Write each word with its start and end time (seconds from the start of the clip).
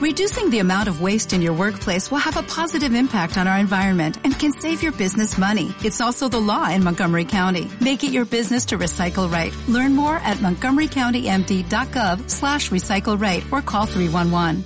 Reducing 0.00 0.48
the 0.48 0.60
amount 0.60 0.88
of 0.88 1.02
waste 1.02 1.34
in 1.34 1.42
your 1.42 1.52
workplace 1.52 2.10
will 2.10 2.24
have 2.24 2.38
a 2.38 2.42
positive 2.42 2.94
impact 2.94 3.36
on 3.36 3.46
our 3.46 3.58
environment 3.58 4.16
and 4.24 4.32
can 4.32 4.50
save 4.50 4.82
your 4.82 4.92
business 4.92 5.36
money. 5.36 5.74
It's 5.84 6.00
also 6.00 6.26
the 6.26 6.40
law 6.40 6.70
in 6.70 6.82
Montgomery 6.82 7.26
County. 7.26 7.68
Make 7.82 8.02
it 8.02 8.10
your 8.10 8.24
business 8.24 8.64
to 8.68 8.78
recycle 8.78 9.30
right. 9.30 9.52
Learn 9.68 9.94
more 9.94 10.16
at 10.24 10.38
montgomerycountymd.gov 10.38 12.30
slash 12.30 12.70
recycle 12.70 13.20
right 13.20 13.44
or 13.52 13.60
call 13.60 13.84
311. 13.84 14.64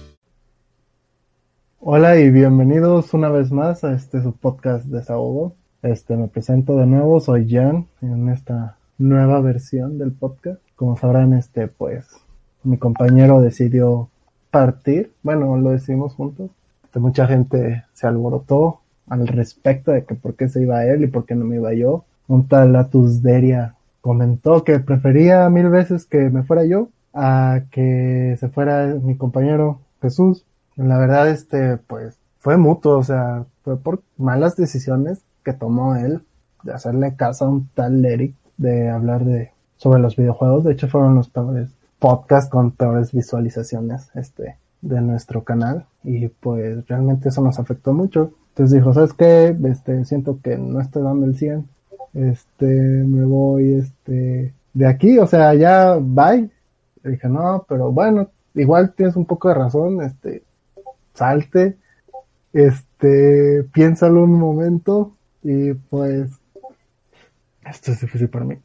Hola 1.80 2.16
y 2.16 2.30
bienvenidos 2.30 3.12
una 3.12 3.28
vez 3.28 3.50
más 3.50 3.82
a 3.82 3.92
este 3.92 4.22
su 4.22 4.36
podcast 4.36 4.86
Desahogo. 4.86 5.56
Este, 5.82 6.16
me 6.16 6.28
presento 6.28 6.76
de 6.76 6.86
nuevo, 6.86 7.18
soy 7.18 7.50
Jan 7.50 7.88
en 8.02 8.28
esta 8.28 8.76
nueva 8.98 9.40
versión 9.40 9.98
del 9.98 10.12
podcast. 10.12 10.60
Como 10.76 10.96
sabrán, 10.96 11.32
este, 11.32 11.66
pues, 11.66 12.06
mi 12.62 12.78
compañero 12.78 13.40
decidió 13.40 14.10
partir. 14.54 15.12
Bueno, 15.22 15.56
lo 15.56 15.70
decidimos 15.70 16.14
juntos. 16.14 16.50
Mucha 16.94 17.26
gente 17.26 17.84
se 17.92 18.06
alborotó 18.06 18.80
al 19.08 19.26
respecto 19.26 19.90
de 19.90 20.04
que 20.04 20.14
por 20.14 20.34
qué 20.34 20.48
se 20.48 20.62
iba 20.62 20.86
él 20.86 21.02
y 21.02 21.08
por 21.08 21.26
qué 21.26 21.34
no 21.34 21.44
me 21.44 21.56
iba 21.56 21.74
yo. 21.74 22.04
Un 22.28 22.46
tal 22.46 22.76
Atus 22.76 23.22
Deria 23.22 23.74
comentó 24.00 24.62
que 24.62 24.78
prefería 24.78 25.50
mil 25.50 25.68
veces 25.70 26.06
que 26.06 26.30
me 26.30 26.44
fuera 26.44 26.64
yo 26.64 26.88
a 27.12 27.62
que 27.72 28.36
se 28.38 28.48
fuera 28.48 28.86
mi 29.02 29.16
compañero 29.16 29.80
Jesús. 30.00 30.44
La 30.76 30.98
verdad, 30.98 31.28
este, 31.28 31.78
pues, 31.78 32.16
fue 32.38 32.56
mutuo, 32.56 32.98
o 32.98 33.04
sea, 33.04 33.44
fue 33.64 33.76
por 33.76 34.02
malas 34.16 34.56
decisiones 34.56 35.20
que 35.44 35.52
tomó 35.52 35.96
él 35.96 36.20
de 36.62 36.72
hacerle 36.72 37.16
caso 37.16 37.44
a 37.44 37.48
un 37.48 37.68
tal 37.74 38.04
Eric 38.04 38.34
de 38.56 38.88
hablar 38.88 39.24
de 39.24 39.50
sobre 39.76 40.00
los 40.00 40.16
videojuegos. 40.16 40.64
De 40.64 40.72
hecho, 40.72 40.88
fueron 40.88 41.16
los 41.16 41.28
peores 41.28 41.68
podcasts 42.04 42.50
con 42.50 42.72
peores 42.72 43.12
visualizaciones 43.12 44.10
este 44.14 44.58
de 44.82 45.00
nuestro 45.00 45.42
canal 45.42 45.86
y 46.02 46.28
pues 46.28 46.86
realmente 46.86 47.30
eso 47.30 47.40
nos 47.40 47.58
afectó 47.58 47.94
mucho. 47.94 48.30
Entonces 48.50 48.76
dijo, 48.76 48.92
¿sabes 48.92 49.14
qué? 49.14 49.56
Este, 49.64 50.04
siento 50.04 50.38
que 50.42 50.58
no 50.58 50.82
estoy 50.82 51.02
dando 51.02 51.24
el 51.24 51.34
100. 51.34 51.66
Este, 52.12 52.66
me 52.66 53.24
voy 53.24 53.72
este 53.72 54.52
de 54.74 54.86
aquí, 54.86 55.18
o 55.18 55.26
sea, 55.26 55.54
ya 55.54 55.96
bye. 55.98 56.50
Le 57.02 57.10
dije, 57.12 57.26
"No, 57.26 57.64
pero 57.66 57.90
bueno, 57.90 58.28
igual 58.52 58.92
tienes 58.92 59.16
un 59.16 59.24
poco 59.24 59.48
de 59.48 59.54
razón, 59.54 60.02
este 60.02 60.42
salte, 61.14 61.78
este, 62.52 63.64
piénsalo 63.72 64.24
un 64.24 64.38
momento 64.38 65.12
y 65.42 65.72
pues, 65.72 66.30
esto 67.64 67.92
es 67.92 68.00
difícil 68.02 68.28
para 68.28 68.44
mí. 68.44 68.58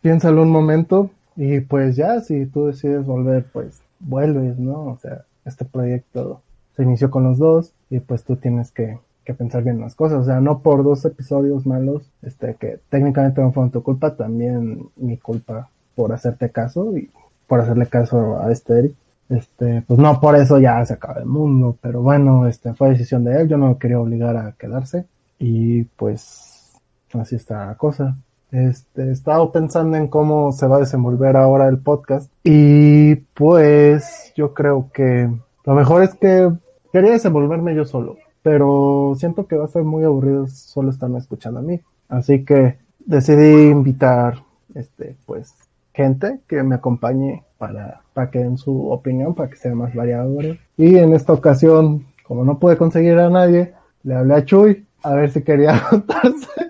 Piénsalo 0.00 0.42
un 0.42 0.50
momento 0.50 1.10
y 1.40 1.60
pues 1.60 1.94
ya, 1.94 2.20
si 2.20 2.46
tú 2.46 2.66
decides 2.66 3.06
volver, 3.06 3.46
pues 3.52 3.80
vuelves, 4.00 4.58
¿no? 4.58 4.86
O 4.86 4.98
sea, 5.00 5.22
este 5.44 5.64
proyecto 5.64 6.42
se 6.74 6.82
inició 6.82 7.12
con 7.12 7.22
los 7.22 7.38
dos 7.38 7.72
y 7.90 8.00
pues 8.00 8.24
tú 8.24 8.34
tienes 8.34 8.72
que, 8.72 8.98
que 9.24 9.34
pensar 9.34 9.62
bien 9.62 9.80
las 9.80 9.94
cosas. 9.94 10.18
O 10.18 10.24
sea, 10.24 10.40
no 10.40 10.58
por 10.58 10.82
dos 10.82 11.04
episodios 11.04 11.64
malos, 11.64 12.10
este, 12.22 12.56
que 12.56 12.80
técnicamente 12.88 13.40
no 13.40 13.52
fueron 13.52 13.70
tu 13.70 13.84
culpa, 13.84 14.16
también 14.16 14.88
mi 14.96 15.16
culpa 15.16 15.70
por 15.94 16.12
hacerte 16.12 16.50
caso 16.50 16.98
y 16.98 17.08
por 17.46 17.60
hacerle 17.60 17.86
caso 17.86 18.42
a 18.42 18.50
este 18.50 18.76
Eric. 18.76 18.94
Este, 19.28 19.84
pues 19.86 20.00
no 20.00 20.20
por 20.20 20.34
eso 20.34 20.58
ya 20.58 20.84
se 20.84 20.94
acaba 20.94 21.20
el 21.20 21.26
mundo, 21.26 21.76
pero 21.80 22.02
bueno, 22.02 22.48
este, 22.48 22.74
fue 22.74 22.90
decisión 22.90 23.22
de 23.22 23.42
él, 23.42 23.48
yo 23.48 23.58
no 23.58 23.68
lo 23.68 23.78
quería 23.78 24.00
obligar 24.00 24.36
a 24.36 24.56
quedarse 24.58 25.06
y 25.38 25.84
pues 25.84 26.72
así 27.12 27.36
está 27.36 27.66
la 27.66 27.76
cosa. 27.76 28.16
Este, 28.50 29.02
he 29.02 29.10
estado 29.10 29.52
pensando 29.52 29.96
en 29.96 30.08
cómo 30.08 30.52
se 30.52 30.66
va 30.66 30.76
a 30.76 30.80
desenvolver 30.80 31.36
ahora 31.36 31.68
el 31.68 31.78
podcast 31.78 32.32
y 32.44 33.16
pues 33.16 34.32
yo 34.34 34.54
creo 34.54 34.90
que 34.92 35.28
lo 35.64 35.74
mejor 35.74 36.02
es 36.02 36.14
que 36.14 36.50
quería 36.92 37.12
desenvolverme 37.12 37.74
yo 37.74 37.84
solo, 37.84 38.16
pero 38.42 39.12
siento 39.16 39.46
que 39.46 39.56
va 39.56 39.66
a 39.66 39.68
ser 39.68 39.84
muy 39.84 40.04
aburrido 40.04 40.46
solo 40.46 40.90
estarme 40.90 41.18
escuchando 41.18 41.60
a 41.60 41.62
mí. 41.62 41.80
Así 42.08 42.44
que 42.44 42.78
decidí 43.00 43.68
invitar, 43.70 44.42
este, 44.74 45.16
pues, 45.26 45.54
gente 45.92 46.40
que 46.48 46.62
me 46.62 46.76
acompañe 46.76 47.44
para, 47.58 48.02
para 48.14 48.30
que 48.30 48.38
den 48.38 48.56
su 48.56 48.90
opinión, 48.90 49.34
para 49.34 49.50
que 49.50 49.56
sea 49.56 49.74
más 49.74 49.94
variado. 49.94 50.38
Y 50.76 50.96
en 50.96 51.12
esta 51.12 51.34
ocasión, 51.34 52.06
como 52.22 52.44
no 52.44 52.58
pude 52.58 52.76
conseguir 52.76 53.18
a 53.18 53.28
nadie, 53.28 53.74
le 54.04 54.14
hablé 54.14 54.34
a 54.34 54.44
Chuy 54.44 54.86
a 55.02 55.14
ver 55.14 55.30
si 55.30 55.42
quería 55.42 55.86
anotarse. 55.90 56.67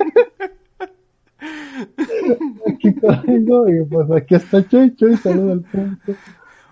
Aquí 2.67 2.95
conmigo 2.95 3.69
y 3.69 3.85
pues 3.85 4.11
aquí 4.11 4.35
está 4.35 4.67
Chuy, 4.67 4.95
Chuy, 4.97 5.17
saluda 5.17 5.53
al 5.53 5.61
punto. 5.63 6.15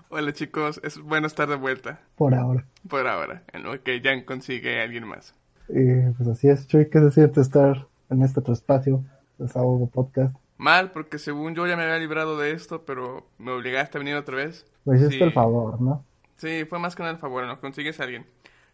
Hola 0.09 0.31
chicos, 0.33 0.79
es 0.83 0.99
bueno 0.99 1.27
estar 1.27 1.47
de 1.49 1.55
vuelta. 1.55 1.99
Por 2.15 2.33
ahora. 2.33 2.65
Por 2.87 3.07
ahora, 3.07 3.43
en 3.53 3.63
lo 3.63 3.81
que 3.83 4.01
Jan 4.01 4.21
consigue 4.23 4.79
a 4.79 4.83
alguien 4.83 5.05
más. 5.07 5.35
Y 5.69 6.09
pues 6.15 6.29
así 6.29 6.47
es, 6.47 6.65
Chuy, 6.67 6.89
¿qué 6.89 6.99
se 6.99 7.11
siente 7.11 7.41
estar 7.41 7.87
en 8.09 8.23
este 8.23 8.41
tu 8.41 8.53
espacio, 8.53 9.03
Desahogo 9.37 9.87
Podcast? 9.89 10.35
Mal, 10.57 10.91
porque 10.91 11.19
según 11.19 11.53
yo 11.55 11.67
ya 11.67 11.75
me 11.75 11.83
había 11.83 11.99
librado 11.99 12.37
de 12.37 12.51
esto, 12.51 12.83
pero 12.85 13.27
me 13.37 13.51
obligaste 13.51 13.97
a 13.97 13.99
venir 13.99 14.15
otra 14.15 14.37
vez. 14.37 14.65
Me 14.85 14.95
hiciste 14.95 15.17
Sí. 15.17 15.23
el 15.23 15.33
favor, 15.33 15.79
¿no? 15.81 16.03
Sí, 16.37 16.65
fue 16.69 16.79
más 16.79 16.95
que 16.95 17.03
nada 17.03 17.13
el 17.13 17.19
favor, 17.19 17.45
¿no? 17.45 17.59
Consigues 17.59 17.99
a 17.99 18.03
alguien. 18.03 18.25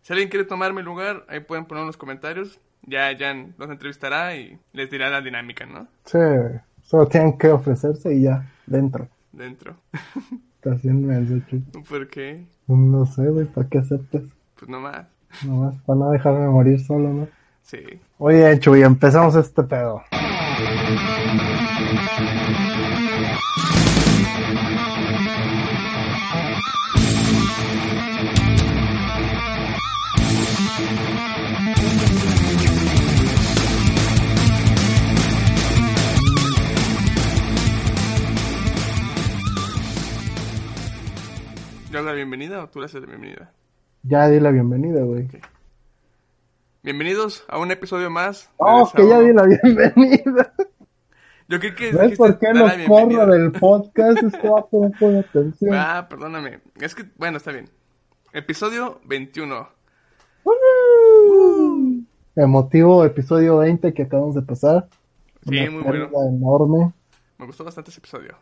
Si 0.01 0.13
alguien 0.13 0.29
quiere 0.29 0.45
tomar 0.45 0.72
mi 0.73 0.81
lugar, 0.83 1.25
ahí 1.29 1.39
pueden 1.39 1.66
poner 1.66 1.81
en 1.81 1.88
los 1.88 1.97
comentarios. 1.97 2.59
Ya 2.85 3.09
Jan 3.17 3.55
los 3.57 3.69
entrevistará 3.69 4.35
y 4.35 4.59
les 4.73 4.89
dirá 4.89 5.09
la 5.09 5.22
dinámica, 5.22 5.66
¿no? 5.66 5.88
Sí, 6.05 6.17
solo 6.83 7.07
tienen 7.07 7.38
que 7.38 7.49
ofrecerse 7.49 8.13
y 8.13 8.23
ya, 8.23 8.49
dentro. 8.67 9.07
Dentro. 9.31 9.75
Está 10.55 10.73
haciendo 10.73 11.07
menso, 11.07 11.45
Chuy. 11.49 11.59
¿Por 11.89 12.07
qué? 12.07 12.45
No 12.67 13.05
sé, 13.05 13.27
güey, 13.27 13.45
¿para 13.45 13.67
qué 13.67 13.79
aceptes? 13.79 14.23
Pues 14.57 14.69
nomás. 14.69 15.07
Nomás 15.45 15.75
para 15.85 15.99
no 15.99 16.11
dejarme 16.11 16.47
morir 16.47 16.79
solo, 16.79 17.09
¿no? 17.09 17.27
Sí. 17.63 17.79
Oye, 18.17 18.59
Chuy, 18.59 18.83
empezamos 18.83 19.35
este 19.35 19.63
pedo. 19.63 20.03
¿Yo 41.93 41.99
hago 41.99 42.07
la 42.09 42.15
bienvenida 42.15 42.63
o 42.63 42.69
tú 42.69 42.79
le 42.79 42.85
haces 42.85 43.01
la 43.01 43.05
bienvenida? 43.07 43.53
Ya 44.01 44.27
di 44.27 44.39
la 44.39 44.49
bienvenida, 44.49 45.03
güey. 45.03 45.27
Bienvenidos 46.81 47.45
a 47.47 47.59
un 47.59 47.69
episodio 47.69 48.09
más. 48.09 48.49
Oh, 48.57 48.91
que 48.95 49.07
ya 49.07 49.19
di 49.19 49.31
la 49.31 49.43
bienvenida. 49.43 50.55
Yo 51.47 51.59
creo 51.59 51.75
que 51.75 51.91
¿Ves 51.91 52.17
por 52.17 52.39
qué 52.39 52.47
dar 52.47 52.55
lo 52.55 52.65
la 52.67 52.75
bienvenida. 52.77 53.19
corro 53.19 53.33
del 53.33 53.51
podcast? 53.51 54.23
Estaba 54.23 54.65
no 54.71 54.91
pone 54.99 55.19
atención. 55.19 55.75
Ah, 55.75 56.07
perdóname. 56.09 56.61
Es 56.81 56.95
que, 56.95 57.03
bueno, 57.15 57.37
está 57.37 57.51
bien. 57.51 57.69
Episodio 58.31 58.99
21. 59.05 59.69
¡Woo! 60.45 62.05
Emotivo 62.35 63.05
episodio 63.05 63.57
20 63.59 63.93
que 63.93 64.01
acabamos 64.01 64.33
de 64.33 64.41
pasar. 64.41 64.89
Sí, 65.47 65.59
Una 65.59 65.69
muy 65.69 65.83
bueno. 65.83 66.09
enorme. 66.27 66.91
Me 67.37 67.45
gustó 67.45 67.63
bastante 67.63 67.91
ese 67.91 67.99
episodio. 67.99 68.35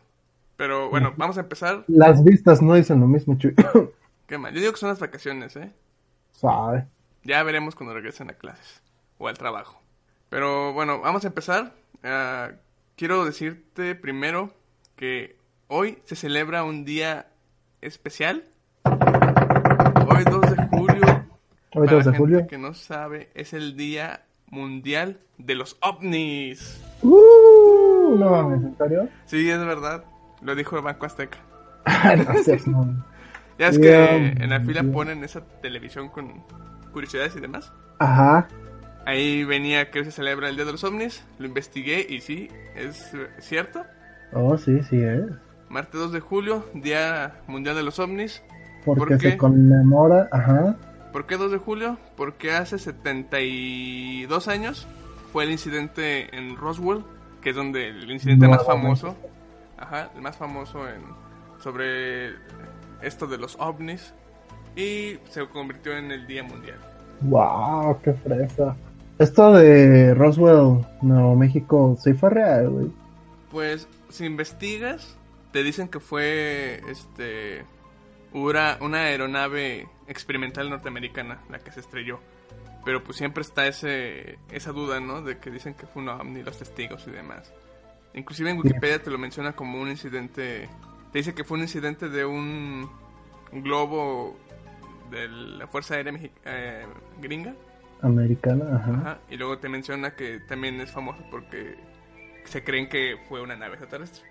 Pero 0.62 0.90
bueno, 0.90 1.12
vamos 1.16 1.36
a 1.38 1.40
empezar. 1.40 1.82
Las 1.88 2.22
vistas 2.22 2.62
no 2.62 2.74
dicen 2.74 3.00
lo 3.00 3.08
mismo, 3.08 3.36
Chuy. 3.36 3.52
Qué 4.28 4.38
mal. 4.38 4.54
Yo 4.54 4.60
digo 4.60 4.72
que 4.72 4.78
son 4.78 4.90
las 4.90 5.00
vacaciones, 5.00 5.56
¿eh? 5.56 5.72
Sabe. 6.30 6.86
Ya 7.24 7.42
veremos 7.42 7.74
cuando 7.74 7.92
regresen 7.92 8.30
a 8.30 8.34
clases 8.34 8.80
o 9.18 9.26
al 9.26 9.36
trabajo. 9.36 9.82
Pero 10.30 10.72
bueno, 10.72 11.00
vamos 11.00 11.24
a 11.24 11.26
empezar. 11.26 11.74
Ah, 12.04 12.52
quiero 12.94 13.24
decirte 13.24 13.96
primero 13.96 14.54
que 14.94 15.34
hoy 15.66 15.98
se 16.04 16.14
celebra 16.14 16.62
un 16.62 16.84
día 16.84 17.26
especial. 17.80 18.44
Hoy 18.84 20.22
2 20.30 20.42
de 20.42 20.66
julio. 20.68 21.26
Hoy 21.74 21.86
para 21.86 21.96
2 21.96 22.04
de 22.04 22.04
gente 22.04 22.18
julio. 22.18 22.46
que 22.46 22.58
no 22.58 22.74
sabe, 22.74 23.30
es 23.34 23.52
el 23.52 23.76
Día 23.76 24.26
Mundial 24.46 25.18
de 25.38 25.56
los 25.56 25.76
OVNIs. 25.80 26.80
¡Uh! 27.02 28.16
No 28.16 28.30
mames, 28.30 28.62
¿en 28.62 28.78
serio? 28.78 29.08
Sí, 29.26 29.50
es 29.50 29.58
verdad. 29.58 30.04
Lo 30.42 30.54
dijo 30.54 30.76
el 30.76 30.82
Banco 30.82 31.06
Azteca. 31.06 31.38
no 32.16 32.42
seas 32.42 32.66
mamón. 32.66 33.04
Ya 33.58 33.68
es 33.68 33.78
Bien, 33.78 34.34
que 34.34 34.44
en 34.44 34.50
la 34.50 34.60
fila 34.60 34.82
bien. 34.82 34.92
ponen 34.92 35.24
esa 35.24 35.40
televisión 35.60 36.08
con 36.08 36.44
curiosidades 36.92 37.36
y 37.36 37.40
demás. 37.40 37.72
Ajá. 37.98 38.48
Ahí 39.04 39.44
venía 39.44 39.90
que 39.90 40.04
se 40.04 40.10
celebra 40.12 40.48
el 40.48 40.56
Día 40.56 40.64
de 40.64 40.72
los 40.72 40.84
OVNIs. 40.84 41.24
Lo 41.38 41.46
investigué 41.46 42.06
y 42.08 42.20
sí, 42.20 42.48
es 42.74 43.12
cierto. 43.40 43.82
Oh, 44.32 44.56
sí, 44.56 44.80
sí, 44.82 44.96
¿eh? 45.00 45.26
Martes 45.68 46.00
2 46.00 46.12
de 46.12 46.20
julio, 46.20 46.64
Día 46.74 47.40
Mundial 47.46 47.76
de 47.76 47.82
los 47.82 47.98
OVNIs. 47.98 48.42
Porque 48.84 49.18
se 49.18 49.36
conmemora, 49.36 50.28
ajá. 50.32 50.76
¿Por 51.12 51.26
qué 51.26 51.36
2 51.36 51.52
de 51.52 51.58
julio? 51.58 51.98
Porque 52.16 52.52
hace 52.52 52.78
72 52.78 54.48
años 54.48 54.86
fue 55.32 55.44
el 55.44 55.50
incidente 55.50 56.34
en 56.36 56.56
Roswell, 56.56 57.04
que 57.40 57.50
es 57.50 57.56
donde 57.56 57.88
el 57.88 58.10
incidente 58.10 58.48
más 58.48 58.64
famoso, 58.64 59.16
ajá, 59.82 60.10
el 60.14 60.22
más 60.22 60.36
famoso 60.36 60.88
en, 60.88 61.02
sobre 61.58 62.30
esto 63.02 63.26
de 63.26 63.38
los 63.38 63.56
ovnis. 63.60 64.14
y 64.74 65.18
se 65.28 65.46
convirtió 65.48 65.96
en 65.96 66.10
el 66.10 66.26
Día 66.26 66.42
Mundial. 66.42 66.78
Wow, 67.22 68.00
qué 68.02 68.12
fresa. 68.14 68.74
Esto 69.18 69.52
de 69.52 70.14
Roswell, 70.14 70.84
Nuevo 71.02 71.36
México, 71.36 71.96
sí 72.00 72.14
fue 72.14 72.30
real, 72.30 72.70
güey. 72.70 72.90
Pues 73.50 73.86
si 74.08 74.24
investigas, 74.24 75.16
te 75.52 75.62
dicen 75.62 75.88
que 75.88 76.00
fue 76.00 76.82
este 76.88 77.64
una, 78.32 78.78
una 78.80 79.02
aeronave 79.02 79.88
experimental 80.08 80.70
norteamericana 80.70 81.38
la 81.50 81.58
que 81.58 81.70
se 81.70 81.80
estrelló. 81.80 82.18
Pero 82.84 83.04
pues 83.04 83.18
siempre 83.18 83.42
está 83.42 83.66
ese 83.66 84.38
esa 84.50 84.72
duda, 84.72 84.98
¿no? 84.98 85.22
De 85.22 85.38
que 85.38 85.50
dicen 85.50 85.74
que 85.74 85.86
fue 85.86 86.02
un 86.02 86.08
ovni, 86.08 86.42
los 86.42 86.58
testigos 86.58 87.06
y 87.06 87.10
demás. 87.10 87.52
Inclusive 88.14 88.50
en 88.50 88.58
Wikipedia 88.58 89.02
te 89.02 89.10
lo 89.10 89.18
menciona 89.18 89.52
como 89.52 89.80
un 89.80 89.88
incidente. 89.88 90.68
Te 91.12 91.18
dice 91.18 91.34
que 91.34 91.44
fue 91.44 91.56
un 91.56 91.62
incidente 91.62 92.08
de 92.08 92.24
un 92.24 92.88
globo 93.52 94.36
de 95.10 95.28
la 95.28 95.66
Fuerza 95.66 95.94
Aérea 95.94 96.12
Mexi- 96.12 96.30
eh, 96.44 96.84
Gringa. 97.20 97.54
Americana, 98.00 98.64
ajá. 98.76 98.92
Ajá, 98.92 99.18
Y 99.30 99.36
luego 99.36 99.58
te 99.58 99.68
menciona 99.68 100.12
que 100.14 100.40
también 100.40 100.80
es 100.80 100.90
famoso 100.90 101.22
porque 101.30 101.76
se 102.44 102.64
creen 102.64 102.88
que 102.88 103.16
fue 103.28 103.40
una 103.42 103.56
nave 103.56 103.74
extraterrestre. 103.74 104.24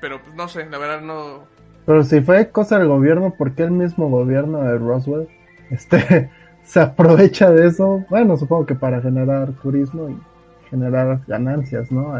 Pero 0.00 0.22
pues 0.22 0.34
no 0.34 0.48
sé, 0.48 0.66
la 0.70 0.78
verdad 0.78 1.00
no... 1.02 1.44
Pero 1.86 2.04
si 2.04 2.20
fue 2.20 2.50
cosa 2.50 2.78
del 2.78 2.88
gobierno, 2.88 3.34
¿por 3.34 3.52
qué 3.54 3.64
el 3.64 3.70
mismo 3.72 4.08
gobierno 4.08 4.62
de 4.62 4.78
Roswell 4.78 5.28
este, 5.70 6.30
se 6.62 6.80
aprovecha 6.80 7.50
de 7.50 7.66
eso? 7.66 8.04
Bueno, 8.08 8.36
supongo 8.36 8.66
que 8.66 8.74
para 8.74 9.00
generar 9.02 9.50
turismo 9.62 10.08
y 10.08 10.16
generar 10.70 11.20
ganancias, 11.26 11.90
¿no? 11.90 12.14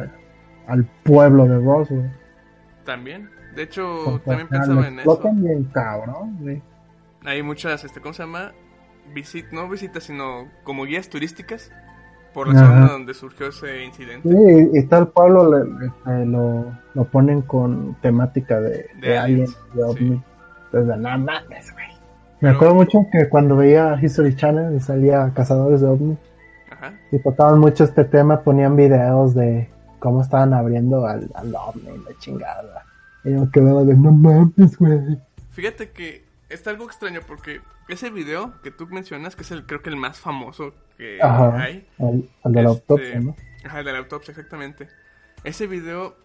Al, 0.71 0.85
pueblo 1.05 1.47
de 1.47 1.59
Roswell. 1.59 2.11
También. 2.85 3.29
De 3.55 3.63
hecho, 3.65 3.85
Porque 4.05 4.25
también 4.27 4.49
pensaba 4.49 4.89
en 4.89 5.01
eso. 5.01 5.21
bien 5.35 5.65
cabrón, 5.65 6.37
güey. 6.41 6.63
Hay 7.25 7.43
muchas, 7.43 7.85
este, 7.85 8.01
¿cómo 8.01 8.13
se 8.15 8.23
llama? 8.23 8.53
Visit, 9.15 9.47
no 9.53 9.69
visitas, 9.69 10.05
sino 10.05 10.47
como 10.63 10.85
guías 10.85 11.09
turísticas 11.09 11.73
por 12.33 12.47
la 12.49 12.61
Ajá. 12.61 12.69
zona 12.73 12.93
donde 12.93 13.13
surgió 13.15 13.49
ese 13.49 13.85
incidente. 13.85 14.29
Sí, 14.29 14.71
y, 14.73 14.87
tal 14.87 15.09
pueblo 15.09 15.51
le- 15.59 15.87
eh, 16.13 16.25
lo, 16.27 16.67
lo 16.95 17.05
ponen 17.05 17.43
con 17.43 17.97
temática 18.01 18.61
de, 18.61 18.71
de, 18.71 19.09
De 19.09 19.19
aliens, 19.19 19.57
aliens, 19.57 19.75
de 19.75 19.83
ovni. 19.83 20.17
sí. 20.17 20.23
Desde 20.73 20.97
nada 20.97 21.17
güey. 21.73 21.87
Me 22.41 22.49
Pero- 22.49 22.55
acuerdo 22.55 22.75
mucho 22.77 23.07
que 23.11 23.29
cuando 23.29 23.57
veía 23.57 23.99
History 24.01 24.35
Channel 24.37 24.75
y 24.77 24.81
salía 24.81 25.33
Cazadores 25.35 25.81
de 25.81 25.89
OVNI 25.89 26.17
Ajá. 26.71 26.93
y 27.11 27.19
tocaban 27.19 27.59
mucho 27.59 27.83
este 27.85 28.05
tema, 28.05 28.41
ponían 28.43 28.77
videos 28.77 29.35
de 29.35 29.69
cómo 30.01 30.23
estaban 30.23 30.53
abriendo 30.55 31.07
al, 31.07 31.31
al 31.35 31.55
OVNI, 31.55 31.99
la 32.05 32.19
chingada. 32.19 32.85
Y 33.25 33.33
yo 33.33 33.49
quedaba 33.51 33.85
de 33.85 33.95
no 33.95 34.11
mames, 34.11 34.77
güey. 34.79 35.19
Fíjate 35.53 35.91
que 35.91 36.25
está 36.49 36.71
algo 36.71 36.87
extraño 36.87 37.21
porque 37.27 37.61
ese 37.89 38.11
video 38.11 38.61
que 38.63 38.71
tú 38.71 38.87
mencionas, 38.89 39.37
que 39.37 39.43
es 39.43 39.51
el 39.53 39.67
creo 39.67 39.83
que 39.83 39.91
el 39.91 39.97
más 39.97 40.19
famoso 40.19 40.75
que 40.97 41.23
Ajá. 41.23 41.61
hay, 41.61 41.87
Al, 41.99 42.29
al 42.43 42.53
de 42.53 42.63
la 42.63 42.71
Este, 42.71 42.83
autopsia, 42.93 43.21
¿no? 43.21 43.37
Ajá, 43.65 43.79
el 43.81 43.85
de 43.85 43.93
la 43.93 43.99
autopsia, 43.99 44.33
exactamente. 44.33 44.89
Ese 45.45 45.67
video, 45.67 46.17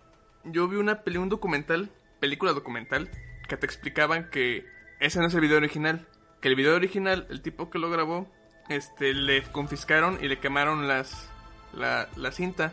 yo 0.46 0.68
vi 0.68 0.78
una 0.78 1.02
peli, 1.04 1.18
un 1.18 1.30
documental, 1.30 1.90
película 2.20 2.54
documental, 2.54 3.10
que 3.48 3.58
te 3.58 3.66
explicaban 3.66 4.30
que 4.30 4.66
ese 5.00 5.20
no 5.20 5.28
es 5.28 5.34
el 5.34 5.42
video 5.42 5.58
original. 5.58 6.06
Que 6.42 6.48
el 6.50 6.56
video 6.56 6.76
original, 6.76 7.28
el 7.30 7.42
tipo 7.42 7.70
que 7.70 7.80
lo 7.80 7.90
grabó, 7.90 8.28
este, 8.70 9.14
le 9.14 9.42
confiscaron 9.44 10.18
y 10.22 10.28
le 10.28 10.40
quemaron 10.40 10.88
las, 10.88 11.30
la, 11.74 12.08
la 12.16 12.32
cinta. 12.32 12.72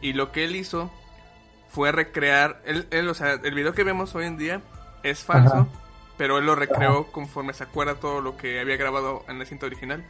Y 0.00 0.12
lo 0.12 0.32
que 0.32 0.44
él 0.44 0.56
hizo 0.56 0.90
fue 1.68 1.92
recrear, 1.92 2.60
él, 2.64 2.86
él, 2.90 3.08
o 3.08 3.14
sea, 3.14 3.32
el 3.32 3.54
video 3.54 3.72
que 3.72 3.84
vemos 3.84 4.14
hoy 4.14 4.26
en 4.26 4.36
día 4.36 4.60
es 5.02 5.24
falso, 5.24 5.54
Ajá. 5.54 5.66
pero 6.16 6.38
él 6.38 6.46
lo 6.46 6.54
recreó 6.54 7.06
conforme 7.12 7.52
se 7.52 7.64
acuerda 7.64 7.94
todo 7.96 8.20
lo 8.20 8.36
que 8.36 8.60
había 8.60 8.76
grabado 8.76 9.22
en 9.28 9.38
la 9.38 9.44
cinta 9.44 9.66
original. 9.66 10.04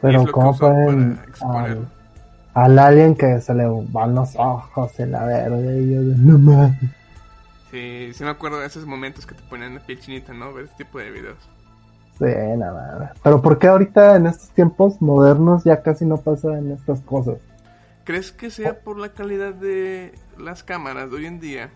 Pero 0.00 0.30
cómo 0.30 0.56
pueden 0.56 1.20
al, 1.40 1.88
al 2.54 2.78
alien 2.78 3.16
que 3.16 3.40
se 3.40 3.54
le 3.54 3.64
van 3.66 4.14
los 4.14 4.36
ojos 4.36 4.98
en 5.00 5.12
la 5.12 5.24
verde 5.24 5.82
y 5.82 5.92
yo 5.92 6.02
de 6.02 6.14
no 6.16 6.38
mames. 6.38 6.78
Sí, 7.70 8.10
sí 8.14 8.24
me 8.24 8.30
acuerdo 8.30 8.60
de 8.60 8.66
esos 8.66 8.86
momentos 8.86 9.26
que 9.26 9.34
te 9.34 9.42
ponían 9.42 9.74
la 9.74 9.80
piel 9.80 10.00
chinita, 10.00 10.32
¿no? 10.32 10.52
Ver 10.52 10.64
este 10.64 10.84
tipo 10.84 10.98
de 10.98 11.10
videos. 11.10 11.38
Sí, 12.18 12.24
nada. 12.56 13.12
Pero 13.22 13.42
¿por 13.42 13.58
qué 13.58 13.68
ahorita 13.68 14.16
en 14.16 14.26
estos 14.26 14.50
tiempos 14.50 15.00
modernos 15.00 15.64
ya 15.64 15.82
casi 15.82 16.04
no 16.04 16.16
pasan 16.16 16.72
estas 16.72 17.00
cosas? 17.02 17.36
¿Crees 18.08 18.32
que 18.32 18.48
sea 18.48 18.80
por 18.80 18.98
la 18.98 19.10
calidad 19.10 19.52
de 19.52 20.12
las 20.38 20.62
cámaras 20.62 21.10
de 21.10 21.16
hoy 21.16 21.26
en 21.26 21.40
día? 21.40 21.68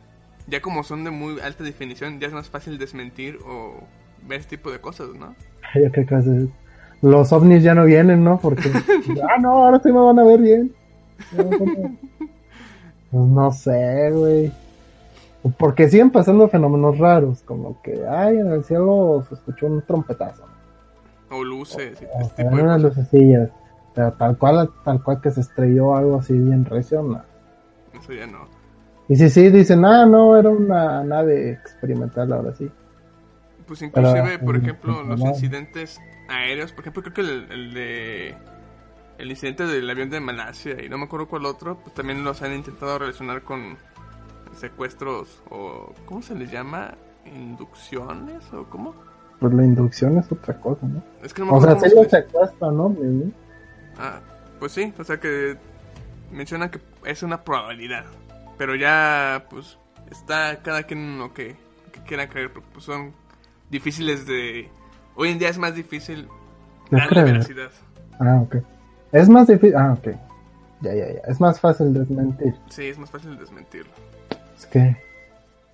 Ya 0.47 0.63
como 0.63 0.83
son 0.83 1.05
de 1.05 1.11
muy 1.11 1.39
alta 1.41 1.63
definición, 1.63 2.21
ya 2.21 2.27
es 2.27 2.33
más 2.33 2.49
fácil 2.49 2.79
desmentir 2.79 3.39
o 3.47 3.75
ver 4.27 4.41
este 4.41 4.57
tipo 4.57 4.71
de 4.71 4.81
cosas, 4.81 5.09
¿no? 5.09 5.35
Yo 5.75 5.93
creo 5.93 6.07
que 6.07 6.49
los 7.03 7.31
ovnis 7.35 7.63
ya 7.63 7.75
no 7.75 7.85
vienen, 7.85 8.25
¿no? 8.25 8.41
Porque, 8.41 8.63
ah, 9.31 9.39
no, 9.43 9.63
ahora 9.63 9.79
sí 9.81 9.93
me 9.93 10.01
van 10.01 10.21
a 10.21 10.25
ver 10.25 10.41
bien. 10.41 10.73
Pues 13.11 13.27
no 13.27 13.53
sé, 13.53 14.11
güey. 14.11 14.51
Porque 15.59 15.91
siguen 15.91 16.11
pasando 16.11 16.49
fenómenos 16.49 16.97
raros, 16.97 17.43
como 17.43 17.83
que, 17.83 18.07
ay, 18.09 18.39
en 18.39 18.51
el 18.53 18.65
cielo 18.65 19.23
se 19.29 19.35
escuchó 19.35 19.67
un 19.67 19.83
trompetazo. 19.83 20.47
O 21.31 21.45
luces 21.45 22.01
y 22.01 22.07
O 22.07 22.23
este 22.23 22.43
tipo 22.43 22.57
de 22.57 22.63
unas 22.63 22.81
lucecillas. 22.81 23.51
Pero 23.95 24.13
tal 24.13 24.39
cual, 24.39 24.71
tal 24.85 25.03
cual 25.03 25.21
que 25.21 25.31
se 25.31 25.41
estrelló 25.41 25.95
algo 25.95 26.19
así 26.19 26.39
bien 26.39 26.65
recio, 26.65 27.03
no. 27.03 27.23
Eso 27.93 28.13
ya 28.13 28.27
no. 28.27 28.49
Y 29.09 29.17
si 29.17 29.29
sí, 29.29 29.51
dicen, 29.51 29.85
ah, 29.85 30.07
no, 30.07 30.37
era 30.37 30.49
una 30.49 31.05
nave 31.05 31.51
experimental 31.51 32.33
ahora 32.33 32.55
sí. 32.55 32.71
Pues 33.67 33.83
inclusive, 33.83 34.23
Pero, 34.39 34.45
por 34.45 34.57
ejemplo, 34.57 35.03
los 35.03 35.21
incidentes 35.21 36.01
aéreos, 36.29 36.73
por 36.73 36.81
ejemplo, 36.81 37.03
creo 37.03 37.15
que 37.15 37.21
el, 37.21 37.53
el 37.53 37.75
de... 37.75 38.35
El 39.19 39.31
incidente 39.31 39.67
del 39.67 39.89
avión 39.89 40.11
de 40.11 40.21
Malasia 40.21 40.83
y 40.83 40.89
no 40.89 40.99
me 40.99 41.05
acuerdo 41.05 41.29
cuál 41.29 41.47
otro, 41.47 41.77
pues 41.79 41.95
también 41.95 42.25
los 42.25 42.43
han 42.43 42.55
intentado 42.55 42.99
relacionar 42.99 43.43
con 43.43 43.77
secuestros 44.57 45.43
o... 45.51 45.93
¿Cómo 46.07 46.23
se 46.23 46.35
les 46.35 46.51
llama? 46.51 46.95
¿Inducciones 47.27 48.43
o 48.53 48.65
cómo? 48.65 48.95
Pues 49.39 49.53
la 49.53 49.65
inducción 49.65 50.19
es 50.19 50.31
otra 50.33 50.59
cosa, 50.59 50.87
¿no? 50.87 51.03
Es 51.23 51.35
que 51.35 51.43
no 51.43 51.53
me 51.53 51.59
O 51.59 51.61
sea, 51.61 51.79
sí 51.79 51.95
lo 51.95 52.05
se 52.05 52.11
secuestran, 52.11 52.77
¿no? 52.77 52.97
Ah, 53.99 54.21
pues 54.59 54.73
sí, 54.73 54.93
o 54.99 55.05
sea 55.05 55.19
que 55.19 55.57
mencionan 56.31 56.71
que 56.71 56.81
es 57.05 57.23
una 57.23 57.45
probabilidad, 57.45 58.05
pero 58.59 58.75
ya 58.75 59.47
pues 59.51 59.79
está 60.11 60.63
cada 60.63 60.85
quien 60.85 61.01
en 61.01 61.19
lo 61.19 61.35
que, 61.35 61.57
que 61.93 62.01
quiera 62.07 62.29
creer, 62.29 62.53
pero, 62.53 62.65
pues 62.73 62.85
son 62.85 63.13
difíciles 63.71 64.27
de... 64.27 64.69
Hoy 65.15 65.31
en 65.31 65.39
día 65.39 65.49
es 65.49 65.59
más 65.59 65.75
difícil 65.75 66.29
darle 66.91 67.09
creer. 67.09 67.27
veracidad. 67.27 67.71
Ah, 68.19 68.41
ok. 68.43 68.57
Es 69.13 69.29
más 69.29 69.47
difícil. 69.47 69.77
Ah, 69.77 69.93
ok. 69.93 70.15
Ya, 70.81 70.95
ya, 70.95 71.13
ya. 71.13 71.21
Es 71.29 71.41
más 71.41 71.61
fácil 71.61 71.93
desmentir. 71.93 72.55
Sí, 72.71 72.87
es 72.87 72.99
más 72.99 73.11
fácil 73.11 73.39
desmentirlo. 73.39 73.93
Es 74.57 74.67
que. 74.67 74.97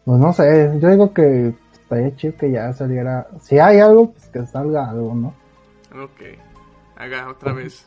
Pues 0.04 0.18
no 0.18 0.32
sé. 0.32 0.76
Yo 0.80 0.90
digo 0.90 1.12
que 1.12 1.54
estaría 1.72 2.14
chido 2.16 2.36
que 2.36 2.50
ya 2.50 2.72
saliera. 2.72 3.28
Si 3.40 3.58
hay 3.58 3.78
algo, 3.78 4.12
pues 4.12 4.26
que 4.26 4.46
salga 4.46 4.90
algo, 4.90 5.14
¿no? 5.14 5.34
Que 6.16 6.38
haga 6.96 7.28
otra 7.28 7.52
vez 7.52 7.86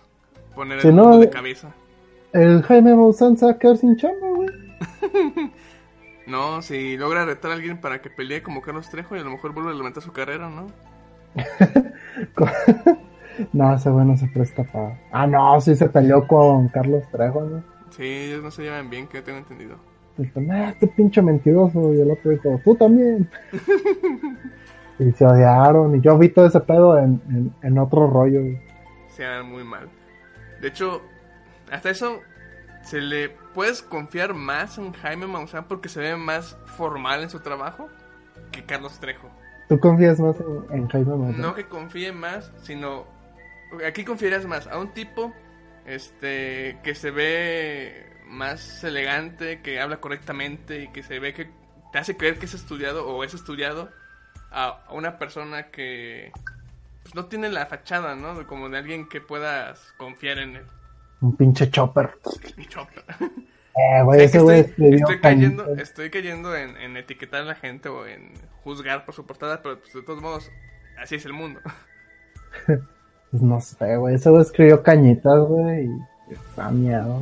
poner 0.55 0.81
Si 0.81 0.87
el 0.89 0.95
no, 0.95 1.17
de 1.17 1.25
eh, 1.25 1.29
cabeza. 1.29 1.73
El 2.33 2.61
Jaime 2.63 2.95
Maussan 2.95 3.37
se 3.37 3.45
va 3.45 3.53
a 3.53 3.59
quedar 3.59 3.77
sin 3.77 3.95
chamba, 3.97 4.29
güey. 4.29 4.49
No, 6.27 6.61
si 6.61 6.97
logra 6.97 7.25
retar 7.25 7.51
a 7.51 7.55
alguien 7.55 7.81
para 7.81 8.01
que 8.01 8.09
pelee 8.09 8.41
como 8.41 8.61
Carlos 8.61 8.89
Trejo 8.89 9.15
y 9.15 9.19
a 9.19 9.23
lo 9.23 9.31
mejor 9.31 9.53
vuelve 9.53 9.71
a 9.71 9.73
levantar 9.73 10.01
su 10.01 10.13
carrera, 10.13 10.49
¿no? 10.49 10.67
no, 13.53 13.75
ese 13.75 13.89
güey 13.89 14.05
no 14.05 14.15
se 14.15 14.27
presta 14.27 14.63
para. 14.63 14.97
Ah, 15.11 15.27
no, 15.27 15.59
sí 15.59 15.75
se 15.75 15.89
peleó 15.89 16.25
con 16.27 16.69
Carlos 16.69 17.03
Trejo, 17.11 17.41
¿no? 17.41 17.63
Sí, 17.89 18.03
ellos 18.03 18.43
no 18.43 18.51
se 18.51 18.63
llevan 18.63 18.89
bien, 18.89 19.07
que 19.07 19.21
tengo 19.21 19.39
entendido. 19.39 19.75
Este 20.17 20.87
pinche 20.87 21.21
mentiroso. 21.21 21.93
Y 21.93 22.01
el 22.01 22.11
otro 22.11 22.31
dijo, 22.31 22.59
tú 22.63 22.75
también. 22.75 23.29
y 24.99 25.11
se 25.11 25.25
odiaron. 25.25 25.95
Y 25.95 26.01
yo 26.01 26.17
vi 26.17 26.29
todo 26.29 26.45
ese 26.45 26.59
pedo 26.61 26.97
en, 26.97 27.21
en, 27.29 27.53
en 27.61 27.77
otro 27.77 28.07
rollo, 28.07 28.41
güey. 28.41 28.59
se 29.09 29.23
dan 29.23 29.49
muy 29.49 29.63
mal. 29.63 29.89
De 30.61 30.67
hecho, 30.67 31.01
hasta 31.71 31.89
eso 31.89 32.21
se 32.83 33.01
le 33.01 33.29
puedes 33.29 33.81
confiar 33.81 34.33
más 34.33 34.77
en 34.77 34.93
Jaime 34.93 35.27
Maussan 35.27 35.67
porque 35.67 35.89
se 35.89 35.99
ve 35.99 36.15
más 36.15 36.57
formal 36.65 37.23
en 37.23 37.29
su 37.29 37.39
trabajo 37.39 37.89
que 38.51 38.63
Carlos 38.65 38.99
Trejo. 38.99 39.29
¿Tú 39.69 39.79
confías 39.79 40.19
más 40.19 40.35
en, 40.39 40.75
en 40.75 40.87
Jaime 40.87 41.15
Maussan? 41.15 41.41
No 41.41 41.55
que 41.55 41.67
confíe 41.67 42.11
más, 42.11 42.51
sino 42.61 43.05
aquí 43.85 44.03
confiarías 44.03 44.45
más 44.45 44.67
a 44.67 44.77
un 44.77 44.93
tipo 44.93 45.33
este 45.85 46.77
que 46.83 46.93
se 46.95 47.11
ve 47.11 48.11
más 48.27 48.83
elegante, 48.83 49.61
que 49.61 49.81
habla 49.81 49.97
correctamente 49.97 50.83
y 50.83 50.87
que 50.89 51.03
se 51.03 51.19
ve 51.19 51.33
que 51.33 51.49
te 51.91 51.99
hace 51.99 52.15
creer 52.17 52.37
que 52.37 52.45
es 52.45 52.53
estudiado 52.53 53.07
o 53.07 53.23
es 53.23 53.33
estudiado 53.33 53.89
a, 54.51 54.83
a 54.87 54.93
una 54.93 55.17
persona 55.17 55.69
que 55.71 56.31
pues, 57.03 57.15
no 57.15 57.25
tiene 57.25 57.49
la 57.49 57.65
fachada, 57.65 58.15
¿no? 58.15 58.45
Como 58.47 58.69
de 58.69 58.77
alguien 58.77 59.07
que 59.07 59.21
puedas 59.21 59.93
confiar 59.97 60.39
en 60.39 60.57
él. 60.57 60.65
Un 61.21 61.35
pinche 61.35 61.69
chopper. 61.69 62.17
Mi 62.57 62.65
chopper. 62.65 63.03
Eh, 63.73 64.03
güey, 64.03 64.23
ese 64.23 64.39
güey 64.39 64.59
estoy, 64.61 64.71
escribió 64.71 64.97
estoy 64.97 65.19
cayendo, 65.21 65.75
estoy 65.75 66.09
cayendo 66.09 66.55
en, 66.55 66.75
en 66.77 66.97
etiquetar 66.97 67.41
a 67.41 67.45
la 67.45 67.55
gente 67.55 67.87
o 67.87 68.05
en 68.05 68.33
juzgar 68.63 69.05
por 69.05 69.15
su 69.15 69.25
portada, 69.25 69.61
pero 69.61 69.79
pues, 69.79 69.93
de 69.93 70.01
todos 70.01 70.21
modos, 70.21 70.51
así 71.01 71.15
es 71.15 71.25
el 71.25 71.33
mundo. 71.33 71.59
Pues 73.31 73.41
no 73.41 73.61
sé, 73.61 73.95
güey. 73.95 74.15
Ese 74.15 74.29
güey 74.29 74.41
escribió 74.41 74.83
cañitas, 74.83 75.39
güey, 75.47 75.85
y 75.85 76.33
está 76.33 76.69
miedo. 76.69 77.21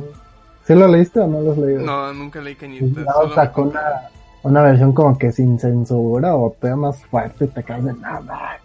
¿Sí 0.64 0.74
lo 0.74 0.88
leíste 0.88 1.20
o 1.20 1.28
no 1.28 1.40
lo 1.40 1.52
has 1.52 1.58
leído? 1.58 1.82
No, 1.82 2.12
nunca 2.12 2.40
leí 2.40 2.56
cañitas. 2.56 3.04
No, 3.04 3.32
sacó 3.32 3.62
una, 3.62 4.10
una 4.42 4.62
versión 4.62 4.92
como 4.92 5.16
que 5.16 5.30
sin 5.30 5.56
censura 5.58 6.34
o 6.34 6.50
todavía 6.50 6.88
más 6.88 7.04
fuerte 7.06 7.44
y 7.44 7.48
te 7.48 7.62
caes 7.62 7.84
de 7.84 7.92
nada. 7.92 8.58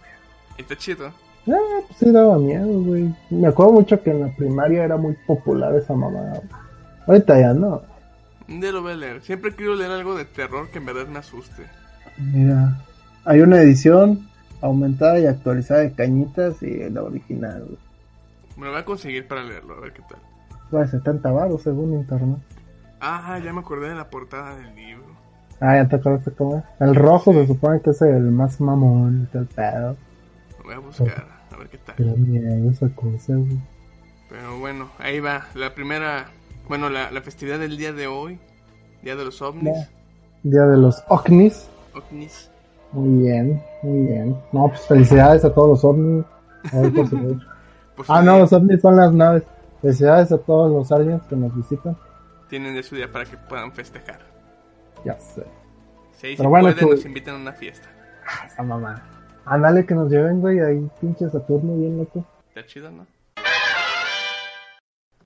Está 0.58 0.76
chido. 0.76 1.12
Ah, 1.48 1.80
pues 1.86 1.98
sí 1.98 2.10
daba 2.10 2.38
miedo, 2.38 2.66
güey. 2.82 3.14
Me 3.30 3.48
acuerdo 3.48 3.72
mucho 3.72 4.02
que 4.02 4.10
en 4.10 4.20
la 4.20 4.28
primaria 4.34 4.84
era 4.84 4.96
muy 4.96 5.14
popular 5.26 5.74
esa 5.74 5.94
mamada. 5.94 6.42
Ahorita 7.06 7.38
ya 7.38 7.54
no. 7.54 7.82
Día 8.48 8.72
lo 8.72 8.82
voy 8.82 8.92
a 8.92 8.96
leer. 8.96 9.22
Siempre 9.22 9.54
quiero 9.54 9.74
leer 9.74 9.92
algo 9.92 10.16
de 10.16 10.24
terror 10.24 10.68
que 10.70 10.78
en 10.78 10.86
verdad 10.86 11.06
me 11.06 11.18
asuste. 11.18 11.64
Mira, 12.18 12.80
hay 13.24 13.40
una 13.40 13.60
edición 13.60 14.28
aumentada 14.60 15.20
y 15.20 15.26
actualizada 15.26 15.80
de 15.80 15.92
cañitas 15.92 16.62
y 16.62 16.88
la 16.90 17.02
original, 17.02 17.64
güey. 17.64 17.78
Me 18.56 18.66
lo 18.66 18.72
voy 18.72 18.80
a 18.80 18.84
conseguir 18.84 19.28
para 19.28 19.44
leerlo, 19.44 19.76
a 19.76 19.80
ver 19.80 19.92
qué 19.92 20.02
tal. 20.08 20.18
Vale 20.70 20.88
70 20.88 21.30
baros 21.30 21.62
según 21.62 21.92
internet. 21.92 22.38
Ah, 23.00 23.38
ya 23.44 23.52
me 23.52 23.60
acordé 23.60 23.90
de 23.90 23.94
la 23.94 24.08
portada 24.08 24.56
del 24.56 24.74
libro. 24.74 25.04
Ah, 25.60 25.76
ya 25.76 25.88
te 25.88 25.96
acordaste 25.96 26.32
cómo 26.32 26.58
es. 26.58 26.64
El 26.80 26.94
rojo 26.94 27.32
se 27.32 27.46
supone 27.46 27.80
que 27.80 27.90
es 27.90 28.02
el 28.02 28.30
más 28.30 28.60
mamón 28.60 29.28
del 29.32 29.46
pedo. 29.46 29.96
Voy 30.66 30.74
a 30.74 30.78
buscar, 30.80 31.28
a 31.52 31.56
ver 31.56 31.68
qué 31.68 31.78
tal. 31.78 31.94
Esa 32.70 32.88
cosa. 32.88 33.34
Pero 34.28 34.58
bueno, 34.58 34.90
ahí 34.98 35.20
va. 35.20 35.46
La 35.54 35.72
primera, 35.72 36.26
bueno, 36.68 36.90
la, 36.90 37.12
la 37.12 37.20
festividad 37.20 37.60
del 37.60 37.76
día 37.76 37.92
de 37.92 38.08
hoy. 38.08 38.40
Día 39.00 39.14
de 39.14 39.24
los 39.24 39.40
ovnis. 39.42 39.76
Día 40.42 40.62
de 40.62 40.76
los 40.76 41.04
ovnis. 41.08 41.68
Ovnis. 41.94 42.50
Muy 42.90 43.22
bien, 43.22 43.62
muy 43.84 44.06
bien. 44.08 44.36
No, 44.50 44.66
pues 44.68 44.80
felicidades 44.88 45.44
a 45.44 45.54
todos 45.54 45.68
los 45.68 45.84
ovnis. 45.84 46.24
Hoy 46.72 46.90
por 46.90 47.08
su 48.06 48.12
ah, 48.12 48.20
no, 48.22 48.40
los 48.40 48.52
ovnis 48.52 48.80
son 48.80 48.96
las 48.96 49.12
naves. 49.12 49.44
Felicidades 49.80 50.32
a 50.32 50.38
todos 50.38 50.72
los 50.72 50.90
aliens 50.90 51.22
que 51.28 51.36
nos 51.36 51.54
visitan. 51.54 51.96
Tienen 52.50 52.74
de 52.74 52.82
su 52.82 52.96
día 52.96 53.10
para 53.12 53.24
que 53.24 53.36
puedan 53.36 53.70
festejar. 53.70 54.18
Ya 55.04 55.16
sé. 55.20 55.42
Ahí 56.24 56.34
Pero 56.36 56.44
si 56.44 56.46
bueno, 56.48 56.62
pueden, 56.70 56.78
tú- 56.80 56.90
nos 56.90 57.04
invitan 57.04 57.34
a 57.36 57.38
una 57.38 57.52
fiesta. 57.52 57.88
Ah, 58.26 58.46
esa 58.46 58.62
mamá. 58.64 59.00
Ándale 59.46 59.86
que 59.86 59.94
nos 59.94 60.10
lleven, 60.10 60.40
güey, 60.40 60.58
ahí 60.58 60.90
pinche 61.00 61.30
Saturno 61.30 61.76
bien 61.76 61.96
loco. 61.98 62.24
Está 62.48 62.66
chido, 62.66 62.90
¿no? 62.90 63.06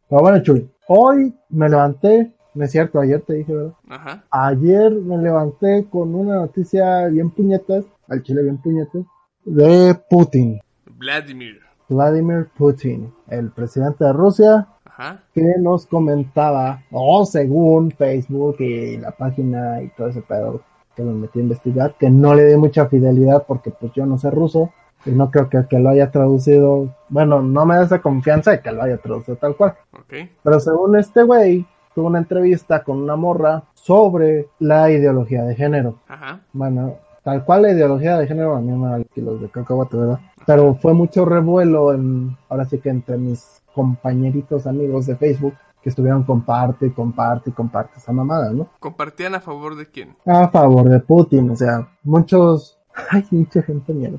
Pero 0.09 0.21
bueno, 0.23 0.43
Chuy, 0.43 0.69
hoy 0.89 1.35
me 1.49 1.71
levanté, 1.71 2.31
no 2.53 2.65
es 2.65 2.71
cierto, 2.71 3.00
ayer 3.00 3.23
te 3.23 3.35
dije, 3.35 3.55
¿verdad? 3.55 3.73
Ajá. 3.89 4.25
Ayer 4.31 4.93
me 4.93 5.17
levanté 5.17 5.87
con 5.89 6.15
una 6.15 6.35
noticia 6.35 7.07
bien 7.07 7.31
puñetas, 7.31 7.87
al 8.09 8.23
chile 8.23 8.43
bien 8.43 8.59
puñetas, 8.59 9.05
de 9.45 9.99
Putin. 10.11 10.61
Vladimir. 10.85 11.61
Vladimir 11.89 12.49
Putin, 12.59 13.12
el 13.29 13.50
presidente 13.53 14.05
de 14.05 14.12
Rusia, 14.12 14.67
Ajá. 14.85 15.23
que 15.33 15.55
nos 15.59 15.87
comentaba, 15.87 16.83
o 16.91 17.25
según 17.25 17.91
Facebook 17.93 18.57
y 18.61 18.99
la 18.99 19.12
página 19.12 19.81
y 19.83 19.89
todo 19.91 20.09
ese 20.09 20.21
pedo 20.21 20.61
que 21.00 21.07
me 21.07 21.14
metí 21.14 21.38
a 21.38 21.42
investigar, 21.42 21.95
que 21.99 22.11
no 22.11 22.35
le 22.35 22.45
di 22.45 22.57
mucha 22.57 22.87
fidelidad 22.87 23.45
porque 23.47 23.71
pues 23.71 23.92
yo 23.92 24.04
no 24.07 24.19
sé 24.19 24.30
ruso 24.30 24.71
y 25.07 25.11
no 25.11 25.30
creo 25.30 25.49
que 25.49 25.64
que 25.69 25.78
lo 25.78 25.88
haya 25.88 26.11
traducido, 26.11 26.88
bueno, 27.09 27.40
no 27.40 27.64
me 27.64 27.76
da 27.76 27.85
esa 27.85 28.02
confianza 28.02 28.50
de 28.50 28.61
que 28.61 28.71
lo 28.71 28.83
haya 28.83 28.99
traducido 28.99 29.37
tal 29.37 29.57
cual. 29.57 29.75
Ok. 29.92 30.28
Pero 30.42 30.61
según 30.61 30.97
este 30.97 31.23
güey, 31.23 31.66
tuvo 31.95 32.09
una 32.09 32.19
entrevista 32.19 32.83
con 32.83 32.99
una 32.99 33.16
morra 33.16 33.62
sobre 33.75 34.49
la 34.59 34.90
ideología 34.90 35.42
de 35.45 35.54
género. 35.54 35.97
Ajá. 36.07 36.40
Bueno, 36.52 36.97
tal 37.25 37.45
cual 37.45 37.62
la 37.62 37.73
ideología 37.73 38.19
de 38.19 38.26
género 38.26 38.57
a 38.57 38.61
mí 38.61 38.73
me 38.73 38.88
da 38.88 39.04
kilos 39.14 39.40
de 39.40 39.49
cacahuate, 39.49 39.97
¿verdad? 39.97 40.21
Pero 40.47 40.75
fue 40.75 40.92
mucho 40.92 41.25
revuelo 41.25 41.95
en, 41.95 42.37
ahora 42.49 42.66
sí 42.66 42.78
que 42.78 42.90
entre 42.90 43.16
mis 43.16 43.62
compañeritos 43.75 44.66
amigos 44.66 45.07
de 45.07 45.16
Facebook 45.16 45.54
que 45.82 45.88
estuvieron 45.88 46.25
comparte 46.25 46.92
comparte 46.92 47.52
comparte 47.52 47.99
esa 47.99 48.12
mamada, 48.12 48.52
¿no? 48.52 48.68
¿Compartían 48.78 49.34
a 49.34 49.40
favor 49.40 49.76
de 49.76 49.87
quién? 49.87 50.16
A 50.26 50.49
favor 50.49 50.88
de 50.88 51.00
Putin, 51.00 51.50
o 51.50 51.56
sea, 51.56 51.88
muchos, 52.02 52.78
ay, 53.10 53.25
mucha 53.30 53.62
gente 53.62 53.92
mierda. 53.92 54.18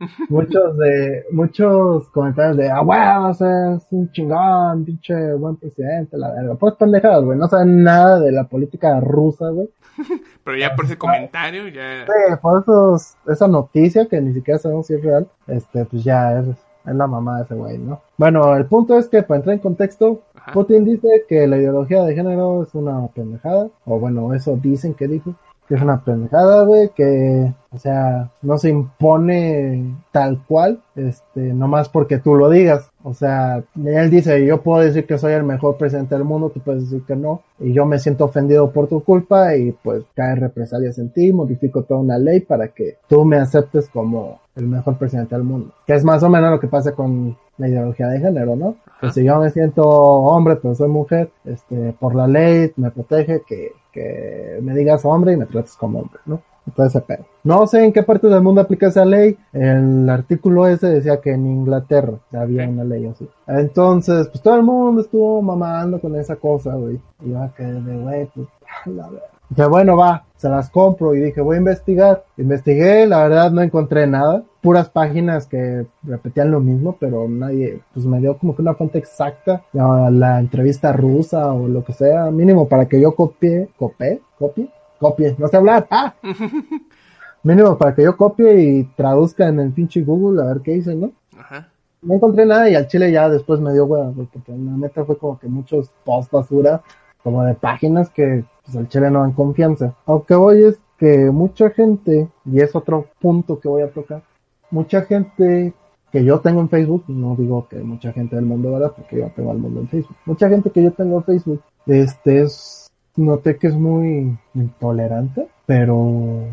Muchos 0.28 0.78
de, 0.78 1.24
muchos 1.32 2.08
comentarios 2.10 2.56
de, 2.56 2.70
ah, 2.70 2.82
bueno, 2.82 3.30
o 3.30 3.34
sea, 3.34 3.74
es 3.74 3.86
un 3.90 4.10
chingón, 4.12 4.84
pinche 4.84 5.34
buen 5.34 5.56
presidente, 5.56 6.16
la 6.16 6.30
verga. 6.32 6.54
Pues 6.54 6.74
pendejadas, 6.74 7.24
güey, 7.24 7.36
no 7.36 7.48
saben 7.48 7.82
nada 7.82 8.20
de 8.20 8.30
la 8.30 8.44
política 8.44 9.00
rusa, 9.00 9.48
güey. 9.48 9.68
Pero 10.44 10.56
ya 10.56 10.76
por 10.76 10.84
ese 10.84 10.96
comentario, 10.96 11.66
ya. 11.66 12.06
Sí, 12.06 12.36
por 12.40 12.62
eso 12.62 12.96
esa 13.26 13.48
noticia 13.48 14.06
que 14.06 14.20
ni 14.20 14.32
siquiera 14.34 14.58
sabemos 14.58 14.86
si 14.86 14.94
es 14.94 15.02
real, 15.02 15.28
este, 15.48 15.84
pues 15.84 16.04
ya 16.04 16.38
es, 16.38 16.46
es 16.88 16.94
la 16.94 17.06
mamá 17.06 17.38
de 17.38 17.44
ese 17.44 17.54
güey, 17.54 17.78
¿no? 17.78 18.00
Bueno, 18.16 18.56
el 18.56 18.66
punto 18.66 18.98
es 18.98 19.08
que 19.08 19.22
para 19.22 19.38
entrar 19.38 19.54
en 19.54 19.60
contexto, 19.60 20.22
Ajá. 20.34 20.52
Putin 20.52 20.84
dice 20.84 21.24
que 21.28 21.46
la 21.46 21.58
ideología 21.58 22.02
de 22.02 22.14
género 22.14 22.62
es 22.62 22.74
una 22.74 23.06
pendejada, 23.08 23.68
o 23.84 23.98
bueno, 23.98 24.34
eso 24.34 24.56
dicen 24.56 24.94
que 24.94 25.08
dijo, 25.08 25.34
que 25.68 25.74
es 25.74 25.82
una 25.82 26.02
pendejada, 26.02 26.64
güey, 26.64 26.88
que, 26.96 27.52
o 27.70 27.78
sea, 27.78 28.30
no 28.40 28.56
se 28.56 28.70
impone 28.70 29.96
tal 30.10 30.42
cual, 30.46 30.80
este, 30.96 31.52
nomás 31.52 31.90
porque 31.90 32.18
tú 32.18 32.34
lo 32.34 32.48
digas. 32.48 32.90
O 33.02 33.12
sea, 33.12 33.62
él 33.84 34.10
dice, 34.10 34.44
yo 34.46 34.62
puedo 34.62 34.82
decir 34.82 35.06
que 35.06 35.18
soy 35.18 35.34
el 35.34 35.44
mejor 35.44 35.76
presidente 35.76 36.14
del 36.14 36.24
mundo, 36.24 36.50
tú 36.50 36.60
puedes 36.60 36.84
decir 36.84 37.04
que 37.06 37.16
no, 37.16 37.42
y 37.60 37.74
yo 37.74 37.84
me 37.84 37.98
siento 37.98 38.24
ofendido 38.24 38.70
por 38.72 38.88
tu 38.88 39.04
culpa 39.04 39.54
y 39.56 39.72
pues 39.72 40.04
cae 40.14 40.36
represalias 40.36 40.98
en 40.98 41.10
ti, 41.10 41.32
modifico 41.32 41.82
toda 41.82 42.00
una 42.00 42.18
ley 42.18 42.40
para 42.40 42.68
que 42.68 42.96
tú 43.06 43.26
me 43.26 43.36
aceptes 43.36 43.90
como 43.90 44.40
el 44.56 44.66
mejor 44.66 44.96
presidente 44.96 45.34
del 45.34 45.44
mundo. 45.44 45.72
Que 45.86 45.94
es 45.94 46.04
más 46.04 46.22
o 46.22 46.30
menos 46.30 46.50
lo 46.50 46.60
que 46.60 46.66
pasa 46.66 46.92
con 46.92 47.36
la 47.58 47.68
ideología 47.68 48.08
de 48.08 48.20
género, 48.20 48.56
¿no? 48.56 48.76
Pues 49.00 49.14
si 49.14 49.24
yo 49.24 49.38
me 49.38 49.50
siento 49.50 49.82
hombre, 49.86 50.56
pero 50.56 50.74
soy 50.74 50.88
mujer, 50.88 51.30
este, 51.44 51.94
por 51.98 52.14
la 52.14 52.26
ley 52.26 52.72
me 52.76 52.90
protege 52.90 53.42
que, 53.46 53.72
que 53.98 54.60
me 54.62 54.74
digas 54.74 55.04
hombre 55.04 55.32
y 55.32 55.36
me 55.36 55.46
trates 55.46 55.74
como 55.74 56.00
hombre, 56.00 56.20
¿no? 56.26 56.40
Entonces 56.66 57.02
pedo. 57.02 57.24
No 57.44 57.66
sé 57.66 57.84
en 57.84 57.92
qué 57.92 58.02
parte 58.02 58.28
del 58.28 58.42
mundo 58.42 58.60
aplica 58.60 58.88
esa 58.88 59.04
ley. 59.04 59.36
El 59.52 60.08
artículo 60.10 60.66
ese 60.66 60.88
decía 60.88 61.20
que 61.20 61.32
en 61.32 61.46
Inglaterra 61.46 62.18
había 62.32 62.68
una 62.68 62.84
ley 62.84 63.06
así. 63.06 63.26
Entonces, 63.46 64.28
pues 64.28 64.42
todo 64.42 64.56
el 64.56 64.62
mundo 64.62 65.00
estuvo 65.00 65.40
mamando 65.40 65.98
con 66.00 66.14
esa 66.16 66.36
cosa, 66.36 66.74
güey. 66.74 67.00
Y 67.24 67.30
yo 67.30 67.38
que 67.56 67.64
de 67.64 67.96
güey, 67.96 68.26
pues, 68.34 68.48
la 68.84 69.08
verga. 69.08 69.26
Dije, 69.48 69.66
bueno, 69.66 69.96
va, 69.96 70.24
se 70.38 70.48
las 70.48 70.70
compro 70.70 71.14
y 71.14 71.20
dije, 71.20 71.40
voy 71.40 71.56
a 71.56 71.58
investigar. 71.58 72.24
Investigué, 72.36 73.06
la 73.06 73.24
verdad 73.24 73.50
no 73.50 73.60
encontré 73.60 74.06
nada. 74.06 74.44
Puras 74.62 74.88
páginas 74.88 75.46
que 75.46 75.86
repetían 76.04 76.52
lo 76.52 76.60
mismo, 76.60 76.96
pero 76.98 77.28
nadie, 77.28 77.80
pues 77.92 78.06
me 78.06 78.20
dio 78.20 78.38
como 78.38 78.54
que 78.54 78.62
una 78.62 78.74
fuente 78.74 78.98
exacta. 78.98 79.64
La, 79.72 80.10
la 80.10 80.38
entrevista 80.38 80.92
rusa 80.92 81.52
o 81.52 81.66
lo 81.66 81.84
que 81.84 81.92
sea, 81.92 82.30
mínimo 82.30 82.68
para 82.68 82.86
que 82.86 83.00
yo 83.00 83.14
copie, 83.14 83.68
copie, 83.76 84.22
copie, 84.38 84.68
copie, 85.00 85.34
no 85.38 85.48
sé 85.48 85.56
hablar, 85.56 85.86
ah. 85.90 86.14
mínimo 87.42 87.76
para 87.76 87.94
que 87.94 88.04
yo 88.04 88.16
copie 88.16 88.60
y 88.60 88.84
traduzca 88.96 89.48
en 89.48 89.58
el 89.58 89.72
pinche 89.72 90.02
Google 90.02 90.42
a 90.42 90.46
ver 90.46 90.62
qué 90.62 90.72
dice, 90.72 90.94
¿no? 90.94 91.12
Ajá. 91.36 91.68
No 92.00 92.14
encontré 92.14 92.46
nada 92.46 92.70
y 92.70 92.76
al 92.76 92.86
chile 92.86 93.10
ya 93.10 93.28
después 93.28 93.58
me 93.58 93.72
dio 93.72 93.86
hueva, 93.86 94.12
porque 94.12 94.40
la 94.46 94.76
neta 94.76 95.04
fue 95.04 95.18
como 95.18 95.36
que 95.36 95.48
muchos 95.48 95.90
post 96.04 96.30
basura, 96.30 96.80
como 97.28 97.44
de 97.44 97.52
páginas 97.52 98.08
que 98.08 98.42
pues 98.64 98.74
al 98.74 98.88
chile 98.88 99.10
no 99.10 99.20
dan 99.20 99.32
confianza. 99.32 99.94
Aunque 100.06 100.34
voy 100.34 100.64
es 100.64 100.78
que 100.96 101.30
mucha 101.30 101.68
gente, 101.68 102.26
y 102.46 102.60
es 102.60 102.74
otro 102.74 103.04
punto 103.20 103.60
que 103.60 103.68
voy 103.68 103.82
a 103.82 103.90
tocar, 103.90 104.22
mucha 104.70 105.02
gente 105.02 105.74
que 106.10 106.24
yo 106.24 106.40
tengo 106.40 106.62
en 106.62 106.70
Facebook, 106.70 107.04
no 107.08 107.36
digo 107.36 107.68
que 107.68 107.80
mucha 107.80 108.14
gente 108.14 108.34
del 108.34 108.46
mundo, 108.46 108.72
¿verdad? 108.72 108.94
Porque 108.96 109.18
yo 109.18 109.30
tengo 109.36 109.50
al 109.50 109.58
mundo 109.58 109.80
en 109.80 109.88
Facebook. 109.88 110.16
Mucha 110.24 110.48
gente 110.48 110.70
que 110.70 110.82
yo 110.82 110.90
tengo 110.92 111.18
en 111.18 111.24
Facebook, 111.24 111.60
este 111.84 112.40
es, 112.40 112.90
noté 113.14 113.58
que 113.58 113.66
es 113.66 113.74
muy 113.74 114.38
intolerante, 114.54 115.48
pero 115.66 116.46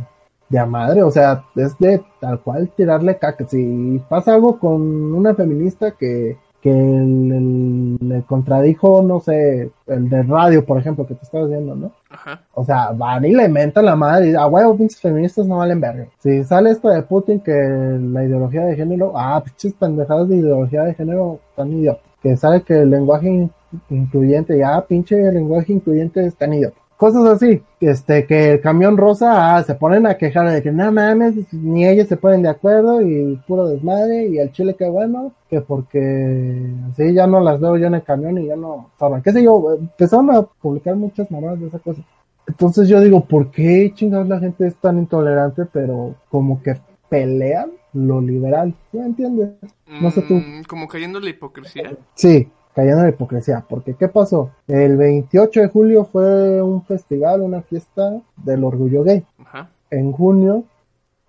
de 0.50 0.60
a 0.60 0.66
madre, 0.66 1.04
o 1.04 1.10
sea, 1.12 1.46
es 1.56 1.78
de 1.78 2.04
tal 2.20 2.42
cual 2.42 2.70
tirarle 2.76 3.18
caca. 3.18 3.48
Si 3.48 4.02
pasa 4.10 4.34
algo 4.34 4.60
con 4.60 4.82
una 5.14 5.34
feminista 5.36 5.92
que, 5.92 6.38
que 6.66 6.72
le, 6.74 7.98
le 8.16 8.24
contradijo, 8.24 9.04
no 9.04 9.20
sé, 9.20 9.70
el 9.86 10.10
de 10.10 10.24
radio, 10.24 10.66
por 10.66 10.80
ejemplo, 10.80 11.06
que 11.06 11.14
te 11.14 11.24
estaba 11.24 11.46
diciendo, 11.46 11.76
¿no? 11.76 11.92
Ajá. 12.10 12.42
O 12.56 12.66
sea, 12.66 12.90
van 12.92 13.24
y 13.24 13.34
le 13.36 13.48
mentan 13.48 13.86
la 13.86 13.96
madre 13.96 14.32
y 14.32 14.34
a 14.34 14.48
huevo, 14.48 14.76
pinches 14.76 15.00
feministas 15.00 15.46
no 15.46 15.58
valen 15.58 15.80
verga. 15.80 16.08
Si 16.18 16.44
sale 16.44 16.72
esto 16.72 16.90
de 16.90 17.04
Putin 17.04 17.40
que 17.40 17.52
la 17.54 18.24
ideología 18.24 18.66
de 18.66 18.76
género, 18.76 19.14
ah, 19.16 19.44
pinches 19.46 19.74
pendejadas 19.74 20.28
de 20.28 20.38
ideología 20.38 20.84
de 20.86 20.96
género 20.96 21.40
tan 21.56 21.72
idiotas. 21.72 22.02
Que 22.24 22.36
sale 22.36 22.64
que 22.64 22.82
el 22.82 22.90
lenguaje 22.90 23.28
in- 23.30 23.52
incluyente, 23.92 24.58
ya 24.58 24.82
pinche 24.88 25.16
lenguaje 25.32 25.72
incluyente 25.72 26.26
es 26.26 26.36
tan 26.36 26.52
idiota. 26.54 26.78
Cosas 26.98 27.26
así, 27.26 27.62
este, 27.82 28.26
que 28.26 28.54
el 28.54 28.62
camión 28.62 28.96
rosa, 28.96 29.56
ah, 29.56 29.64
se 29.64 29.76
ponen 29.76 30.08
a 30.08 30.18
quejar 30.18 30.50
de 30.50 30.64
que 30.64 30.72
no 30.72 30.92
mames, 30.94 31.52
ni 31.52 31.86
ellos 31.86 32.08
se 32.08 32.16
ponen 32.16 32.42
de 32.42 32.50
acuerdo 32.50 33.02
y 33.02 33.36
puro 33.46 33.68
desmadre 33.68 34.28
y 34.28 34.38
el 34.38 34.52
chile 34.54 34.76
que 34.76 34.88
bueno, 34.88 35.34
que 35.50 35.60
porque 35.60 36.72
así 36.92 37.14
ya 37.14 37.28
no 37.28 37.42
las 37.42 37.60
veo 37.60 37.76
yo 37.76 37.88
en 37.88 37.96
el 37.96 38.04
camión 38.04 38.38
y 38.38 38.48
ya 38.48 38.56
no 38.56 38.92
saben, 38.98 39.22
qué 39.22 39.34
sé 39.34 39.44
yo, 39.44 39.76
empezaron 39.78 40.32
a 40.32 40.42
publicar 40.42 40.96
muchas 40.96 41.30
mamadas 41.30 41.60
de 41.60 41.68
esa 41.68 41.80
cosa. 41.80 42.02
Entonces 42.48 42.88
yo 42.88 43.02
digo, 43.02 43.26
¿por 43.26 43.52
qué 43.52 43.92
chingados 43.94 44.30
la 44.30 44.40
gente 44.40 44.68
es 44.68 44.76
tan 44.76 44.98
intolerante, 44.98 45.66
pero 45.66 46.16
como 46.30 46.62
que 46.62 46.76
pelean 47.10 47.72
lo 47.94 48.22
liberal. 48.22 48.74
¿Me 48.92 49.06
entiendes? 49.06 49.50
No 49.88 50.12
sé 50.12 50.22
tú. 50.22 50.36
Mm, 50.36 50.64
Como 50.68 50.88
cayendo 50.88 51.20
en 51.20 51.26
la 51.26 51.30
hipocresía. 51.30 51.96
Sí, 52.14 52.50
cayendo 52.76 53.00
en 53.00 53.04
la 53.06 53.10
hipocresía. 53.10 53.66
Porque, 53.68 53.96
¿qué 53.96 54.08
pasó? 54.10 54.52
El 54.68 54.98
28 54.98 55.62
de 55.62 55.68
julio 55.70 56.06
fue 56.06 56.62
un 56.62 56.84
festival, 56.84 57.42
una 57.42 57.62
fiesta 57.62 58.22
del 58.38 58.64
orgullo 58.64 59.04
gay. 59.04 59.26
Ajá. 59.40 59.70
En 59.90 60.12
junio 60.12 60.66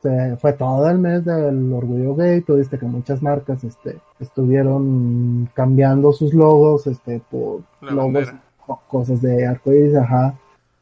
se 0.03 0.37
fue 0.37 0.53
todo 0.53 0.89
el 0.91 0.99
mes 0.99 1.25
del 1.25 1.73
orgullo 1.73 2.15
gay. 2.17 2.41
Tú 2.43 2.57
viste 2.57 2.79
que 2.79 2.87
muchas 2.87 3.23
marcas 3.23 3.63
este, 3.65 3.99
estuvieron 4.19 5.49
cambiando 5.55 6.13
sus 6.13 6.35
logos 6.35 6.87
este, 6.87 7.21
por 7.31 7.63
La 7.81 7.93
logos, 7.93 8.13
bandera. 8.13 8.43
o 8.67 8.81
cosas 8.89 9.23
de 9.23 9.47
arcoíris. 9.47 9.95
Ajá. 9.97 10.35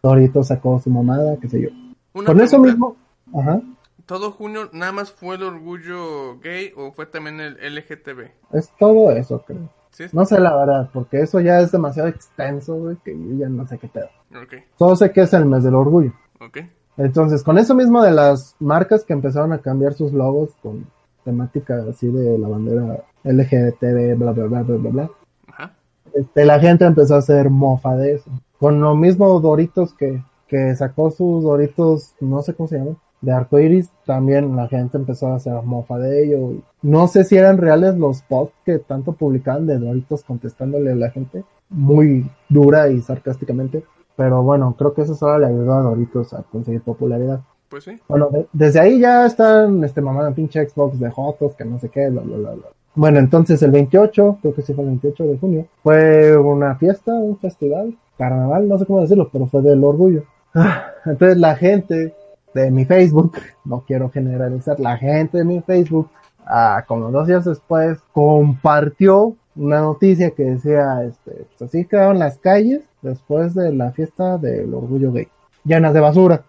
Doritos 0.02 0.48
sacó 0.48 0.80
su 0.80 0.90
mamada, 0.90 1.36
qué 1.40 1.48
sé 1.48 1.60
yo. 1.60 1.68
Una 2.14 2.26
Con 2.26 2.40
eso 2.40 2.58
mismo. 2.58 2.96
Ajá. 3.34 3.60
¿Todo 4.06 4.32
junio 4.32 4.68
nada 4.72 4.92
más 4.92 5.10
fue 5.10 5.36
el 5.36 5.42
orgullo 5.42 6.38
gay 6.40 6.72
o 6.76 6.92
fue 6.92 7.06
también 7.06 7.40
el 7.40 7.54
LGTB? 7.74 8.30
Es 8.52 8.70
todo 8.78 9.10
eso, 9.10 9.42
creo. 9.46 9.68
¿Sí? 9.94 10.04
No 10.12 10.24
sé 10.24 10.40
la 10.40 10.56
verdad, 10.56 10.90
porque 10.92 11.20
eso 11.20 11.40
ya 11.40 11.60
es 11.60 11.70
demasiado 11.72 12.08
extenso, 12.08 12.74
güey, 12.76 12.96
que 13.04 13.12
yo 13.16 13.36
ya 13.38 13.48
no 13.48 13.66
sé 13.66 13.78
qué 13.78 13.88
pedo. 13.88 14.08
Ok, 14.30 14.54
Solo 14.78 14.96
sé 14.96 15.12
que 15.12 15.22
es 15.22 15.32
el 15.32 15.46
mes 15.46 15.62
del 15.64 15.74
orgullo. 15.74 16.12
ok. 16.40 16.58
Entonces, 16.96 17.42
con 17.42 17.58
eso 17.58 17.74
mismo 17.74 18.02
de 18.02 18.12
las 18.12 18.54
marcas 18.60 19.04
que 19.04 19.12
empezaron 19.12 19.52
a 19.52 19.58
cambiar 19.58 19.94
sus 19.94 20.12
logos 20.12 20.50
con 20.62 20.86
temática 21.24 21.84
así 21.90 22.06
de 22.08 22.38
la 22.38 22.46
bandera 22.48 23.02
LGTB, 23.24 24.16
bla, 24.16 24.32
bla, 24.32 24.44
bla, 24.46 24.62
bla, 24.62 24.76
bla, 24.76 24.90
bla, 24.90 25.10
Ajá. 25.48 25.72
este, 26.12 26.44
la 26.44 26.60
gente 26.60 26.84
empezó 26.84 27.14
a 27.16 27.18
hacer 27.18 27.50
mofa 27.50 27.96
de 27.96 28.14
eso. 28.14 28.30
Con 28.60 28.80
lo 28.80 28.94
mismo 28.94 29.40
Doritos 29.40 29.92
que, 29.94 30.22
que 30.46 30.74
sacó 30.76 31.10
sus 31.10 31.42
Doritos, 31.44 32.14
no 32.20 32.42
sé 32.42 32.54
cómo 32.54 32.68
se 32.68 32.78
llama, 32.78 32.96
de 33.24 33.32
arcoiris, 33.32 33.90
también 34.04 34.54
la 34.56 34.68
gente 34.68 34.96
empezó 34.96 35.28
a 35.28 35.36
hacer 35.36 35.54
mofa 35.64 35.98
de 35.98 36.24
ello. 36.24 36.52
No 36.82 37.06
sé 37.08 37.24
si 37.24 37.36
eran 37.36 37.58
reales 37.58 37.96
los 37.96 38.22
posts 38.22 38.54
que 38.64 38.78
tanto 38.78 39.12
publicaban 39.12 39.66
de 39.66 39.78
Doritos 39.78 40.24
contestándole 40.24 40.92
a 40.92 40.96
la 40.96 41.10
gente, 41.10 41.44
muy 41.70 42.28
dura 42.48 42.88
y 42.88 43.00
sarcásticamente. 43.00 43.82
Pero 44.16 44.42
bueno, 44.42 44.74
creo 44.78 44.94
que 44.94 45.02
eso 45.02 45.14
solo 45.14 45.38
le 45.40 45.46
ayudó 45.46 45.74
a 45.74 45.82
Doritos 45.82 46.32
a 46.34 46.42
conseguir 46.42 46.82
popularidad. 46.82 47.40
Pues 47.68 47.84
sí. 47.84 47.98
Bueno, 48.08 48.28
de- 48.30 48.46
desde 48.52 48.78
ahí 48.80 49.00
ya 49.00 49.26
están 49.26 49.82
este 49.82 50.00
mamá 50.00 50.30
pinche 50.32 50.68
Xbox 50.68 51.00
de 51.00 51.10
Jotos, 51.10 51.56
que 51.56 51.64
no 51.64 51.78
sé 51.80 51.88
qué, 51.88 52.08
bla, 52.10 52.22
bla, 52.22 52.36
bla, 52.36 52.50
bla. 52.52 52.66
Bueno, 52.94 53.18
entonces 53.18 53.60
el 53.64 53.72
28, 53.72 54.38
creo 54.40 54.54
que 54.54 54.62
sí 54.62 54.72
fue 54.72 54.84
el 54.84 54.90
28 54.90 55.24
de 55.24 55.38
junio, 55.38 55.66
fue 55.82 56.36
una 56.36 56.76
fiesta, 56.76 57.12
un 57.12 57.36
festival, 57.38 57.96
carnaval, 58.16 58.68
no 58.68 58.78
sé 58.78 58.86
cómo 58.86 59.00
decirlo, 59.00 59.28
pero 59.32 59.46
fue 59.46 59.62
del 59.62 59.82
orgullo. 59.82 60.22
Ah, 60.54 60.84
Entonces 61.04 61.36
la 61.38 61.56
gente 61.56 62.14
de 62.54 62.70
mi 62.70 62.84
Facebook, 62.84 63.36
no 63.64 63.80
quiero 63.86 64.10
generalizar, 64.10 64.78
la 64.80 64.96
gente 64.96 65.38
de 65.38 65.44
mi 65.44 65.60
Facebook, 65.60 66.08
ah, 66.46 66.84
como 66.86 67.10
dos 67.10 67.26
días 67.26 67.44
después, 67.44 67.98
compartió 68.12 69.34
una 69.56 69.80
noticia 69.80 70.30
que 70.30 70.44
decía, 70.44 71.04
este, 71.04 71.46
pues 71.48 71.62
así 71.62 71.84
quedaron 71.84 72.18
las 72.18 72.38
calles 72.38 72.82
después 73.02 73.54
de 73.54 73.72
la 73.72 73.92
fiesta 73.92 74.38
del 74.38 74.72
orgullo 74.72 75.12
gay, 75.12 75.28
llenas 75.64 75.94
de 75.94 76.00
basura. 76.00 76.42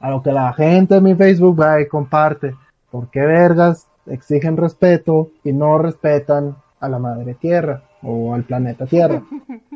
A 0.00 0.10
lo 0.10 0.22
que 0.22 0.32
la 0.32 0.52
gente 0.52 0.94
de 0.94 1.00
mi 1.00 1.14
Facebook 1.14 1.60
va 1.60 1.80
y 1.80 1.88
comparte. 1.88 2.54
¿Por 2.90 3.08
qué 3.08 3.20
vergas 3.20 3.88
exigen 4.06 4.56
respeto 4.56 5.30
y 5.42 5.52
no 5.52 5.78
respetan 5.78 6.56
a 6.78 6.88
la 6.88 6.98
madre 6.98 7.34
tierra 7.34 7.82
o 8.02 8.34
al 8.34 8.44
planeta 8.44 8.86
tierra? 8.86 9.22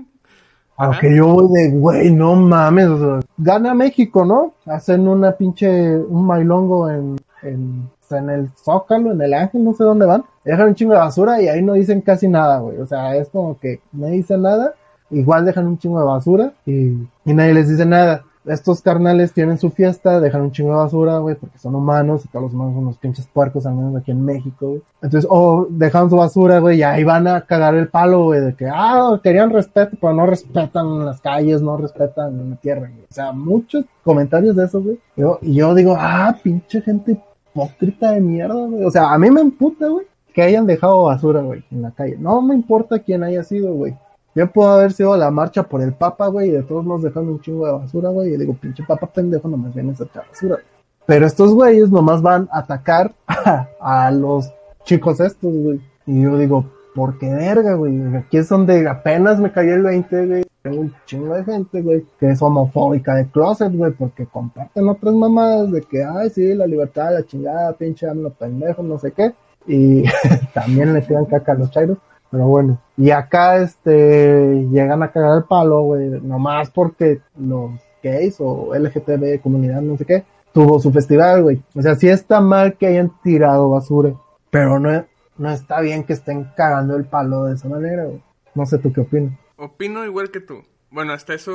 A 0.78 0.86
lo 0.86 0.92
Ajá. 0.92 1.00
que 1.00 1.16
yo 1.16 1.26
voy 1.26 1.48
de, 1.52 1.70
güey, 1.72 2.10
no 2.12 2.36
mames, 2.36 2.88
gana 3.36 3.74
México, 3.74 4.24
¿no? 4.24 4.54
Hacen 4.64 5.08
una 5.08 5.32
pinche, 5.32 5.96
un 5.96 6.26
bailongo 6.26 6.88
en, 6.88 7.16
en, 7.42 7.90
en 8.10 8.30
el 8.30 8.48
Zócalo, 8.56 9.10
en 9.12 9.20
el 9.20 9.34
Ángel, 9.34 9.64
no 9.64 9.74
sé 9.74 9.82
dónde 9.82 10.06
van. 10.06 10.24
Dejan 10.44 10.68
un 10.68 10.74
chingo 10.76 10.92
de 10.92 11.00
basura 11.00 11.42
y 11.42 11.48
ahí 11.48 11.62
no 11.62 11.72
dicen 11.72 12.00
casi 12.00 12.28
nada, 12.28 12.60
güey. 12.60 12.78
O 12.78 12.86
sea, 12.86 13.16
es 13.16 13.28
como 13.28 13.58
que 13.58 13.80
no 13.92 14.06
dicen 14.06 14.42
nada, 14.42 14.74
igual 15.10 15.44
dejan 15.44 15.66
un 15.66 15.78
chingo 15.78 15.98
de 15.98 16.06
basura 16.06 16.52
y, 16.64 16.92
y 17.24 17.34
nadie 17.34 17.54
les 17.54 17.68
dice 17.68 17.84
nada. 17.84 18.24
Estos 18.48 18.80
carnales 18.82 19.32
tienen 19.32 19.58
su 19.58 19.70
fiesta, 19.70 20.20
dejan 20.20 20.42
un 20.42 20.52
chingo 20.52 20.70
de 20.70 20.76
basura, 20.78 21.18
güey, 21.18 21.36
porque 21.36 21.58
son 21.58 21.74
humanos 21.74 22.24
y 22.24 22.28
todos 22.28 22.44
los 22.44 22.54
humanos 22.54 22.74
son 22.74 22.82
unos 22.84 22.98
pinches 22.98 23.26
puercos, 23.26 23.66
al 23.66 23.74
menos 23.74 23.96
aquí 23.96 24.10
en 24.10 24.24
México, 24.24 24.68
güey. 24.68 24.82
Entonces, 25.02 25.28
o 25.30 25.66
dejan 25.70 26.10
su 26.10 26.16
basura, 26.16 26.58
güey, 26.58 26.78
y 26.78 26.82
ahí 26.82 27.04
van 27.04 27.26
a 27.26 27.42
cagar 27.42 27.74
el 27.74 27.88
palo, 27.88 28.24
güey, 28.24 28.40
de 28.40 28.54
que, 28.54 28.66
ah, 28.72 29.20
querían 29.22 29.50
respeto, 29.50 29.96
pero 30.00 30.12
no 30.14 30.26
respetan 30.26 31.04
las 31.04 31.20
calles, 31.20 31.62
no 31.62 31.76
respetan 31.76 32.50
la 32.50 32.56
tierra, 32.56 32.88
güey. 32.92 33.04
O 33.10 33.14
sea, 33.14 33.32
muchos 33.32 33.84
comentarios 34.02 34.56
de 34.56 34.64
eso, 34.64 34.82
güey. 34.82 34.98
Yo- 35.16 35.38
y 35.42 35.54
yo 35.54 35.74
digo, 35.74 35.94
ah, 35.98 36.36
pinche 36.42 36.80
gente 36.82 37.20
hipócrita 37.52 38.12
de 38.12 38.20
mierda, 38.20 38.54
güey. 38.66 38.84
O 38.84 38.90
sea, 38.90 39.12
a 39.12 39.18
mí 39.18 39.30
me 39.30 39.40
emputa, 39.40 39.88
güey, 39.88 40.06
que 40.32 40.42
hayan 40.42 40.66
dejado 40.66 41.04
basura, 41.04 41.40
güey, 41.42 41.64
en 41.70 41.82
la 41.82 41.90
calle. 41.90 42.16
No 42.18 42.40
me 42.42 42.54
importa 42.54 42.98
quién 43.00 43.22
haya 43.24 43.42
sido, 43.42 43.72
güey. 43.74 43.96
Yo 44.34 44.50
puedo 44.50 44.70
haber 44.70 44.92
sido 44.92 45.16
la 45.16 45.30
marcha 45.30 45.62
por 45.64 45.82
el 45.82 45.94
Papa, 45.94 46.28
güey, 46.28 46.48
y 46.48 46.52
de 46.52 46.62
todos 46.62 46.84
nos 46.84 47.02
dejando 47.02 47.32
un 47.32 47.40
chingo 47.40 47.66
de 47.66 47.72
basura, 47.72 48.10
güey. 48.10 48.34
Y 48.34 48.36
digo, 48.36 48.54
pinche 48.54 48.84
Papa 48.86 49.06
pendejo, 49.06 49.48
nomás 49.48 49.74
vienes 49.74 50.00
a 50.00 50.04
echar 50.04 50.26
basura. 50.28 50.58
Pero 51.06 51.26
estos 51.26 51.54
güeyes 51.54 51.90
nomás 51.90 52.20
van 52.20 52.48
a 52.52 52.58
atacar 52.58 53.14
a, 53.80 54.10
los 54.10 54.52
chicos 54.84 55.20
estos, 55.20 55.52
güey. 55.52 55.80
Y 56.06 56.22
yo 56.22 56.36
digo, 56.36 56.66
¿por 56.94 57.18
qué 57.18 57.32
verga, 57.32 57.74
güey? 57.74 58.14
Aquí 58.14 58.36
es 58.36 58.48
donde 58.48 58.86
apenas 58.86 59.40
me 59.40 59.50
cayó 59.50 59.74
el 59.74 59.82
20, 59.82 60.26
güey. 60.26 60.44
Tengo 60.60 60.82
un 60.82 60.94
chingo 61.06 61.34
de 61.34 61.44
gente, 61.44 61.80
güey, 61.80 62.04
que 62.20 62.30
es 62.30 62.42
homofóbica 62.42 63.14
de 63.14 63.26
closet, 63.28 63.72
güey, 63.72 63.92
porque 63.92 64.26
comparten 64.26 64.86
otras 64.86 65.14
mamadas 65.14 65.72
de 65.72 65.80
que, 65.80 66.04
ay, 66.04 66.28
sí, 66.28 66.54
la 66.54 66.66
libertad, 66.66 67.14
la 67.14 67.24
chingada, 67.24 67.72
pinche 67.72 68.06
AMLO 68.06 68.30
pendejo, 68.34 68.82
no 68.82 68.98
sé 68.98 69.12
qué. 69.12 69.32
Y 69.66 70.04
también 70.54 70.92
le 70.92 71.00
tiran 71.00 71.24
caca 71.24 71.52
a 71.52 71.54
los 71.54 71.70
chairos. 71.70 71.96
Pero 72.30 72.46
bueno, 72.46 72.80
y 72.96 73.10
acá 73.10 73.56
este 73.58 74.66
llegan 74.70 75.02
a 75.02 75.10
cagar 75.10 75.38
el 75.38 75.44
palo, 75.44 75.82
güey, 75.82 76.08
nomás 76.20 76.70
porque 76.70 77.20
los 77.38 77.72
gays 78.02 78.36
o 78.38 78.74
LGTB, 78.74 79.40
comunidad, 79.40 79.80
no 79.80 79.96
sé 79.96 80.04
qué, 80.04 80.24
tuvo 80.52 80.78
su 80.78 80.92
festival, 80.92 81.42
güey. 81.42 81.62
O 81.74 81.82
sea, 81.82 81.94
sí 81.94 82.08
está 82.08 82.40
mal 82.40 82.76
que 82.76 82.86
hayan 82.86 83.12
tirado 83.22 83.70
basura, 83.70 84.12
pero 84.50 84.78
no, 84.78 85.06
no 85.38 85.50
está 85.50 85.80
bien 85.80 86.04
que 86.04 86.12
estén 86.12 86.50
cagando 86.56 86.96
el 86.96 87.04
palo 87.04 87.44
de 87.44 87.54
esa 87.54 87.68
manera, 87.68 88.04
güey. 88.04 88.22
No 88.54 88.66
sé 88.66 88.78
tú 88.78 88.92
qué 88.92 89.00
opinas. 89.00 89.38
Opino 89.56 90.04
igual 90.04 90.30
que 90.30 90.40
tú. 90.40 90.64
Bueno, 90.90 91.12
hasta 91.12 91.34
eso, 91.34 91.52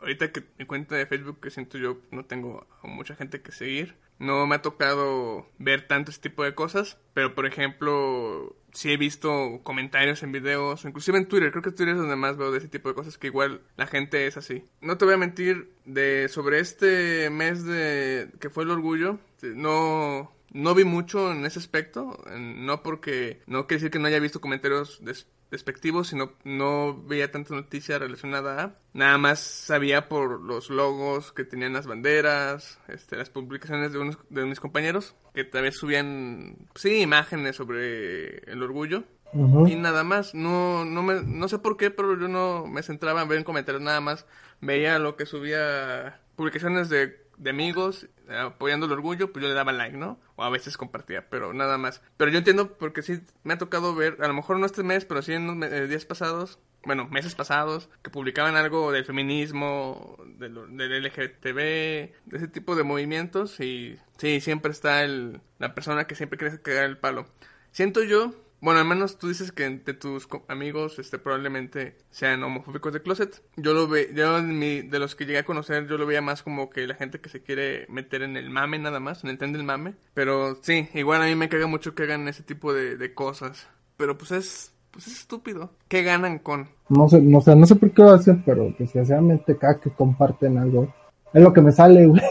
ahorita 0.00 0.30
que 0.30 0.44
mi 0.58 0.66
cuenta 0.66 0.94
de 0.94 1.06
Facebook, 1.06 1.40
que 1.40 1.50
siento 1.50 1.78
yo, 1.78 1.96
no 2.10 2.24
tengo 2.24 2.66
mucha 2.82 3.14
gente 3.14 3.42
que 3.42 3.52
seguir. 3.52 3.96
No 4.18 4.46
me 4.46 4.56
ha 4.56 4.62
tocado 4.62 5.46
ver 5.58 5.88
tanto 5.88 6.10
ese 6.10 6.20
tipo 6.20 6.44
de 6.44 6.54
cosas. 6.54 6.98
Pero, 7.14 7.34
por 7.34 7.46
ejemplo, 7.46 8.54
sí 8.72 8.92
he 8.92 8.96
visto 8.96 9.60
comentarios 9.62 10.22
en 10.22 10.32
videos, 10.32 10.84
inclusive 10.84 11.18
en 11.18 11.26
Twitter. 11.26 11.50
Creo 11.50 11.62
que 11.62 11.70
Twitter 11.70 11.90
es 11.90 11.98
donde 11.98 12.16
más 12.16 12.36
veo 12.36 12.50
de 12.50 12.58
ese 12.58 12.68
tipo 12.68 12.88
de 12.88 12.94
cosas, 12.94 13.18
que 13.18 13.28
igual 13.28 13.62
la 13.76 13.86
gente 13.86 14.26
es 14.26 14.36
así. 14.36 14.64
No 14.80 14.98
te 14.98 15.04
voy 15.04 15.14
a 15.14 15.18
mentir, 15.18 15.70
de 15.84 16.28
sobre 16.28 16.60
este 16.60 17.30
mes 17.30 17.64
de 17.64 18.30
que 18.40 18.50
fue 18.50 18.64
el 18.64 18.70
orgullo, 18.70 19.18
no... 19.42 20.32
No 20.52 20.74
vi 20.74 20.84
mucho 20.84 21.32
en 21.32 21.44
ese 21.46 21.58
aspecto, 21.58 22.18
no 22.36 22.82
porque 22.82 23.40
no 23.46 23.66
quiere 23.66 23.78
decir 23.80 23.90
que 23.90 23.98
no 23.98 24.06
haya 24.08 24.20
visto 24.20 24.40
comentarios 24.40 25.02
des- 25.02 25.26
despectivos, 25.50 26.08
sino 26.08 26.32
no 26.44 27.02
veía 27.06 27.30
tanta 27.30 27.54
noticia 27.54 27.98
relacionada 27.98 28.62
a. 28.62 28.74
Nada 28.94 29.18
más 29.18 29.40
sabía 29.40 30.08
por 30.08 30.40
los 30.42 30.68
logos 30.70 31.32
que 31.32 31.44
tenían 31.44 31.72
las 31.72 31.86
banderas, 31.86 32.78
este, 32.88 33.16
las 33.16 33.30
publicaciones 33.30 33.92
de 33.92 33.98
unos 33.98 34.18
de 34.30 34.44
mis 34.44 34.60
compañeros, 34.60 35.14
que 35.34 35.44
también 35.44 35.72
subían, 35.72 36.56
sí, 36.74 37.00
imágenes 37.00 37.56
sobre 37.56 38.38
el 38.50 38.62
orgullo. 38.62 39.04
Y 39.66 39.76
nada 39.76 40.04
más, 40.04 40.34
no, 40.34 40.84
no, 40.84 41.02
me, 41.02 41.22
no 41.22 41.48
sé 41.48 41.58
por 41.58 41.78
qué, 41.78 41.90
pero 41.90 42.18
yo 42.20 42.28
no 42.28 42.66
me 42.66 42.82
centraba 42.82 43.22
en 43.22 43.28
ver 43.28 43.38
en 43.38 43.44
comentarios 43.44 43.82
nada 43.82 44.02
más. 44.02 44.26
Veía 44.60 44.98
lo 44.98 45.16
que 45.16 45.24
subía 45.24 46.20
publicaciones 46.36 46.90
de, 46.90 47.21
de 47.42 47.50
amigos 47.50 48.08
eh, 48.28 48.36
apoyando 48.36 48.86
el 48.86 48.92
orgullo, 48.92 49.32
pues 49.32 49.42
yo 49.42 49.48
le 49.48 49.54
daba 49.54 49.72
like, 49.72 49.96
¿no? 49.96 50.20
O 50.36 50.44
a 50.44 50.50
veces 50.50 50.76
compartía, 50.76 51.28
pero 51.28 51.52
nada 51.52 51.76
más. 51.76 52.00
Pero 52.16 52.30
yo 52.30 52.38
entiendo 52.38 52.78
porque 52.78 53.02
sí 53.02 53.20
me 53.42 53.54
ha 53.54 53.58
tocado 53.58 53.94
ver, 53.94 54.18
a 54.20 54.28
lo 54.28 54.34
mejor 54.34 54.58
no 54.58 54.66
este 54.66 54.82
mes, 54.82 55.04
pero 55.04 55.22
sí 55.22 55.32
en 55.32 55.60
los 55.60 55.70
eh, 55.70 55.88
días 55.88 56.04
pasados, 56.04 56.60
bueno, 56.84 57.08
meses 57.08 57.34
pasados, 57.34 57.88
que 58.02 58.10
publicaban 58.10 58.56
algo 58.56 58.92
del 58.92 59.04
feminismo, 59.04 60.16
del, 60.38 60.76
del 60.76 61.04
LGTB, 61.04 61.56
de 61.56 62.12
ese 62.32 62.48
tipo 62.48 62.76
de 62.76 62.84
movimientos 62.84 63.58
y 63.60 63.98
sí, 64.18 64.40
siempre 64.40 64.72
está 64.72 65.02
el, 65.02 65.40
la 65.58 65.74
persona 65.74 66.06
que 66.06 66.14
siempre 66.14 66.38
quiere 66.38 66.62
cagar 66.62 66.84
el 66.84 66.98
palo. 66.98 67.26
Siento 67.72 68.02
yo, 68.02 68.34
bueno, 68.62 68.80
al 68.80 68.86
menos 68.86 69.18
tú 69.18 69.28
dices 69.28 69.52
que 69.52 69.66
entre 69.66 69.92
tus 69.92 70.26
amigos 70.48 70.98
este 70.98 71.18
probablemente 71.18 71.98
sean 72.10 72.42
homofóbicos 72.42 72.92
de 72.94 73.02
closet. 73.02 73.42
Yo 73.56 73.74
lo 73.74 73.88
ve, 73.88 74.10
yo 74.14 74.40
mi- 74.42 74.80
de 74.80 74.98
los 74.98 75.14
que 75.14 75.26
llegué 75.26 75.40
a 75.40 75.44
conocer, 75.44 75.86
yo 75.86 75.98
lo 75.98 76.06
veía 76.06 76.22
más 76.22 76.42
como 76.42 76.70
que 76.70 76.86
la 76.86 76.94
gente 76.94 77.20
que 77.20 77.28
se 77.28 77.42
quiere 77.42 77.84
meter 77.90 78.22
en 78.22 78.36
el 78.38 78.48
mame 78.48 78.78
nada 78.78 79.00
más, 79.00 79.24
en 79.24 79.30
el 79.30 79.36
tren 79.38 79.52
del 79.52 79.64
mame. 79.64 79.94
Pero 80.14 80.56
sí, 80.62 80.88
igual 80.94 81.20
a 81.22 81.26
mí 81.26 81.34
me 81.34 81.50
caga 81.50 81.66
mucho 81.66 81.94
que 81.94 82.04
hagan 82.04 82.26
ese 82.28 82.42
tipo 82.44 82.72
de, 82.72 82.96
de 82.96 83.12
cosas. 83.14 83.68
Pero 83.98 84.16
pues 84.16 84.30
es, 84.32 84.72
pues 84.90 85.06
es 85.08 85.18
estúpido. 85.18 85.72
¿Qué 85.88 86.02
ganan 86.02 86.38
con? 86.38 86.68
No 86.88 87.08
sé, 87.08 87.20
no 87.20 87.40
sé, 87.40 87.54
no 87.56 87.66
sé 87.66 87.74
por 87.76 87.90
qué 87.90 88.02
lo 88.02 88.10
hacen, 88.12 88.42
pero 88.44 88.72
desgraciadamente 88.78 89.58
cada 89.58 89.80
que 89.80 89.90
comparten 89.90 90.56
algo, 90.58 90.94
es 91.34 91.42
lo 91.42 91.52
que 91.52 91.60
me 91.62 91.72
sale, 91.72 92.06
güey. 92.06 92.22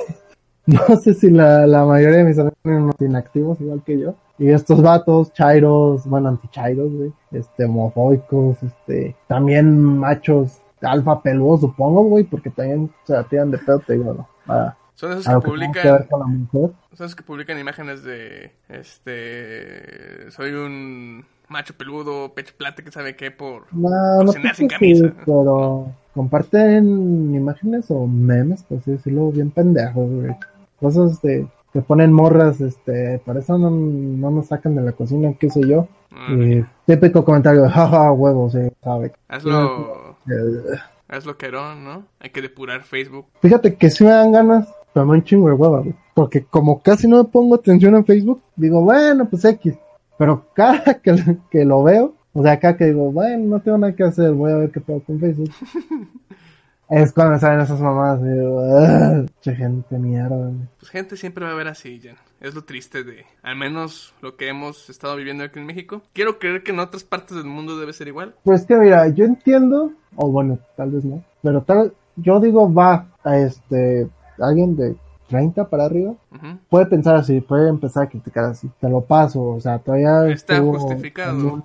no 0.90 0.96
sé 0.98 1.14
si 1.14 1.30
la, 1.30 1.66
la 1.68 1.86
mayoría 1.86 2.18
de 2.20 2.24
mis 2.26 2.38
amigos 2.38 2.58
son 2.64 2.74
unos 2.74 2.96
inactivos 3.00 3.60
igual 3.62 3.82
que 3.84 4.00
yo. 4.00 4.16
Y 4.38 4.50
estos 4.50 4.82
vatos, 4.82 5.32
chairos, 5.34 6.06
bueno, 6.08 6.30
anti-chairos, 6.30 6.92
güey, 6.92 7.14
este, 7.32 7.66
homofóbicos, 7.66 8.62
este, 8.64 9.16
también 9.28 9.80
machos 9.98 10.62
alfa 10.82 11.22
peludo, 11.22 11.58
supongo, 11.60 12.04
güey, 12.06 12.24
porque 12.24 12.50
también 12.50 12.92
se 13.06 13.14
la 13.14 13.24
tiran 13.24 13.52
de 13.52 13.60
pedo, 13.60 13.80
te 13.80 13.94
digo, 13.94 14.14
¿no? 14.16 14.28
A, 14.52 14.76
Son 14.96 15.12
esos 15.12 15.28
que 15.28 15.40
que 15.42 15.52
tenga 15.58 15.82
que 15.82 15.82
publican, 15.82 15.84
ver 15.92 16.08
con 16.10 16.20
la 16.22 16.26
mujer. 16.26 16.72
son 16.94 17.06
esos 17.06 17.16
que 17.16 17.24
publican 17.24 17.60
imágenes 17.60 18.04
de, 18.04 18.52
este, 18.68 20.32
soy 20.32 20.54
un 20.54 21.26
macho 21.50 21.76
peludo, 21.76 22.34
pecho 22.34 22.54
plata, 22.58 22.84
que 22.84 22.92
sabe 22.92 23.16
qué, 23.16 23.30
por, 23.30 23.68
No, 23.72 23.90
por 24.18 24.26
no 24.26 24.32
cenar 24.32 24.56
sé 24.56 24.56
sin 24.56 24.70
si 24.70 24.76
camisa. 24.76 25.08
sí, 25.08 25.14
pero 25.26 25.92
comparten 26.14 27.34
imágenes 27.36 27.90
o 27.90 28.08
memes, 28.08 28.64
por 28.64 28.80
así 28.80 28.92
decirlo, 28.92 29.32
bien 29.32 29.52
pendejos, 29.52 30.10
güey. 30.10 30.36
Cosas 30.80 31.22
de 31.22 31.48
que 31.74 31.82
ponen 31.82 32.12
morras, 32.12 32.60
este, 32.60 33.20
para 33.26 33.40
eso 33.40 33.58
no, 33.58 33.70
no 33.70 34.30
nos 34.32 34.48
sacan 34.48 34.76
de 34.76 34.82
la 34.82 34.92
cocina, 34.92 35.34
qué 35.40 35.50
sé 35.50 35.62
yo. 35.68 35.88
Ah, 36.12 36.34
Y 36.34 36.66
típico 36.86 37.24
comentario, 37.24 37.70
jaja, 37.70 38.12
huevos, 38.12 38.52
sí, 38.54 38.60
sabe. 38.84 39.14
Hazlo, 39.30 40.18
Eh, 40.28 40.78
hazlo 41.08 41.38
querón, 41.38 41.84
¿no? 41.86 42.04
Hay 42.20 42.30
que 42.32 42.42
depurar 42.42 42.82
Facebook. 42.84 43.26
Fíjate 43.42 43.76
que 43.76 43.90
sí 43.90 44.04
me 44.04 44.10
dan 44.10 44.34
ganas, 44.34 44.68
pero 44.94 45.06
da 45.06 45.12
un 45.14 45.24
chingo 45.24 45.48
de 45.48 45.54
hueva, 45.54 45.80
güey. 45.80 45.96
Porque 46.14 46.44
como 46.44 46.82
casi 46.82 47.08
no 47.08 47.18
me 47.24 47.30
pongo 47.30 47.56
atención 47.56 47.96
en 47.96 48.06
Facebook, 48.06 48.42
digo, 48.58 48.82
bueno, 48.82 49.30
pues 49.30 49.46
X. 49.46 49.74
Pero 50.18 50.46
cada 50.54 50.96
que, 50.96 51.38
que 51.50 51.64
lo 51.64 51.84
veo, 51.84 52.14
o 52.34 52.44
sea, 52.44 52.54
acá 52.54 52.78
que 52.78 52.86
digo, 52.86 53.12
bueno, 53.12 53.46
no 53.46 53.60
tengo 53.62 53.78
nada 53.78 53.94
que 53.96 54.04
hacer, 54.04 54.32
voy 54.32 54.52
a 54.52 54.56
ver 54.58 54.72
qué 54.72 54.80
puedo 54.80 55.02
con 55.04 55.20
Facebook. 55.20 55.52
es 56.90 57.14
cuando 57.14 57.40
salen 57.40 57.62
esas 57.62 57.80
mamás, 57.80 58.22
digo, 58.22 58.62
"Ah, 58.78 59.24
che 59.42 59.56
gente 59.56 59.98
mierda. 59.98 60.36
güey". 60.36 60.68
Pues 60.80 60.90
gente 60.92 61.16
siempre 61.18 61.46
va 61.46 61.52
a 61.52 61.56
ver 61.56 61.68
así, 61.68 62.00
Jan. 62.04 62.16
Es 62.42 62.56
lo 62.56 62.64
triste 62.64 63.04
de, 63.04 63.26
al 63.44 63.56
menos 63.56 64.14
lo 64.22 64.36
que 64.36 64.50
hemos 64.50 64.90
estado 64.90 65.16
viviendo 65.16 65.44
aquí 65.44 65.60
en 65.60 65.66
México. 65.68 66.02
Quiero 66.14 66.40
creer 66.40 66.64
que 66.64 66.72
en 66.72 66.80
otras 66.80 67.04
partes 67.04 67.38
del 67.38 67.46
mundo 67.46 67.78
debe 67.80 67.94
ser 67.94 68.08
igual. 68.08 68.34
Pues 68.44 68.66
que 68.66 68.76
mira, 68.78 69.08
yo 69.10 69.26
entiendo, 69.26 69.92
o 70.16 70.30
bueno, 70.32 70.58
tal 70.76 70.90
vez 70.92 71.06
no, 71.06 71.24
pero 71.44 71.62
tal, 71.62 71.94
yo 72.16 72.40
digo, 72.40 72.72
va 72.74 73.08
a 73.24 73.38
este, 73.38 74.08
alguien 74.40 74.76
de 74.76 74.96
30 75.30 75.70
para 75.70 75.86
arriba, 75.86 76.14
Ujú. 76.34 76.58
puede 76.68 76.88
pensar 76.88 77.16
así, 77.16 77.40
puede 77.42 77.70
empezar 77.70 78.04
a 78.04 78.10
criticar 78.10 78.46
así, 78.46 78.70
te 78.82 78.90
lo 78.90 79.02
paso, 79.02 79.42
o 79.44 79.60
sea, 79.62 79.78
todavía 79.80 80.28
Está 80.28 80.60
justificado. 80.60 81.38
un- 81.38 81.64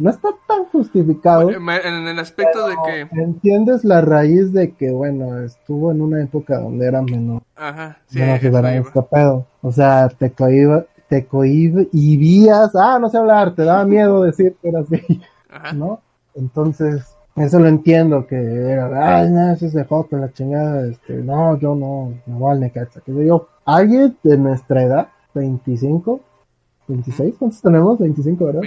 no 0.00 0.10
está 0.10 0.28
tan 0.48 0.64
justificado. 0.66 1.50
En 1.50 1.68
en 1.68 2.08
el 2.08 2.18
aspecto 2.18 2.66
de 2.66 2.76
que, 2.84 3.20
Entiendes 3.20 3.84
la 3.84 4.00
raíz 4.00 4.52
de 4.52 4.72
que, 4.72 4.90
bueno, 4.90 5.38
estuvo 5.40 5.90
en 5.92 6.00
una 6.00 6.22
época 6.22 6.58
donde 6.58 6.86
era 6.86 7.02
menor, 7.02 7.42
ajá, 7.56 7.98
sí, 8.06 8.20
eso 8.20 8.58
este 8.68 9.02
pedo. 9.02 9.46
O 9.62 9.70
sea, 9.72 10.08
te 10.08 10.30
cohiba, 10.30 10.84
te 11.08 11.26
cohibías, 11.26 12.74
ah, 12.74 12.98
no 12.98 13.08
sé 13.08 13.18
hablar, 13.18 13.54
te 13.54 13.64
daba 13.64 13.84
miedo 13.84 14.22
decir 14.22 14.56
que 14.60 14.68
eras 14.68 14.88
gay, 14.88 15.22
Ajá. 15.50 15.72
¿no? 15.72 16.00
Entonces, 16.34 17.16
eso 17.36 17.58
lo 17.58 17.68
entiendo, 17.68 18.26
que 18.26 18.36
era, 18.36 19.18
ay, 19.18 19.30
no, 19.30 19.52
ese 19.52 19.66
es 19.66 19.72
de 19.72 19.84
foto, 19.84 20.16
la 20.16 20.32
chingada, 20.32 20.86
este, 20.86 21.14
no, 21.14 21.58
yo 21.58 21.74
no, 21.74 22.14
no 22.26 22.38
voy 22.38 22.52
al 22.52 22.60
Necaxa, 22.60 23.00
que 23.00 23.12
yo. 23.26 23.48
Alguien 23.64 24.16
de 24.22 24.36
nuestra 24.36 24.82
edad, 24.82 25.08
25, 25.34 26.20
26, 26.88 27.34
¿cuántos 27.38 27.62
tenemos? 27.62 27.98
25, 27.98 28.44
¿verdad? 28.46 28.62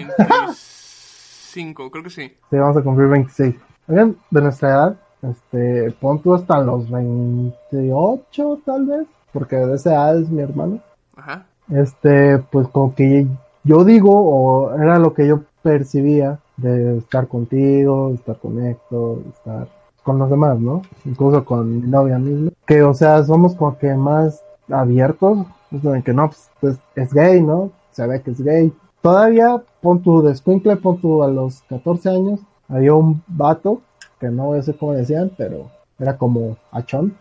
25, 1.53 1.91
creo 1.91 2.03
que 2.03 2.09
sí. 2.09 2.33
Sí, 2.49 2.57
vamos 2.57 2.77
a 2.77 2.81
cumplir 2.81 3.07
26. 3.09 3.55
Alguien 3.87 4.17
de 4.31 4.41
nuestra 4.41 4.69
edad, 4.69 4.95
este, 5.21 5.91
pon 5.99 6.21
tú 6.21 6.33
hasta 6.33 6.59
los 6.59 6.89
28, 6.89 8.59
tal 8.65 8.85
vez, 8.85 9.07
porque 9.31 9.55
de 9.55 9.75
esa 9.75 9.93
edad 9.93 10.19
es 10.19 10.29
mi 10.29 10.41
hermano. 10.41 10.79
Ajá. 11.15 11.45
Este, 11.71 12.39
pues 12.39 12.67
como 12.69 12.93
que 12.95 13.27
yo 13.63 13.83
digo, 13.85 14.11
o 14.11 14.73
era 14.75 14.99
lo 14.99 15.13
que 15.13 15.27
yo 15.27 15.41
percibía 15.61 16.39
de 16.57 16.97
estar 16.97 17.27
contigo, 17.27 18.11
estar 18.13 18.37
con 18.37 18.65
Héctor, 18.65 19.19
estar 19.29 19.67
con 20.03 20.19
los 20.19 20.29
demás, 20.29 20.59
¿no? 20.59 20.81
Incluso 21.05 21.43
con 21.45 21.81
mi 21.81 21.87
novia 21.87 22.19
misma. 22.19 22.51
Que, 22.65 22.83
o 22.83 22.93
sea, 22.93 23.23
somos 23.23 23.55
como 23.55 23.77
que 23.77 23.93
más 23.95 24.43
abiertos, 24.69 25.45
es 25.71 25.81
de 25.81 26.03
que 26.03 26.13
no, 26.13 26.27
pues, 26.27 26.49
pues, 26.59 26.77
es 26.95 27.13
gay, 27.13 27.41
¿no? 27.41 27.71
Se 27.91 28.05
ve 28.05 28.21
que 28.21 28.31
es 28.31 28.41
gay. 28.41 28.73
Todavía, 29.01 29.61
pon 29.84 30.02
tu 30.02 30.22
descuincle, 30.22 30.78
pon 30.78 30.98
tu 30.98 31.22
a 31.22 31.28
los 31.28 31.62
14 31.63 32.10
años, 32.10 32.39
había 32.69 32.93
un 32.96 33.22
vato, 33.28 33.82
que 34.19 34.30
no 34.30 34.46
voy 34.46 34.54
a 34.54 34.58
decir 34.62 34.78
cómo 34.80 34.93
decían, 34.93 35.32
pero 35.38 35.69
era 36.00 36.17
como 36.17 36.58
achón. 36.72 37.15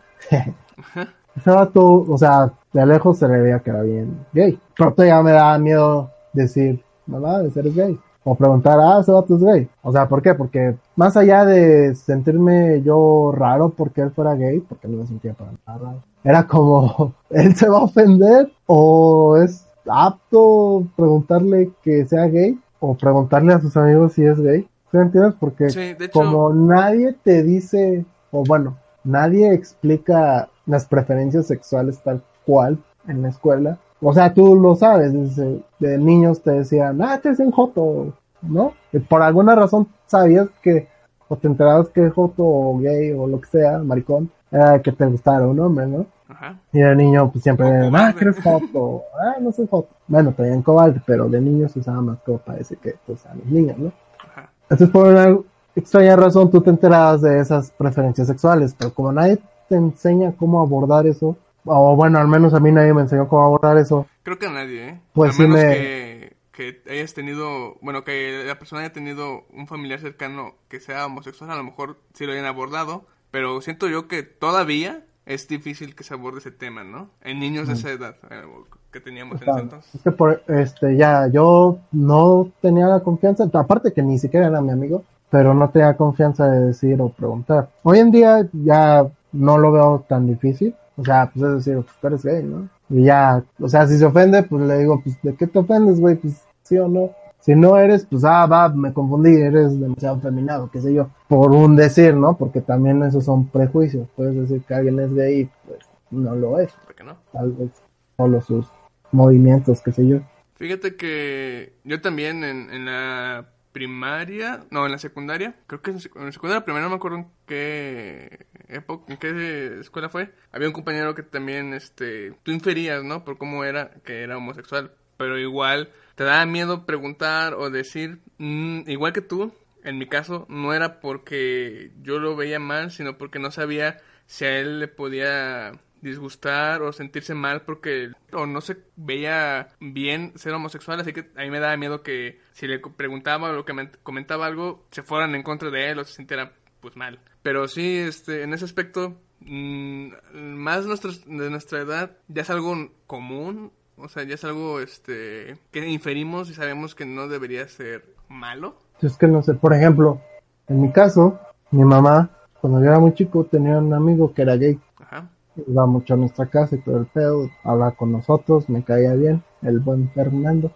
Ese 1.36 1.50
vato, 1.50 2.06
o 2.08 2.16
sea, 2.16 2.52
de 2.72 2.86
lejos 2.86 3.18
se 3.18 3.26
le 3.26 3.40
veía 3.40 3.58
que 3.58 3.70
era 3.70 3.82
bien 3.82 4.24
gay. 4.32 4.58
Pero 4.76 4.92
todavía 4.92 5.22
me 5.22 5.32
daba 5.32 5.58
miedo 5.58 6.10
decir, 6.32 6.82
mamá, 7.06 7.40
de 7.40 7.50
ser 7.50 7.72
gay. 7.72 7.98
O 8.24 8.36
preguntar, 8.36 8.78
ah, 8.80 8.98
ese 9.00 9.10
vato 9.10 9.34
es 9.34 9.42
gay. 9.42 9.68
O 9.82 9.90
sea, 9.90 10.08
¿por 10.08 10.22
qué? 10.22 10.34
Porque 10.34 10.76
más 10.94 11.16
allá 11.16 11.44
de 11.44 11.96
sentirme 11.96 12.80
yo 12.82 13.32
raro 13.34 13.70
porque 13.70 14.02
él 14.02 14.12
fuera 14.12 14.36
gay, 14.36 14.60
porque 14.60 14.86
no 14.86 14.98
me 14.98 15.06
sentía 15.06 15.34
para 15.34 15.50
nada 15.66 15.78
raro, 15.78 16.02
era 16.22 16.46
como, 16.46 17.14
¿él 17.30 17.56
se 17.56 17.68
va 17.68 17.78
a 17.78 17.84
ofender? 17.84 18.52
¿O 18.66 19.36
es 19.38 19.66
apto 19.86 20.86
preguntarle 20.96 21.70
que 21.82 22.04
sea 22.06 22.26
gay? 22.26 22.58
¿O 22.80 22.94
preguntarle 22.94 23.52
a 23.52 23.60
sus 23.60 23.76
amigos 23.76 24.14
si 24.14 24.24
es 24.24 24.40
gay? 24.40 24.62
¿Sí 24.90 24.96
me 24.96 25.02
entiendes? 25.02 25.34
Porque 25.38 25.70
Sí, 25.70 25.94
de 25.94 26.04
hecho, 26.06 26.12
como 26.12 26.52
nadie 26.52 27.14
te 27.22 27.42
dice, 27.42 28.04
o 28.30 28.44
bueno, 28.44 28.76
nadie 29.04 29.52
explica 29.52 30.48
las 30.66 30.86
preferencias 30.86 31.46
sexuales 31.46 32.00
tal 32.02 32.22
cual 32.44 32.78
en 33.06 33.22
la 33.22 33.28
escuela. 33.28 33.78
O 34.00 34.12
sea, 34.12 34.34
tú 34.34 34.56
lo 34.56 34.74
sabes, 34.74 35.12
desde 35.12 35.62
de 35.78 35.98
niños 35.98 36.42
te 36.42 36.50
decían, 36.50 37.00
ah, 37.02 37.20
te 37.20 37.30
dicen 37.30 37.52
joto, 37.52 38.12
¿no? 38.42 38.72
Y 38.92 38.98
por 38.98 39.22
alguna 39.22 39.54
razón 39.54 39.88
sabías 40.06 40.48
que, 40.60 40.88
o 41.28 41.36
te 41.36 41.46
enterabas 41.46 41.88
que 41.88 42.10
joto 42.10 42.44
o 42.44 42.78
gay 42.78 43.12
o 43.12 43.26
lo 43.26 43.40
que 43.40 43.48
sea, 43.48 43.78
maricón, 43.78 44.30
era 44.50 44.82
que 44.82 44.92
te 44.92 45.06
gustara 45.06 45.46
un 45.46 45.58
hombre, 45.60 45.86
¿no? 45.86 46.06
Ajá. 46.32 46.58
Y 46.72 46.80
de 46.80 46.96
niño, 46.96 47.30
pues 47.30 47.42
siempre, 47.44 47.66
O 47.66 47.96
ah, 47.96 48.14
eres 48.20 48.36
joto, 48.42 49.02
ah, 49.22 49.36
no 49.40 49.52
soy 49.52 49.66
joto. 49.70 49.88
Bueno, 50.08 50.32
también 50.32 50.62
cobarde, 50.62 51.00
pero 51.06 51.28
de 51.28 51.40
niño 51.40 51.68
se 51.68 51.80
usaba 51.80 52.00
más 52.00 52.18
como 52.24 52.38
parece 52.38 52.76
que, 52.76 52.94
pues, 53.06 53.24
a 53.26 53.34
los 53.34 53.46
niños, 53.46 53.78
¿no? 53.78 53.92
Ajá. 54.18 54.50
Entonces, 54.64 54.90
por 54.90 55.06
una 55.08 55.38
extraña 55.76 56.16
razón, 56.16 56.50
tú 56.50 56.60
te 56.60 56.70
enterabas 56.70 57.22
de 57.22 57.38
esas 57.40 57.70
preferencias 57.72 58.26
sexuales, 58.28 58.74
pero 58.78 58.92
como 58.92 59.12
nadie 59.12 59.38
te 59.68 59.76
enseña 59.76 60.32
cómo 60.32 60.60
abordar 60.62 61.06
eso, 61.06 61.36
o 61.64 61.96
bueno, 61.96 62.18
al 62.18 62.28
menos 62.28 62.52
a 62.54 62.60
mí 62.60 62.72
nadie 62.72 62.92
me 62.92 63.02
enseñó 63.02 63.28
cómo 63.28 63.44
abordar 63.44 63.78
eso, 63.78 64.06
Creo 64.24 64.38
que 64.38 64.46
a 64.46 64.50
nadie, 64.52 64.88
¿eh? 64.88 65.00
Pues 65.12 65.30
a 65.30 65.32
sí 65.34 65.42
menos 65.42 65.56
me- 65.58 65.74
que, 65.74 66.36
que 66.52 66.82
hayas 66.90 67.14
tenido, 67.14 67.76
bueno, 67.80 68.04
que 68.04 68.44
la 68.46 68.58
persona 68.58 68.82
haya 68.82 68.92
tenido 68.92 69.44
un 69.52 69.66
familiar 69.66 69.98
cercano 70.00 70.54
que 70.68 70.78
sea 70.80 71.06
homosexual, 71.06 71.50
a 71.50 71.56
lo 71.56 71.64
mejor 71.64 71.96
sí 72.14 72.24
lo 72.26 72.32
hayan 72.32 72.44
abordado, 72.46 73.04
pero 73.30 73.60
siento 73.62 73.88
yo 73.88 74.06
que 74.08 74.22
todavía 74.22 75.04
es 75.26 75.48
difícil 75.48 75.94
que 75.94 76.04
se 76.04 76.14
aborde 76.14 76.38
ese 76.38 76.50
tema, 76.50 76.84
¿no? 76.84 77.10
En 77.22 77.38
niños 77.38 77.68
de 77.68 77.74
esa 77.74 77.90
edad 77.90 78.16
eh, 78.30 78.42
que 78.90 79.00
teníamos 79.00 79.40
en 79.42 79.48
ese 79.48 79.60
entonces. 79.60 79.94
es 79.94 80.02
que 80.02 80.10
por, 80.10 80.42
este, 80.48 80.96
ya, 80.96 81.28
yo 81.28 81.78
no 81.92 82.50
tenía 82.60 82.86
la 82.86 83.00
confianza, 83.00 83.48
aparte 83.52 83.92
que 83.92 84.02
ni 84.02 84.18
siquiera 84.18 84.48
era 84.48 84.60
mi 84.60 84.70
amigo, 84.70 85.04
pero 85.30 85.54
no 85.54 85.70
tenía 85.70 85.96
confianza 85.96 86.50
de 86.50 86.66
decir 86.66 87.00
o 87.00 87.08
preguntar. 87.08 87.70
Hoy 87.82 88.00
en 88.00 88.10
día 88.10 88.46
ya 88.52 89.06
no 89.32 89.58
lo 89.58 89.72
veo 89.72 90.04
tan 90.08 90.26
difícil, 90.26 90.74
o 90.96 91.04
sea, 91.04 91.30
pues 91.32 91.44
es 91.46 91.64
decir, 91.64 91.82
pues 91.82 91.96
tú 92.00 92.06
eres 92.06 92.24
gay, 92.24 92.42
¿no? 92.42 92.68
Y 92.90 93.04
ya, 93.04 93.42
o 93.58 93.68
sea, 93.68 93.86
si 93.86 93.96
se 93.96 94.04
ofende, 94.04 94.42
pues 94.42 94.62
le 94.62 94.78
digo, 94.78 95.00
pues, 95.02 95.20
¿de 95.22 95.34
qué 95.34 95.46
te 95.46 95.58
ofendes, 95.58 95.98
güey? 95.98 96.16
Pues, 96.16 96.44
sí 96.62 96.76
o 96.78 96.88
no. 96.88 97.10
Si 97.42 97.56
no 97.56 97.76
eres, 97.76 98.06
pues, 98.06 98.24
ah, 98.24 98.46
va, 98.46 98.68
me 98.68 98.92
confundí, 98.92 99.34
eres 99.34 99.78
demasiado 99.78 100.20
feminado, 100.20 100.70
qué 100.70 100.80
sé 100.80 100.94
yo. 100.94 101.10
Por 101.26 101.50
un 101.50 101.74
decir, 101.74 102.14
¿no? 102.14 102.38
Porque 102.38 102.60
también 102.60 103.02
esos 103.02 103.24
son 103.24 103.48
prejuicios. 103.48 104.08
Puedes 104.14 104.36
decir 104.36 104.62
que 104.62 104.74
alguien 104.74 105.00
es 105.00 105.12
gay, 105.12 105.50
pues, 105.66 105.80
no 106.12 106.36
lo 106.36 106.60
es. 106.60 106.72
¿Por 106.86 106.94
qué 106.94 107.02
no? 107.02 107.16
Tal 107.32 107.50
vez 107.52 107.70
solo 108.16 108.40
sus 108.40 108.66
movimientos, 109.10 109.82
qué 109.82 109.90
sé 109.90 110.06
yo. 110.06 110.20
Fíjate 110.54 110.94
que 110.94 111.72
yo 111.82 112.00
también 112.00 112.44
en, 112.44 112.70
en 112.70 112.84
la 112.84 113.48
primaria, 113.72 114.64
no, 114.70 114.86
en 114.86 114.92
la 114.92 114.98
secundaria, 114.98 115.56
creo 115.66 115.82
que 115.82 115.90
en, 115.90 115.96
la 115.96 116.32
secundaria 116.32 116.64
primaria 116.64 116.84
no 116.84 116.90
me 116.90 116.96
acuerdo 116.96 117.18
en 117.18 117.26
qué 117.46 118.46
época, 118.68 119.12
en 119.12 119.18
qué 119.18 119.80
escuela 119.80 120.08
fue. 120.08 120.32
Había 120.52 120.68
un 120.68 120.74
compañero 120.74 121.14
que 121.14 121.22
también, 121.22 121.74
este, 121.74 122.34
tú 122.42 122.52
inferías, 122.52 123.02
¿no? 123.02 123.24
Por 123.24 123.38
cómo 123.38 123.64
era, 123.64 123.90
que 124.04 124.22
era 124.22 124.36
homosexual, 124.36 124.92
pero 125.22 125.38
igual 125.38 125.92
te 126.16 126.24
daba 126.24 126.44
miedo 126.46 126.84
preguntar 126.84 127.54
o 127.54 127.70
decir, 127.70 128.18
mm, 128.38 128.90
igual 128.90 129.12
que 129.12 129.20
tú, 129.20 129.54
en 129.84 129.96
mi 129.96 130.08
caso, 130.08 130.46
no 130.48 130.74
era 130.74 130.98
porque 130.98 131.92
yo 132.02 132.18
lo 132.18 132.34
veía 132.34 132.58
mal, 132.58 132.90
sino 132.90 133.18
porque 133.18 133.38
no 133.38 133.52
sabía 133.52 134.00
si 134.26 134.46
a 134.46 134.58
él 134.58 134.80
le 134.80 134.88
podía 134.88 135.74
disgustar 136.00 136.82
o 136.82 136.92
sentirse 136.92 137.34
mal 137.34 137.62
porque 137.62 138.10
o 138.32 138.46
no 138.46 138.60
se 138.60 138.78
veía 138.96 139.68
bien 139.78 140.32
ser 140.34 140.54
homosexual, 140.54 140.98
así 140.98 141.12
que 141.12 141.30
a 141.36 141.42
mí 141.42 141.50
me 141.50 141.60
daba 141.60 141.76
miedo 141.76 142.02
que 142.02 142.40
si 142.50 142.66
le 142.66 142.80
preguntaba 142.80 143.50
o 143.50 143.52
lo 143.52 143.64
que 143.64 143.74
me 143.74 143.92
comentaba 144.02 144.46
algo, 144.46 144.84
se 144.90 145.04
fueran 145.04 145.36
en 145.36 145.44
contra 145.44 145.70
de 145.70 145.90
él 145.90 146.00
o 146.00 146.04
se 146.04 146.14
sintiera 146.14 146.52
pues 146.80 146.96
mal. 146.96 147.20
Pero 147.44 147.68
sí, 147.68 147.98
este, 147.98 148.42
en 148.42 148.54
ese 148.54 148.64
aspecto 148.64 149.20
mm, 149.38 150.14
más 150.34 150.84
nuestros, 150.84 151.24
de 151.24 151.48
nuestra 151.48 151.78
edad 151.78 152.16
ya 152.26 152.42
es 152.42 152.50
algo 152.50 152.90
común, 153.06 153.70
o 153.96 154.08
sea, 154.08 154.24
ya 154.24 154.34
es 154.34 154.44
algo 154.44 154.80
este 154.80 155.56
que 155.70 155.88
inferimos 155.88 156.50
y 156.50 156.54
sabemos 156.54 156.94
que 156.94 157.06
no 157.06 157.28
debería 157.28 157.66
ser 157.68 158.04
malo. 158.28 158.74
Es 159.00 159.16
que 159.16 159.26
no 159.26 159.42
sé, 159.42 159.54
por 159.54 159.74
ejemplo, 159.74 160.20
en 160.68 160.80
mi 160.80 160.92
caso, 160.92 161.38
mi 161.70 161.84
mamá, 161.84 162.30
cuando 162.60 162.80
yo 162.80 162.86
era 162.86 162.98
muy 162.98 163.14
chico, 163.14 163.44
tenía 163.44 163.78
un 163.78 163.92
amigo 163.92 164.32
que 164.32 164.42
era 164.42 164.56
gay. 164.56 164.78
Ajá. 164.98 165.28
Iba 165.66 165.86
mucho 165.86 166.14
a 166.14 166.16
nuestra 166.16 166.46
casa 166.46 166.76
y 166.76 166.78
todo 166.78 166.98
el 166.98 167.06
pedo, 167.06 167.50
hablaba 167.64 167.92
con 167.92 168.12
nosotros, 168.12 168.68
me 168.68 168.82
caía 168.82 169.12
bien, 169.14 169.42
el 169.62 169.80
buen 169.80 170.10
Fernando. 170.10 170.70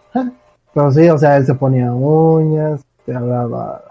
Pero 0.73 0.91
sí, 0.91 1.09
o 1.09 1.17
sea, 1.17 1.37
él 1.37 1.45
se 1.45 1.55
ponía 1.55 1.93
uñas, 1.93 2.85
te 3.05 3.15
hablaba, 3.15 3.83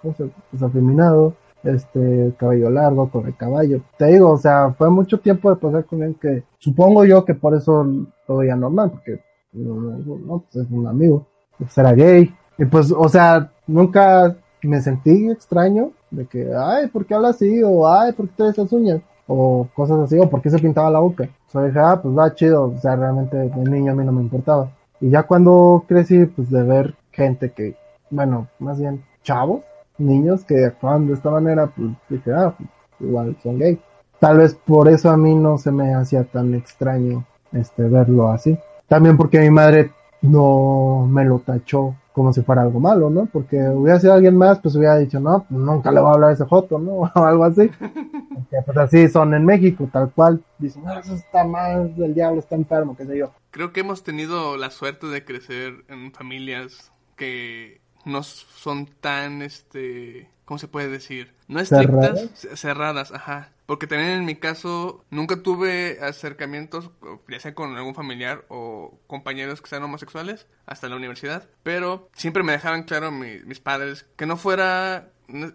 ¿cómo 0.00 0.14
se 0.14 0.30
pues, 0.50 0.62
afeminado, 0.62 1.34
este, 1.74 2.34
cabello 2.38 2.70
largo, 2.70 3.10
con 3.10 3.26
el 3.26 3.36
caballo. 3.36 3.80
Te 3.96 4.06
digo, 4.06 4.30
o 4.30 4.38
sea, 4.38 4.74
fue 4.76 4.90
mucho 4.90 5.20
tiempo 5.20 5.50
de 5.50 5.56
pasar 5.56 5.84
con 5.84 6.02
él 6.02 6.16
que 6.20 6.44
supongo 6.58 7.04
yo 7.04 7.24
que 7.24 7.34
por 7.34 7.54
eso 7.54 7.86
lo 8.26 8.36
veía 8.36 8.56
normal, 8.56 8.90
porque 8.90 9.20
no, 9.52 10.44
pues 10.50 10.66
es 10.66 10.70
un 10.70 10.86
amigo, 10.86 11.26
pues 11.58 11.76
era 11.78 11.92
gay. 11.92 12.34
Y 12.58 12.64
pues, 12.64 12.92
o 12.96 13.08
sea, 13.08 13.50
nunca 13.66 14.36
me 14.62 14.80
sentí 14.80 15.30
extraño 15.30 15.92
de 16.10 16.26
que, 16.26 16.50
ay, 16.54 16.88
¿por 16.88 17.06
qué 17.06 17.14
habla 17.14 17.28
así? 17.28 17.62
O, 17.62 17.88
ay, 17.88 18.12
¿por 18.12 18.28
qué 18.28 18.34
trae 18.36 18.50
esas 18.50 18.72
uñas? 18.72 19.00
O 19.26 19.68
cosas 19.74 20.00
así, 20.00 20.18
o 20.18 20.28
¿por 20.28 20.40
qué 20.40 20.50
se 20.50 20.58
pintaba 20.58 20.90
la 20.90 21.00
boca? 21.00 21.28
O 21.48 21.50
sea, 21.50 21.64
dije, 21.64 21.78
ah, 21.78 22.00
pues 22.02 22.16
va 22.16 22.34
chido, 22.34 22.64
o 22.64 22.78
sea, 22.78 22.96
realmente 22.96 23.36
de 23.36 23.70
niño 23.70 23.92
a 23.92 23.94
mí 23.94 24.04
no 24.04 24.12
me 24.12 24.22
importaba. 24.22 24.70
Y 25.00 25.10
ya 25.10 25.22
cuando 25.22 25.84
crecí, 25.86 26.26
pues 26.26 26.50
de 26.50 26.62
ver 26.62 26.94
gente 27.12 27.52
que, 27.52 27.76
bueno, 28.10 28.48
más 28.58 28.80
bien 28.80 29.04
chavos, 29.22 29.62
niños 29.98 30.44
que 30.44 30.64
actúan 30.64 31.06
de 31.06 31.14
esta 31.14 31.30
manera, 31.30 31.66
pues 31.66 31.90
dije, 32.08 32.32
ah, 32.32 32.54
pues, 32.56 32.68
igual 33.00 33.36
son 33.42 33.58
gay. 33.58 33.78
Tal 34.18 34.38
vez 34.38 34.54
por 34.54 34.88
eso 34.88 35.10
a 35.10 35.16
mí 35.16 35.34
no 35.34 35.58
se 35.58 35.70
me 35.70 35.94
hacía 35.94 36.24
tan 36.24 36.54
extraño 36.54 37.24
este 37.52 37.84
verlo 37.84 38.30
así. 38.30 38.58
También 38.88 39.16
porque 39.16 39.38
mi 39.40 39.50
madre 39.50 39.92
no 40.22 41.06
me 41.08 41.24
lo 41.24 41.38
tachó 41.40 41.94
como 42.18 42.32
si 42.32 42.42
fuera 42.42 42.62
algo 42.62 42.80
malo, 42.80 43.10
¿no? 43.10 43.26
Porque 43.26 43.56
hubiera 43.68 44.00
sido 44.00 44.12
alguien 44.12 44.36
más, 44.36 44.58
pues 44.58 44.74
hubiera 44.74 44.96
dicho, 44.98 45.20
no, 45.20 45.46
pues 45.48 45.60
nunca 45.60 45.92
le 45.92 46.00
voy 46.00 46.10
a 46.10 46.14
hablar 46.14 46.30
a 46.30 46.32
ese 46.32 46.44
joto, 46.44 46.76
¿no? 46.78 46.92
O 47.14 47.24
algo 47.24 47.44
así. 47.44 47.70
Porque 47.80 48.56
pues 48.66 48.76
así 48.76 49.08
son 49.08 49.34
en 49.34 49.44
México, 49.44 49.88
tal 49.92 50.10
cual. 50.10 50.42
Dicen, 50.58 50.82
no, 50.84 50.98
eso 50.98 51.14
está 51.14 51.44
mal, 51.44 51.94
el 51.96 52.14
diablo 52.14 52.40
está 52.40 52.56
enfermo, 52.56 52.96
qué 52.96 53.06
sé 53.06 53.18
yo. 53.18 53.30
Creo 53.52 53.72
que 53.72 53.80
hemos 53.80 54.02
tenido 54.02 54.56
la 54.56 54.70
suerte 54.70 55.06
de 55.06 55.24
crecer 55.24 55.84
en 55.86 56.10
familias 56.10 56.92
que 57.14 57.80
no 58.08 58.22
son 58.22 58.86
tan, 58.86 59.42
este, 59.42 60.28
¿cómo 60.44 60.58
se 60.58 60.68
puede 60.68 60.88
decir? 60.88 61.34
No 61.46 61.60
estrictas, 61.60 62.20
cerradas, 62.30 62.60
cerradas 62.60 63.12
ajá. 63.12 63.52
Porque 63.66 63.86
también 63.86 64.12
en 64.12 64.24
mi 64.24 64.36
caso 64.36 65.04
nunca 65.10 65.42
tuve 65.42 65.98
acercamientos, 66.00 66.90
ya 67.28 67.38
sea 67.38 67.54
con 67.54 67.76
algún 67.76 67.94
familiar 67.94 68.44
o 68.48 68.98
compañeros 69.06 69.60
que 69.60 69.68
sean 69.68 69.82
homosexuales, 69.82 70.46
hasta 70.66 70.88
la 70.88 70.96
universidad. 70.96 71.44
Pero 71.62 72.08
siempre 72.14 72.42
me 72.42 72.52
dejaban 72.52 72.84
claro 72.84 73.10
mis 73.10 73.60
padres 73.60 74.06
que 74.16 74.24
no 74.26 74.36
fuera, 74.36 75.10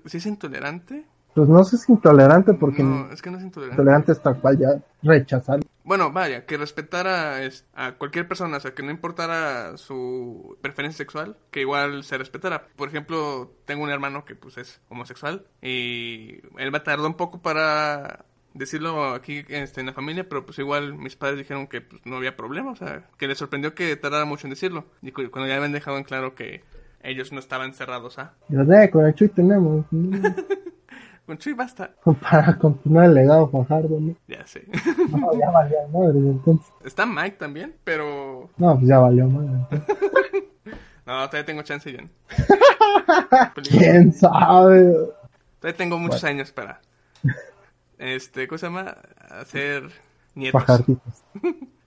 si 0.06 0.18
es 0.18 0.26
intolerante, 0.28 1.06
pues 1.34 1.50
no 1.50 1.64
sé 1.64 1.78
si 1.78 1.84
es 1.84 1.90
intolerante 1.90 2.54
porque 2.54 2.84
no, 2.84 3.12
es 3.12 3.22
que 3.22 3.32
no 3.32 3.38
es 3.38 3.44
intolerante. 3.44 3.82
intolerante 3.82 4.12
es 4.12 4.22
tal 4.22 4.40
cual 4.40 4.58
ya 4.60 4.80
rechazar. 5.02 5.60
Bueno, 5.84 6.12
vaya, 6.12 6.46
que 6.46 6.58
respetara 6.58 7.40
a 7.74 7.92
cualquier 7.94 8.28
persona, 8.28 8.58
o 8.58 8.60
sea, 8.60 8.74
que 8.74 8.84
no 8.84 8.92
importara 8.92 9.78
su 9.78 10.58
preferencia 10.62 10.98
sexual, 10.98 11.36
que 11.52 11.62
igual 11.62 12.04
se 12.04 12.18
respetara. 12.18 12.68
Por 12.76 12.88
ejemplo, 12.88 13.52
tengo 13.66 13.84
un 13.84 13.90
hermano 13.90 14.24
que 14.24 14.36
pues 14.36 14.58
es 14.58 14.82
homosexual 14.90 15.46
y 15.62 16.40
él 16.58 16.72
me 16.72 16.80
tardó 16.80 17.06
un 17.06 17.16
poco 17.16 17.42
para 17.42 18.26
decirlo 18.54 19.14
aquí 19.14 19.44
este, 19.50 19.82
en 19.82 19.88
la 19.88 19.94
familia, 19.94 20.28
pero 20.30 20.46
pues 20.46 20.60
igual 20.60 20.94
mis 20.96 21.16
padres 21.16 21.40
dijeron 21.40 21.68
que 21.68 21.82
pues, 21.82 22.02
no 22.06 22.16
había 22.16 22.38
problema, 22.38 22.72
o 22.72 22.76
sea, 22.76 23.10
que 23.18 23.28
les 23.28 23.38
sorprendió 23.38 23.76
que 23.76 23.96
tardara 23.98 24.26
mucho 24.26 24.48
en 24.48 24.52
decirlo. 24.52 24.86
Y 25.02 25.12
cuando 25.12 25.48
ya 25.48 25.56
habían 25.56 25.72
dejado 25.72 25.98
en 25.98 26.04
claro 26.04 26.36
que 26.36 26.64
ellos 27.02 27.32
no 27.34 27.40
estaban 27.40 27.74
cerrados. 27.74 28.20
¿ah? 28.20 28.34
con 28.92 29.06
el 29.06 29.14
Chuy 29.14 29.28
tenemos. 29.30 29.86
Con 31.26 31.38
Chuy 31.38 31.54
basta. 31.54 31.92
Para 32.22 32.58
continuar 32.58 33.06
el 33.06 33.14
legado 33.14 33.50
Fajardo, 33.50 34.00
¿no? 34.00 34.16
Ya 34.28 34.46
sé. 34.46 34.66
No, 35.10 35.32
ya 35.40 35.50
valió 35.52 35.78
madre 35.94 36.20
entonces. 36.20 36.72
Está 36.84 37.06
Mike 37.06 37.38
también, 37.38 37.74
pero... 37.84 38.50
No, 38.58 38.76
pues 38.76 38.88
ya 38.88 39.00
valió 39.00 39.28
madre. 39.28 39.52
no, 41.06 41.30
todavía 41.30 41.46
tengo 41.46 41.62
chance, 41.62 41.96
Jan. 41.96 42.10
¿Quién 43.70 44.12
sabe? 44.12 44.94
Todavía 45.60 45.78
tengo 45.78 45.98
muchos 45.98 46.24
años 46.24 46.52
para... 46.52 46.82
Este, 47.98 48.48
¿cómo 48.48 48.58
se 48.58 48.66
llama? 48.66 48.98
Hacer 49.30 49.84
nietos. 50.36 50.62
Pajarditos. 50.62 51.24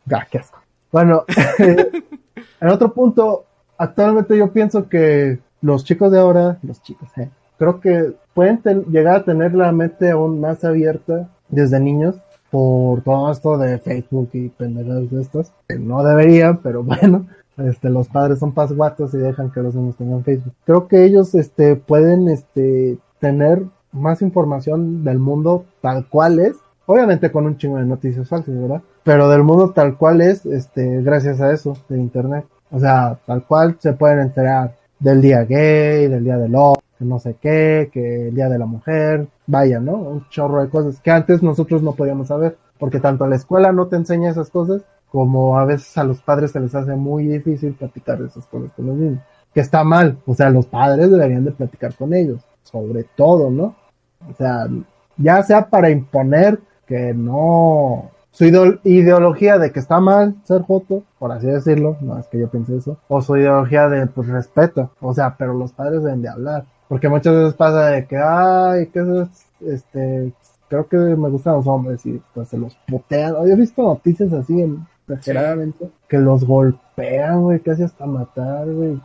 Ga, 0.07 0.27
qué 0.31 0.39
asco. 0.39 0.63
Bueno, 0.91 1.27
en 1.59 2.69
otro 2.69 2.95
punto, 2.95 3.45
actualmente 3.77 4.39
yo 4.39 4.51
pienso 4.51 4.89
que 4.89 5.41
los 5.61 5.85
chicos 5.85 6.11
de 6.11 6.21
ahora, 6.21 6.59
los 6.63 6.81
chicos, 6.81 7.11
eh, 7.19 7.29
creo 7.59 7.81
que 7.81 8.15
pueden 8.35 8.61
llegar 8.91 9.17
a 9.17 9.25
tener 9.25 9.55
la 9.55 9.73
mente 9.73 10.11
aún 10.11 10.41
más 10.41 10.65
abierta 10.65 11.29
desde 11.49 11.81
niños 11.81 12.17
por 12.51 13.03
todo 13.03 13.33
esto 13.33 13.59
de 13.59 13.79
Facebook 13.79 14.31
y 14.33 14.49
pendejadas 14.49 15.11
de 15.11 15.21
estas, 15.21 15.53
que 15.69 15.79
no 15.79 16.03
deberían, 16.05 16.59
pero 16.59 16.83
bueno, 16.85 17.27
este, 17.59 17.91
los 17.91 18.09
padres 18.09 18.39
son 18.39 18.53
pasguatos 18.53 19.15
y 19.15 19.19
dejan 19.19 19.51
que 19.51 19.61
los 19.61 19.75
niños 19.75 19.97
tengan 19.97 20.25
Facebook. 20.25 20.55
Creo 20.65 20.89
que 20.89 21.05
ellos, 21.05 21.35
este, 21.35 21.77
pueden, 21.77 22.29
este, 22.29 22.99
tener 23.19 23.63
más 23.93 24.23
información 24.23 25.05
del 25.05 25.19
mundo 25.19 25.65
tal 25.81 26.07
cual 26.09 26.39
es, 26.39 26.57
obviamente 26.85 27.33
con 27.33 27.47
un 27.47 27.57
chingo 27.57 27.79
de 27.79 27.87
noticias 27.87 28.29
falsas, 28.29 28.55
¿verdad? 28.61 28.83
Pero 29.03 29.29
del 29.29 29.43
mundo 29.43 29.71
tal 29.71 29.97
cual 29.97 30.21
es, 30.21 30.45
este, 30.47 31.03
gracias 31.03 31.41
a 31.41 31.53
eso, 31.53 31.77
de 31.89 31.99
internet. 31.99 32.45
O 32.71 32.81
sea, 32.81 33.19
tal 33.27 33.45
cual 33.45 33.77
se 33.79 33.93
pueden 33.93 34.21
enterar 34.21 34.75
del 34.99 35.21
día 35.21 35.45
gay, 35.45 36.09
del 36.09 36.25
día 36.25 36.37
del 36.37 36.55
hombre, 36.55 36.83
que 36.99 37.05
no 37.05 37.19
sé 37.19 37.37
qué, 37.41 37.91
que 37.93 38.29
el 38.29 38.35
Día 38.35 38.49
de 38.49 38.59
la 38.59 38.67
Mujer, 38.67 39.29
vaya, 39.47 39.81
¿no? 39.81 39.95
Un 39.95 40.29
chorro 40.29 40.63
de 40.63 40.69
cosas 40.69 41.01
que 41.01 41.11
antes 41.11 41.43
nosotros 41.43 41.83
no 41.83 41.93
podíamos 41.93 42.29
saber, 42.29 42.57
porque 42.79 43.01
tanto 43.01 43.27
la 43.27 43.37
escuela 43.37 43.73
no 43.73 43.87
te 43.87 43.97
enseña 43.97 44.31
esas 44.31 44.51
cosas, 44.51 44.83
como 45.11 45.59
a 45.59 45.65
veces 45.65 45.97
a 45.99 46.05
los 46.05 46.21
padres 46.21 46.53
se 46.53 46.61
les 46.61 46.75
hace 46.75 46.95
muy 46.95 47.27
difícil 47.27 47.75
platicar 47.75 48.21
esas 48.23 48.47
cosas 48.47 48.71
con 48.75 48.87
los 48.87 48.97
niños, 48.97 49.21
que 49.55 49.61
está 49.61 49.85
mal, 49.85 50.19
o 50.27 50.35
sea, 50.35 50.51
los 50.51 50.67
padres 50.67 51.11
deberían 51.11 51.45
de 51.45 51.53
platicar 51.53 51.95
con 51.95 52.13
ellos, 52.13 52.43
sobre 52.63 53.05
todo, 53.05 53.51
¿no? 53.51 53.75
O 54.29 54.35
sea, 54.37 54.67
ya 55.17 55.43
sea 55.43 55.69
para 55.69 55.91
imponer 55.91 56.61
que 56.87 57.15
no, 57.15 58.11
su 58.31 58.45
ideología 58.45 59.59
de 59.59 59.73
que 59.73 59.81
está 59.81 59.99
mal 59.99 60.37
ser 60.45 60.63
joto, 60.63 61.05
por 61.19 61.33
así 61.33 61.47
decirlo, 61.47 61.97
no 62.01 62.19
es 62.19 62.27
que 62.29 62.39
yo 62.39 62.51
piense 62.51 62.77
eso, 62.77 62.99
o 63.09 63.23
su 63.23 63.37
ideología 63.37 63.89
de 63.89 64.07
pues 64.07 64.29
respeto, 64.29 64.91
o 65.01 65.15
sea, 65.15 65.37
pero 65.39 65.55
los 65.55 65.73
padres 65.73 66.03
deben 66.03 66.21
de 66.21 66.29
hablar, 66.29 66.67
porque 66.89 67.09
muchas 67.09 67.35
veces 67.35 67.55
pasa 67.55 67.87
de 67.89 68.07
que, 68.07 68.17
ay, 68.17 68.87
que 68.89 69.01
es, 69.01 69.47
este, 69.61 70.33
creo 70.69 70.89
que 70.89 70.97
me 70.97 71.29
gustan 71.29 71.55
los 71.55 71.67
hombres 71.67 72.05
y 72.07 72.21
pues 72.35 72.49
se 72.49 72.59
los 72.59 72.77
putean. 72.87 73.35
Yo 73.35 73.53
he 73.53 73.57
visto 73.57 73.83
noticias 73.83 74.33
así, 74.33 74.79
exageradamente, 75.09 75.91
que 76.09 76.19
los 76.19 76.45
golpean, 76.45 77.43
güey, 77.43 77.61
casi 77.61 77.83
hasta 77.83 78.07
matar, 78.07 78.67
güey. 78.67 79.01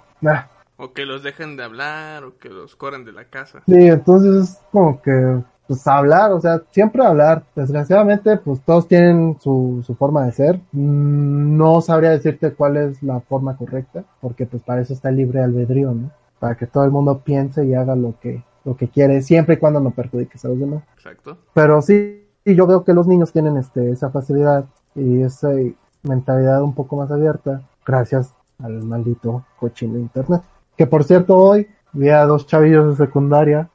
O 0.78 0.94
que 0.94 1.06
los 1.06 1.24
dejen 1.24 1.58
de 1.58 1.64
hablar, 1.64 2.24
o 2.24 2.38
que 2.38 2.50
los 2.50 2.76
corren 2.76 3.06
de 3.06 3.12
la 3.12 3.26
casa. 3.26 3.62
Sí, 3.66 3.88
entonces 3.88 4.50
es 4.50 4.62
como 4.72 5.02
que, 5.02 5.40
pues 5.68 5.88
hablar, 5.88 6.32
o 6.32 6.42
sea, 6.42 6.62
siempre 6.72 7.06
hablar. 7.06 7.44
Desgraciadamente, 7.56 8.38
pues 8.38 8.62
todos 8.62 8.88
tienen 8.88 9.38
su, 9.40 9.84
su 9.86 9.96
forma 9.96 10.26
de 10.26 10.32
ser. 10.32 10.60
Mm, 10.72 11.56
no 11.56 11.82
sabría 11.82 12.12
decirte 12.12 12.54
cuál 12.54 12.78
es 12.78 13.02
la 13.04 13.20
forma 13.22 13.56
correcta, 13.58 14.04
porque 14.20 14.46
pues 14.46 14.64
para 14.64 14.82
eso 14.82 14.94
está 14.94 15.10
el 15.10 15.18
libre 15.18 15.42
albedrío, 15.42 15.92
¿no? 15.92 16.12
Para 16.42 16.56
que 16.56 16.66
todo 16.66 16.84
el 16.84 16.92
mundo 16.92 17.22
piense 17.24 17.64
y 17.68 17.76
haga 17.76 17.96
lo 17.96 18.16
que, 18.20 18.44
lo 18.66 18.76
que 18.76 18.90
quiere, 18.90 19.22
siempre 19.22 19.56
y 19.56 19.58
cuando 19.58 19.80
no 19.80 19.92
perjudiques 19.92 20.44
a 20.44 20.48
los 20.48 20.60
demás. 20.60 20.84
Exacto. 20.96 21.38
Pero 21.54 21.84
sí, 21.84 22.26
yo 22.44 22.66
veo 22.66 22.84
que 22.84 22.96
los 22.96 23.06
niños 23.08 23.32
tienen 23.32 23.58
este, 23.58 23.92
esa 23.92 24.10
facilidad 24.10 24.66
y 24.96 25.22
esa 25.22 25.52
mentalidad 26.02 26.64
un 26.64 26.74
poco 26.74 26.96
más 26.96 27.12
abierta 27.12 27.62
gracias 27.86 28.34
al 28.58 28.82
maldito 28.84 29.46
cochino 29.60 30.00
internet. 30.00 30.42
Que 30.76 30.88
por 30.88 31.04
cierto, 31.04 31.38
hoy 31.38 31.68
vi 31.94 32.10
a 32.10 32.26
dos 32.26 32.48
chavillos 32.48 32.98
de 32.98 33.06
secundaria 33.06 33.70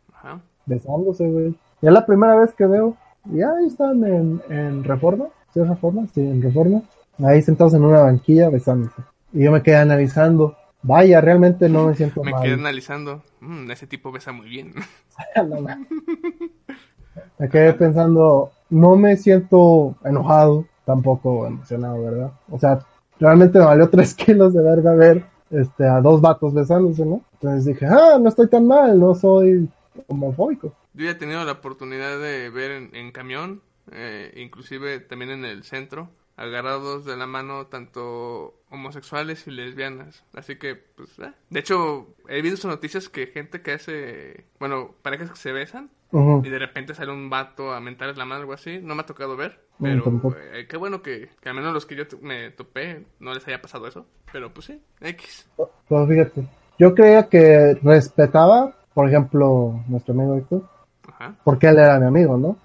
besándose, 0.67 1.31
güey. 1.31 1.57
Ya 1.81 1.91
es 1.91 1.95
la 1.95 2.05
primera 2.05 2.35
vez 2.35 2.53
que 2.53 2.67
veo, 2.67 2.97
y 3.33 3.43
ahí 3.43 3.67
están 3.67 4.03
en, 4.03 4.43
en 4.49 4.83
Reforma, 4.83 5.27
¿sí 5.55 5.63
Reforma? 5.63 6.05
Sí, 6.13 6.21
en 6.21 6.43
Reforma. 6.43 6.83
Ahí 7.23 7.43
sentados 7.43 7.75
en 7.75 7.85
una 7.85 8.01
banquilla 8.01 8.51
besándose. 8.51 9.03
Y 9.33 9.45
yo 9.45 9.53
me 9.53 9.63
quedé 9.63 9.77
analizando 9.77 10.57
Vaya, 10.87 11.21
realmente 11.21 11.69
no 11.69 11.89
me 11.89 11.95
siento 11.95 12.23
me 12.23 12.31
mal. 12.31 12.41
Me 12.41 12.47
quedé 12.47 12.55
analizando. 12.55 13.23
Mm, 13.41 13.71
ese 13.71 13.87
tipo 13.87 14.13
besa 14.13 14.33
muy 14.33 14.49
bien. 14.49 14.73
me 17.39 17.49
quedé 17.49 17.73
pensando, 17.73 18.53
no 18.71 18.97
me 18.97 19.17
siento 19.17 19.97
enojado, 20.05 20.65
tampoco 20.85 21.47
emocionado, 21.47 22.03
¿verdad? 22.03 22.33
O 22.51 22.59
sea, 22.59 22.79
realmente 23.19 23.59
me 23.59 23.65
valió 23.65 23.91
tres 23.91 24.15
kilos 24.17 24.55
de 24.55 24.63
verga 24.63 24.95
ver 24.95 25.25
este, 25.51 25.85
a 25.85 26.01
dos 26.01 26.21
vatos 26.21 26.55
besándose, 26.55 27.05
¿no? 27.05 27.23
Entonces 27.35 27.65
dije, 27.65 27.87
ah, 27.87 28.19
no 28.21 28.29
estoy 28.29 28.49
tan 28.49 28.67
mal, 28.67 28.99
no 28.99 29.15
soy 29.15 29.69
homofóbico. 30.07 30.73
Yo 30.95 31.05
ya 31.05 31.11
he 31.11 31.15
tenido 31.17 31.45
la 31.45 31.53
oportunidad 31.53 32.19
de 32.19 32.49
ver 32.51 32.71
en, 32.71 32.95
en 32.95 33.13
camión 33.13 33.61
eh, 33.93 34.33
inclusive 34.37 35.01
también 35.01 35.31
en 35.31 35.45
el 35.45 35.63
centro, 35.63 36.11
agarrados 36.37 37.05
de 37.05 37.17
la 37.17 37.27
mano 37.27 37.67
tanto 37.67 38.55
homosexuales 38.71 39.47
y 39.47 39.51
lesbianas. 39.51 40.25
Así 40.35 40.57
que, 40.57 40.75
pues, 40.75 41.19
eh. 41.19 41.33
de 41.51 41.61
hecho, 41.61 42.09
he 42.29 42.43
visto 42.43 42.69
noticias 42.69 43.09
que 43.09 43.27
gente 43.27 43.63
que 43.63 43.73
hace, 43.73 44.45
bueno, 44.59 44.95
parejas 45.03 45.31
que 45.31 45.37
se 45.37 45.53
besan 45.53 45.91
y 46.13 46.49
de 46.49 46.59
repente 46.59 46.95
sale 46.95 47.13
un 47.13 47.29
vato 47.29 47.73
a 47.73 47.81
mentarles 47.81 48.17
la 48.17 48.25
mano 48.25 48.41
o 48.41 48.43
algo 48.43 48.53
así. 48.53 48.79
No 48.81 48.95
me 48.95 49.03
ha 49.03 49.07
tocado 49.07 49.37
ver, 49.37 49.61
pero 49.81 50.35
eh, 50.53 50.67
qué 50.69 50.77
bueno 50.77 51.03
que, 51.03 51.29
que 51.41 51.49
al 51.49 51.55
menos 51.55 51.75
los 51.75 51.85
que 51.85 51.97
yo 51.97 52.05
me 52.23 52.51
topé 52.51 53.05
no 53.19 53.35
les 53.35 53.47
haya 53.49 53.61
pasado 53.61 53.87
eso. 53.87 54.07
Pero 54.33 54.53
pues 54.53 54.67
sí, 54.67 54.83
X. 55.01 55.49
Pues 55.57 56.09
fíjate, 56.09 56.47
yo 56.79 56.95
creía 56.95 57.29
que 57.29 57.75
respetaba, 57.83 58.75
por 58.95 59.09
ejemplo, 59.09 59.83
nuestro 59.89 60.15
amigo 60.15 60.37
Héctor, 60.37 60.69
Ajá. 61.09 61.35
porque 61.45 61.69
él 61.69 61.79
era 61.79 61.99
mi 61.99 62.07
amigo, 62.07 62.37
¿no? 62.37 62.57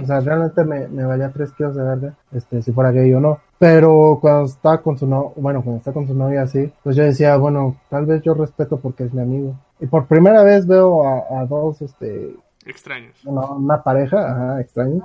O 0.00 0.04
sea, 0.04 0.20
realmente 0.20 0.64
me, 0.64 0.86
me 0.88 1.04
valía 1.04 1.30
tres 1.32 1.52
kilos 1.52 1.74
de 1.74 1.82
verde, 1.82 2.12
este, 2.32 2.62
si 2.62 2.72
fuera 2.72 2.90
gay 2.92 3.12
o 3.14 3.20
no. 3.20 3.38
Pero 3.58 4.18
cuando 4.20 4.44
está 4.46 4.78
con 4.78 4.98
su 4.98 5.06
no, 5.06 5.32
bueno, 5.36 5.62
cuando 5.62 5.78
está 5.78 5.92
con 5.92 6.06
su 6.06 6.14
novia 6.14 6.42
así, 6.42 6.72
pues 6.82 6.94
yo 6.96 7.02
decía, 7.04 7.36
bueno, 7.36 7.76
tal 7.88 8.06
vez 8.06 8.22
yo 8.22 8.34
respeto 8.34 8.78
porque 8.78 9.04
es 9.04 9.12
mi 9.14 9.22
amigo. 9.22 9.54
Y 9.80 9.86
por 9.86 10.06
primera 10.06 10.42
vez 10.42 10.66
veo 10.66 11.06
a, 11.06 11.40
a 11.40 11.46
dos, 11.46 11.80
este, 11.82 12.34
Extraños. 12.66 13.14
una, 13.24 13.46
una 13.52 13.82
pareja, 13.82 14.30
ajá, 14.30 14.60
extraño. 14.60 15.00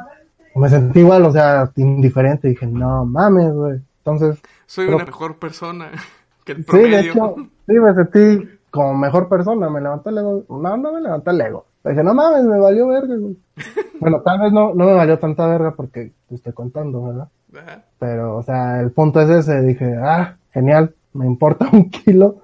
Me 0.56 0.70
sentí 0.70 1.00
igual, 1.00 1.26
o 1.26 1.32
sea, 1.32 1.72
indiferente. 1.78 2.48
Dije, 2.50 2.68
no 2.68 3.06
mames, 3.06 3.54
güey. 3.54 3.82
Entonces, 4.00 4.40
Soy 4.66 4.86
Pero- 4.86 4.98
una 4.98 5.06
mejor 5.06 5.38
persona 5.38 5.90
que 6.46 6.52
el 6.52 6.58
sí, 6.60 6.64
promedio. 6.66 6.98
de 6.98 7.00
hecho, 7.10 7.36
sí, 7.68 7.74
me 7.74 7.94
sentí 7.96 8.50
como 8.70 8.94
mejor 8.96 9.30
persona. 9.30 9.70
Me 9.70 9.82
levantó 9.82 10.10
el 10.12 10.18
ego. 10.20 10.44
No, 10.50 10.78
no 10.78 10.94
me 10.94 11.02
levantó 11.02 11.32
el 11.32 11.42
ego. 11.42 11.66
Dije, 11.84 12.04
no 12.04 12.14
mames, 12.14 12.44
me 12.46 12.60
valió 12.60 12.88
verga, 12.88 13.16
güey. 13.18 13.38
Bueno, 14.00 14.22
tal 14.22 14.40
vez 14.40 14.52
no, 14.52 14.74
no 14.74 14.86
me 14.86 14.94
valió 14.94 15.18
tanta 15.20 15.48
verga 15.48 15.72
porque 15.76 16.12
te 16.28 16.36
estoy 16.36 16.52
contando, 16.54 17.04
¿verdad? 17.04 17.28
Ajá. 17.56 17.84
Pero, 18.00 18.36
o 18.38 18.44
sea, 18.44 18.82
el 18.82 18.92
punto 18.92 19.22
es 19.22 19.30
ese. 19.30 19.62
Dije, 19.62 19.96
ah, 20.02 20.36
genial, 20.52 20.94
me 21.14 21.26
importa 21.26 21.70
un 21.74 21.90
kilo 21.90 22.38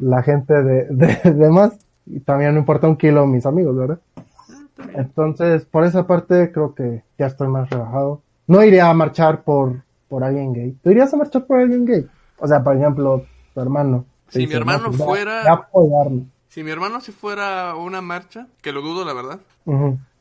la 0.00 0.22
gente 0.22 0.54
de, 0.62 0.86
de, 0.90 1.32
de 1.32 1.50
más. 1.50 1.76
Y 2.06 2.20
también 2.20 2.52
me 2.54 2.60
importa 2.60 2.86
un 2.88 2.96
kilo 2.96 3.26
mis 3.26 3.44
amigos, 3.46 3.76
¿verdad? 3.76 3.98
Entonces, 4.94 5.64
por 5.64 5.84
esa 5.84 6.06
parte, 6.06 6.50
creo 6.52 6.74
que 6.74 7.02
ya 7.18 7.26
estoy 7.26 7.48
más 7.48 7.68
relajado. 7.70 8.22
No 8.46 8.62
iría 8.64 8.88
a 8.88 8.94
marchar 8.94 9.42
por, 9.42 9.82
por 10.08 10.24
alguien 10.24 10.52
gay. 10.52 10.76
¿Tú 10.82 10.90
irías 10.90 11.12
a 11.12 11.16
marchar 11.16 11.44
por 11.44 11.58
alguien 11.58 11.84
gay? 11.84 12.06
O 12.38 12.46
sea, 12.48 12.62
por 12.62 12.76
ejemplo, 12.76 13.24
tu 13.54 13.60
hermano. 13.60 14.04
Si 14.28 14.38
mi 14.40 14.44
dice, 14.46 14.56
hermano 14.58 14.84
"No, 14.84 14.88
pues, 14.92 15.02
fuera- 15.04 15.42
ve 15.42 15.48
a 15.48 15.52
apoyarme". 15.52 16.24
Si 16.50 16.62
mi 16.62 16.70
hermano 16.70 17.00
si 17.00 17.12
fuera 17.12 17.74
una 17.76 18.00
marcha, 18.02 18.48
que 18.60 18.72
lo 18.72 18.82
dudo 18.82 19.04
la 19.04 19.12
verdad, 19.14 19.40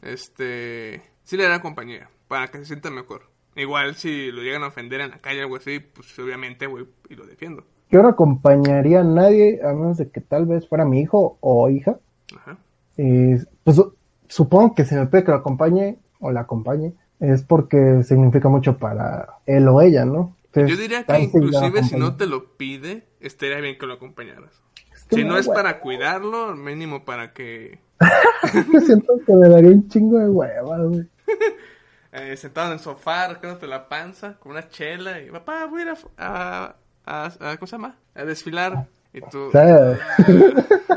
este, 0.01 1.01
sí 1.23 1.37
le 1.37 1.43
daría 1.43 1.61
compañía, 1.61 2.09
para 2.27 2.47
que 2.49 2.59
se 2.59 2.65
sienta 2.65 2.89
mejor. 2.91 3.23
Igual 3.55 3.95
si 3.95 4.31
lo 4.31 4.41
llegan 4.41 4.63
a 4.63 4.67
ofender 4.67 5.01
en 5.01 5.09
la 5.09 5.17
calle 5.19 5.41
o 5.41 5.43
algo 5.43 5.57
así, 5.57 5.79
pues 5.79 6.17
obviamente 6.19 6.67
voy 6.67 6.87
y 7.09 7.15
lo 7.15 7.25
defiendo. 7.25 7.63
Yo 7.91 8.01
no 8.03 8.09
acompañaría 8.09 9.01
a 9.01 9.03
nadie, 9.03 9.59
a 9.63 9.73
menos 9.73 9.97
de 9.97 10.09
que 10.09 10.21
tal 10.21 10.45
vez 10.45 10.67
fuera 10.67 10.85
mi 10.85 11.01
hijo 11.01 11.37
o 11.41 11.69
hija. 11.69 11.97
Ajá. 12.37 12.57
Y, 12.97 13.35
pues 13.63 13.75
su- 13.77 13.95
supongo 14.27 14.75
que 14.75 14.85
si 14.85 14.93
me 14.95 15.07
pide 15.07 15.23
que 15.23 15.31
lo 15.31 15.37
acompañe 15.37 15.97
o 16.19 16.31
la 16.31 16.41
acompañe, 16.41 16.93
es 17.19 17.41
porque 17.41 18.03
significa 18.03 18.47
mucho 18.49 18.77
para 18.77 19.39
él 19.45 19.67
o 19.67 19.81
ella, 19.81 20.05
¿no? 20.05 20.35
Entonces, 20.45 20.77
Yo 20.77 20.81
diría 20.81 21.03
que 21.03 21.19
inclusive 21.19 21.83
si 21.83 21.95
no 21.97 22.15
te 22.15 22.27
lo 22.27 22.55
pide, 22.55 23.07
estaría 23.19 23.59
bien 23.59 23.77
que 23.77 23.85
lo 23.87 23.93
acompañaras. 23.95 24.61
Si 25.09 25.17
me 25.17 25.23
no 25.25 25.37
es 25.37 25.47
para 25.47 25.79
cuidarlo, 25.79 26.55
mínimo 26.55 27.03
para 27.05 27.33
que 27.33 27.79
Siento 28.85 29.13
que 29.25 29.33
me 29.33 29.49
daría 29.49 29.71
un 29.71 29.87
chingo 29.89 30.19
de 30.19 30.29
hueva, 30.29 30.77
güey. 30.79 31.07
eh, 32.11 32.37
sentado 32.37 32.67
en 32.67 32.73
el 32.73 32.79
sofá, 32.79 33.27
rascándote 33.27 33.67
la 33.67 33.87
panza, 33.89 34.35
con 34.39 34.53
una 34.53 34.67
chela, 34.69 35.19
y 35.21 35.29
papá, 35.31 35.65
voy 35.65 35.81
a 35.81 35.83
ir 35.83 35.89
a, 35.89 35.95
a, 36.17 36.75
a- 37.05 37.51
a- 37.51 37.57
¿cómo 37.57 37.67
se 37.67 37.75
llama? 37.75 37.95
A 38.15 38.23
desfilar. 38.23 38.87
Y 39.11 39.21
tú, 39.21 39.49
Sí. 39.51 39.57
"Ah, 39.57 39.95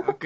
ok, 0.09 0.25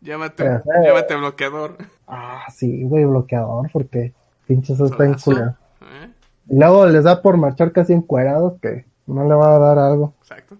llévate, 0.00 0.42
Sí, 0.42 0.62
sí. 0.64 0.70
llévate 0.84 1.16
bloqueador. 1.16 1.76
Ah, 2.08 2.44
sí, 2.54 2.82
güey, 2.84 3.04
bloqueador, 3.04 3.70
porque 3.72 4.12
pinches 4.46 4.80
está 4.80 5.04
en 5.04 5.18
Solazo. 5.18 5.24
culero. 5.24 5.54
¿Eh? 6.02 6.10
Y 6.48 6.58
luego 6.58 6.86
les 6.86 7.04
da 7.04 7.20
por 7.22 7.36
marchar 7.36 7.72
casi 7.72 7.92
encuerados 7.92 8.54
que 8.62 8.86
no 9.06 9.28
le 9.28 9.34
va 9.34 9.56
a 9.56 9.58
dar 9.58 9.78
algo. 9.78 10.14
Exacto. 10.22 10.56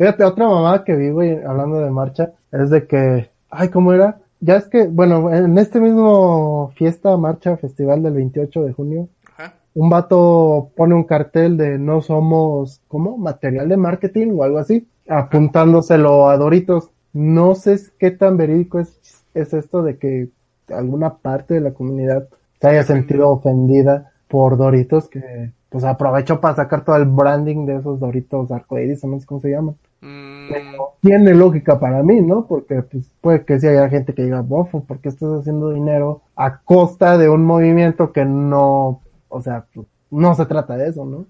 Fíjate, 0.00 0.24
otra 0.24 0.48
mamá 0.48 0.82
que 0.82 0.96
vi, 0.96 1.10
güey, 1.10 1.44
hablando 1.44 1.78
de 1.78 1.90
marcha, 1.90 2.32
es 2.52 2.70
de 2.70 2.86
que, 2.86 3.28
ay, 3.50 3.68
¿cómo 3.68 3.92
era? 3.92 4.16
Ya 4.40 4.56
es 4.56 4.66
que, 4.66 4.86
bueno, 4.86 5.30
en 5.30 5.58
este 5.58 5.78
mismo 5.78 6.72
fiesta, 6.74 7.14
marcha, 7.18 7.58
festival 7.58 8.02
del 8.02 8.14
28 8.14 8.62
de 8.62 8.72
junio, 8.72 9.08
Ajá. 9.36 9.56
un 9.74 9.90
vato 9.90 10.70
pone 10.74 10.94
un 10.94 11.04
cartel 11.04 11.58
de 11.58 11.78
no 11.78 12.00
somos, 12.00 12.80
¿cómo? 12.88 13.18
Material 13.18 13.68
de 13.68 13.76
marketing 13.76 14.28
o 14.38 14.42
algo 14.42 14.56
así, 14.56 14.88
apuntándoselo 15.06 16.30
a 16.30 16.38
Doritos. 16.38 16.88
No 17.12 17.54
sé 17.54 17.78
qué 17.98 18.10
tan 18.10 18.38
verídico 18.38 18.78
es, 18.78 18.98
es 19.34 19.52
esto 19.52 19.82
de 19.82 19.98
que 19.98 20.30
alguna 20.70 21.16
parte 21.16 21.52
de 21.52 21.60
la 21.60 21.74
comunidad 21.74 22.26
se 22.58 22.68
haya 22.68 22.84
sentido 22.84 23.28
ofendida 23.28 24.12
por 24.28 24.56
Doritos, 24.56 25.10
que 25.10 25.50
pues 25.68 25.84
aprovechó 25.84 26.40
para 26.40 26.56
sacar 26.56 26.86
todo 26.86 26.96
el 26.96 27.04
branding 27.04 27.66
de 27.66 27.76
esos 27.76 28.00
Doritos 28.00 28.50
arcoíris, 28.50 29.04
no 29.04 29.20
sé 29.20 29.26
cómo 29.26 29.42
se 29.42 29.50
llaman. 29.50 29.76
Mm, 30.00 30.48
Pero 30.48 30.94
tiene 31.00 31.34
lógica 31.34 31.78
para 31.78 32.02
mí, 32.02 32.20
¿no? 32.20 32.46
Porque 32.46 32.82
pues, 32.82 33.10
puede 33.20 33.44
que 33.44 33.60
sí 33.60 33.66
haya 33.66 33.88
gente 33.88 34.14
que 34.14 34.24
diga, 34.24 34.40
bofo, 34.40 34.84
¿por 34.84 34.98
qué 35.00 35.10
estás 35.10 35.40
haciendo 35.40 35.70
dinero 35.70 36.22
a 36.36 36.60
costa 36.60 37.18
de 37.18 37.28
un 37.28 37.44
movimiento 37.44 38.12
que 38.12 38.24
no, 38.24 39.02
o 39.28 39.42
sea, 39.42 39.66
pues, 39.74 39.86
no 40.10 40.34
se 40.34 40.46
trata 40.46 40.76
de 40.76 40.88
eso, 40.88 41.04
¿no? 41.04 41.26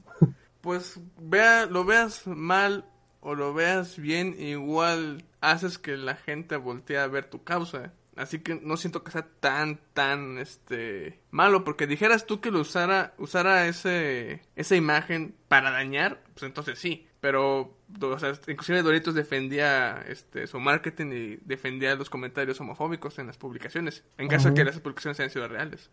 pues 0.60 1.00
vea, 1.18 1.66
lo 1.66 1.84
veas 1.84 2.26
mal 2.26 2.84
o 3.20 3.34
lo 3.34 3.52
veas 3.52 3.98
bien, 3.98 4.34
igual 4.38 5.24
haces 5.40 5.78
que 5.78 5.96
la 5.96 6.16
gente 6.16 6.56
voltee 6.56 6.98
a 6.98 7.06
ver 7.06 7.24
tu 7.26 7.42
causa. 7.42 7.92
Así 8.16 8.40
que 8.40 8.60
no 8.62 8.76
siento 8.76 9.02
que 9.02 9.12
sea 9.12 9.26
tan, 9.40 9.80
tan, 9.94 10.38
este, 10.38 11.20
malo, 11.30 11.64
porque 11.64 11.86
dijeras 11.86 12.26
tú 12.26 12.40
que 12.40 12.50
lo 12.50 12.60
usara, 12.60 13.14
usara 13.18 13.66
ese, 13.66 14.42
esa 14.56 14.76
imagen 14.76 15.34
para 15.48 15.70
dañar, 15.70 16.20
pues 16.34 16.42
entonces 16.44 16.78
sí. 16.78 17.06
Pero, 17.20 17.76
o 18.02 18.18
sea, 18.18 18.32
inclusive 18.48 18.82
Doritos 18.82 19.14
defendía, 19.14 20.02
este, 20.08 20.46
su 20.46 20.58
marketing 20.60 21.06
y 21.12 21.36
defendía 21.44 21.94
los 21.94 22.08
comentarios 22.10 22.60
homofóbicos 22.60 23.18
en 23.18 23.26
las 23.26 23.36
publicaciones, 23.36 24.04
en 24.18 24.28
caso 24.28 24.48
de 24.48 24.54
que 24.54 24.64
las 24.64 24.78
publicaciones 24.80 25.18
hayan 25.20 25.30
sido 25.30 25.48
reales. 25.48 25.90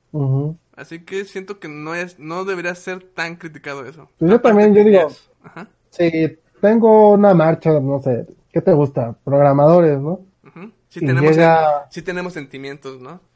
Así 0.75 0.99
que 1.03 1.25
siento 1.25 1.59
que 1.59 1.67
no 1.67 1.95
es, 1.95 2.19
no 2.19 2.45
debería 2.45 2.75
ser 2.75 3.03
tan 3.03 3.35
criticado 3.35 3.85
eso. 3.85 4.09
Pues 4.19 4.31
yo 4.31 4.39
también, 4.41 4.73
yo 4.73 4.83
digo- 4.83 5.07
Ajá. 5.43 5.67
Si 5.89 6.37
tengo 6.61 7.13
una 7.13 7.33
marcha, 7.33 7.79
no 7.79 7.99
sé, 7.99 8.27
¿qué 8.51 8.61
te 8.61 8.73
gusta? 8.73 9.15
Programadores, 9.23 9.99
¿no? 9.99 10.21
Sí, 10.89 10.99
Y 11.03 11.05
tenemos, 11.07 11.31
llega- 11.31 11.87
sí 11.91 12.01
tenemos 12.01 12.33
sentimientos, 12.33 13.01
¿no? 13.01 13.19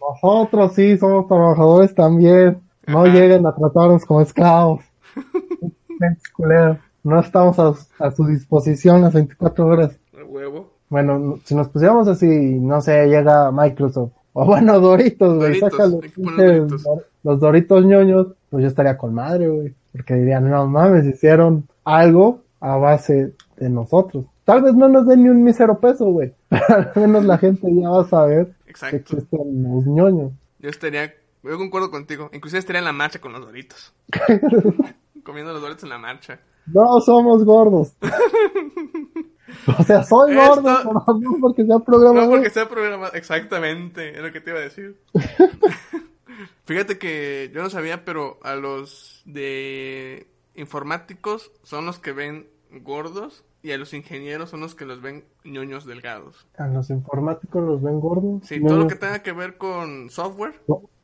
Nosotros 0.00 0.74
sí 0.74 0.98
somos 0.98 1.26
trabajadores 1.28 1.94
también. 1.94 2.60
No 2.86 3.06
lleguen 3.06 3.46
a 3.46 3.54
tratarnos 3.54 4.04
como 4.04 4.20
esclavos. 4.20 4.84
No 7.04 7.20
estamos 7.20 7.58
a, 7.58 7.74
a 8.04 8.10
su 8.10 8.26
disposición 8.26 9.02
las 9.02 9.12
24 9.14 9.66
horas. 9.66 9.96
Huevo. 10.26 10.72
Bueno, 10.88 11.38
si 11.44 11.54
nos 11.54 11.68
pusiéramos 11.68 12.08
así, 12.08 12.26
no 12.26 12.80
sé, 12.80 13.06
llega 13.06 13.50
Microsoft. 13.52 14.12
O 14.32 14.44
bueno, 14.46 14.80
Doritos, 14.80 15.36
güey. 15.36 15.60
Saca 15.60 15.86
los, 15.86 16.00
que 16.00 16.10
Doritos. 16.16 16.82
dor- 16.82 17.04
los 17.22 17.38
Doritos 17.40 17.84
ñoños. 17.84 18.28
Pues 18.50 18.62
yo 18.62 18.68
estaría 18.68 18.96
con 18.98 19.14
madre, 19.14 19.48
güey. 19.48 19.74
Porque 19.92 20.14
dirían, 20.14 20.50
no 20.50 20.66
mames, 20.66 21.04
hicieron 21.06 21.68
algo 21.84 22.40
a 22.60 22.76
base 22.76 23.32
de 23.56 23.68
nosotros. 23.70 24.24
Tal 24.44 24.62
vez 24.62 24.74
no 24.74 24.88
nos 24.88 25.06
den 25.06 25.22
ni 25.22 25.28
un 25.28 25.42
mísero 25.44 25.78
peso, 25.78 26.06
güey. 26.06 26.32
Pero 26.48 26.64
al 26.68 26.92
menos 26.96 27.24
la 27.24 27.38
gente 27.38 27.68
ya 27.74 27.88
va 27.90 28.02
a 28.02 28.08
saber 28.08 28.52
que 28.64 28.70
Exacto. 28.72 28.96
existen 28.96 29.62
los 29.62 29.86
ñoños. 29.86 30.32
Yo 30.58 30.68
estaría, 30.70 31.12
yo 31.42 31.56
concuerdo 31.58 31.90
contigo. 31.90 32.30
Inclusive 32.32 32.58
estaría 32.60 32.80
en 32.80 32.86
la 32.86 32.92
marcha 32.92 33.20
con 33.20 33.32
los 33.32 33.40
doritos. 33.44 33.92
Comiendo 35.22 35.52
los 35.52 35.62
doritos 35.62 35.84
en 35.84 35.90
la 35.90 35.98
marcha. 35.98 36.40
No 36.66 37.00
somos 37.00 37.44
gordos. 37.44 37.92
o 39.78 39.82
sea, 39.84 40.02
soy 40.04 40.32
Esto- 40.36 40.62
gordo, 40.62 40.78
pero 41.06 41.18
no 41.20 41.36
porque 41.40 41.64
sea 41.64 41.74
No 41.76 41.84
programador. 41.84 42.30
porque 42.30 42.50
sea 42.50 42.68
programado. 42.68 43.12
Exactamente, 43.14 44.16
es 44.16 44.22
lo 44.22 44.32
que 44.32 44.40
te 44.40 44.50
iba 44.50 44.58
a 44.60 44.62
decir. 44.62 44.96
Fíjate 46.64 46.98
que 46.98 47.50
yo 47.54 47.62
no 47.62 47.70
sabía, 47.70 48.04
pero 48.04 48.38
a 48.42 48.54
los 48.54 49.22
de 49.26 50.26
informáticos 50.54 51.52
son 51.62 51.84
los 51.86 51.98
que 51.98 52.12
ven 52.12 52.48
gordos 52.82 53.44
y 53.62 53.72
a 53.72 53.78
los 53.78 53.92
ingenieros 53.94 54.50
son 54.50 54.60
los 54.60 54.74
que 54.74 54.84
los 54.86 55.00
ven 55.02 55.24
ñoños 55.44 55.84
delgados. 55.84 56.46
A 56.56 56.66
los 56.66 56.90
informáticos 56.90 57.62
los 57.62 57.82
ven 57.82 58.00
gordos. 58.00 58.42
Sí, 58.46 58.60
No, 58.60 58.68
todo 58.68 58.76
lo 58.78 58.82
no. 58.84 58.88
que 58.88 58.96
tenga 58.96 59.22
que 59.22 59.32
ver 59.32 59.56
con 59.58 60.10
software, 60.10 60.60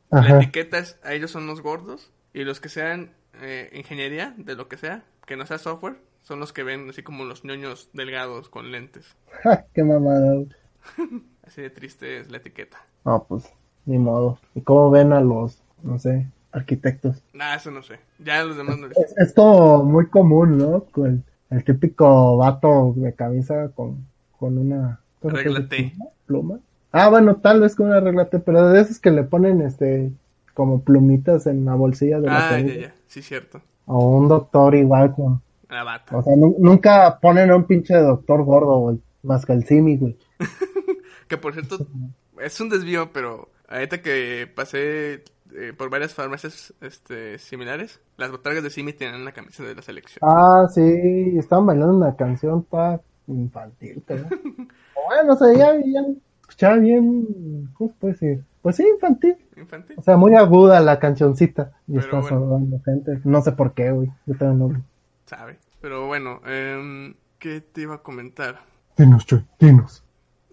la 0.09 0.19
Ajá. 0.19 0.37
etiqueta 0.37 0.79
es 0.79 0.99
a 1.03 1.13
ellos 1.13 1.31
son 1.31 1.47
los 1.47 1.61
gordos 1.61 2.11
y 2.33 2.43
los 2.43 2.59
que 2.59 2.69
sean 2.69 3.13
eh, 3.41 3.69
ingeniería, 3.73 4.33
de 4.37 4.55
lo 4.55 4.67
que 4.67 4.77
sea, 4.77 5.03
que 5.25 5.35
no 5.35 5.45
sea 5.45 5.57
software, 5.57 5.97
son 6.23 6.39
los 6.39 6.53
que 6.53 6.63
ven 6.63 6.89
así 6.89 7.03
como 7.03 7.25
los 7.25 7.43
ñoños 7.43 7.89
delgados 7.93 8.49
con 8.49 8.71
lentes. 8.71 9.15
Ja, 9.43 9.65
Qué 9.73 9.83
mamada. 9.83 10.43
Así 11.45 11.61
de 11.61 11.69
triste 11.69 12.19
es 12.19 12.29
la 12.29 12.37
etiqueta. 12.37 12.77
No, 13.03 13.25
pues, 13.27 13.51
ni 13.85 13.97
modo. 13.97 14.39
¿Y 14.55 14.61
cómo 14.61 14.91
ven 14.91 15.11
a 15.11 15.19
los, 15.21 15.61
no 15.81 15.97
sé, 15.99 16.27
arquitectos. 16.51 17.23
Nah, 17.33 17.55
eso 17.55 17.71
no 17.71 17.81
sé. 17.81 17.99
Ya 18.19 18.43
los 18.43 18.57
demás 18.57 18.77
no 18.77 18.87
les... 18.87 18.97
Es, 18.97 19.17
es 19.17 19.33
como 19.33 19.83
muy 19.83 20.07
común, 20.07 20.57
¿no? 20.57 20.85
Con 20.85 21.23
el 21.49 21.63
típico 21.63 22.37
vato 22.37 22.93
de 22.95 23.13
camisa 23.13 23.69
con, 23.69 24.05
con 24.37 24.57
una... 24.57 24.99
¿cómo 25.19 25.35
se 25.35 25.43
Regla? 25.43 25.67
T. 25.67 25.93
¿Pluma? 26.25 26.59
Ah, 26.91 27.09
bueno, 27.09 27.37
tal 27.37 27.61
vez 27.61 27.75
con 27.75 27.87
una 27.87 27.99
regla 27.99 28.29
T, 28.29 28.39
pero 28.39 28.69
de 28.69 28.81
esos 28.81 28.99
que 28.99 29.11
le 29.11 29.23
ponen 29.23 29.61
este 29.61 30.11
como 30.53 30.81
plumitas 30.81 31.47
en 31.47 31.63
la 31.63 31.75
bolsilla 31.75 32.19
de 32.19 32.27
la 32.27 32.49
Ah, 32.49 32.59
ya, 32.59 32.73
ya. 32.73 32.93
Sí, 33.07 33.21
cierto. 33.21 33.61
O 33.85 34.17
un 34.17 34.27
doctor 34.27 34.75
igual 34.75 35.13
con... 35.15 35.41
Bata. 35.69 36.17
O 36.17 36.21
sea, 36.21 36.35
nu- 36.35 36.55
nunca 36.59 37.17
ponen 37.21 37.49
a 37.49 37.55
un 37.55 37.63
pinche 37.63 37.95
doctor 37.95 38.43
gordo, 38.43 38.77
güey. 38.79 39.01
Más 39.23 39.45
que 39.45 39.53
el 39.53 39.63
Simi, 39.65 39.97
güey. 39.97 40.17
Que 41.27 41.37
por 41.37 41.53
cierto, 41.53 41.77
es 42.41 42.59
un 42.59 42.67
desvío, 42.67 43.11
pero 43.13 43.47
ahorita 43.69 44.01
que 44.01 44.51
pasé 44.53 45.23
eh, 45.53 45.71
por 45.77 45.89
varias 45.89 46.13
farmacias 46.13 46.73
este, 46.81 47.37
similares, 47.39 48.01
las 48.17 48.31
botargas 48.31 48.63
de 48.63 48.69
Simi 48.69 48.91
tienen 48.91 49.23
la 49.23 49.31
camisa 49.31 49.63
de 49.63 49.73
la 49.73 49.81
selección. 49.81 50.19
Ah, 50.29 50.67
sí, 50.73 50.81
estaban 51.37 51.65
bailando 51.67 51.95
una 51.95 52.17
canción 52.17 52.63
pa 52.63 52.99
infantil, 53.27 54.03
pero... 54.05 54.25
bueno, 55.07 55.33
o 55.33 55.35
sea, 55.37 55.53
ya, 55.53 55.73
ya 55.77 56.01
escuchaba 56.41 56.75
bien, 56.79 57.69
¿cómo 57.75 57.91
se 57.91 57.95
puede 57.97 58.13
decir? 58.13 58.43
Pues 58.61 58.75
sí, 58.75 58.85
infantil. 58.87 59.35
Infantil. 59.57 59.95
O 59.97 60.01
sea, 60.03 60.17
muy 60.17 60.35
aguda 60.35 60.79
la 60.81 60.99
cancioncita. 60.99 61.73
Y 61.87 61.93
Pero 61.99 62.19
está 62.21 62.37
bueno. 62.37 62.81
gente. 62.85 63.19
No 63.23 63.41
sé 63.41 63.51
por 63.53 63.73
qué, 63.73 63.91
güey. 63.91 64.11
Yo 64.25 64.35
también 64.35 64.73
no... 64.73 64.83
Sabe. 65.25 65.57
Pero 65.81 66.05
bueno, 66.07 66.41
em, 66.45 67.15
¿qué 67.39 67.61
te 67.61 67.81
iba 67.81 67.95
a 67.95 68.03
comentar? 68.03 68.59
Dinos, 68.97 69.25
Chuy, 69.25 69.43
dinos. 69.59 70.03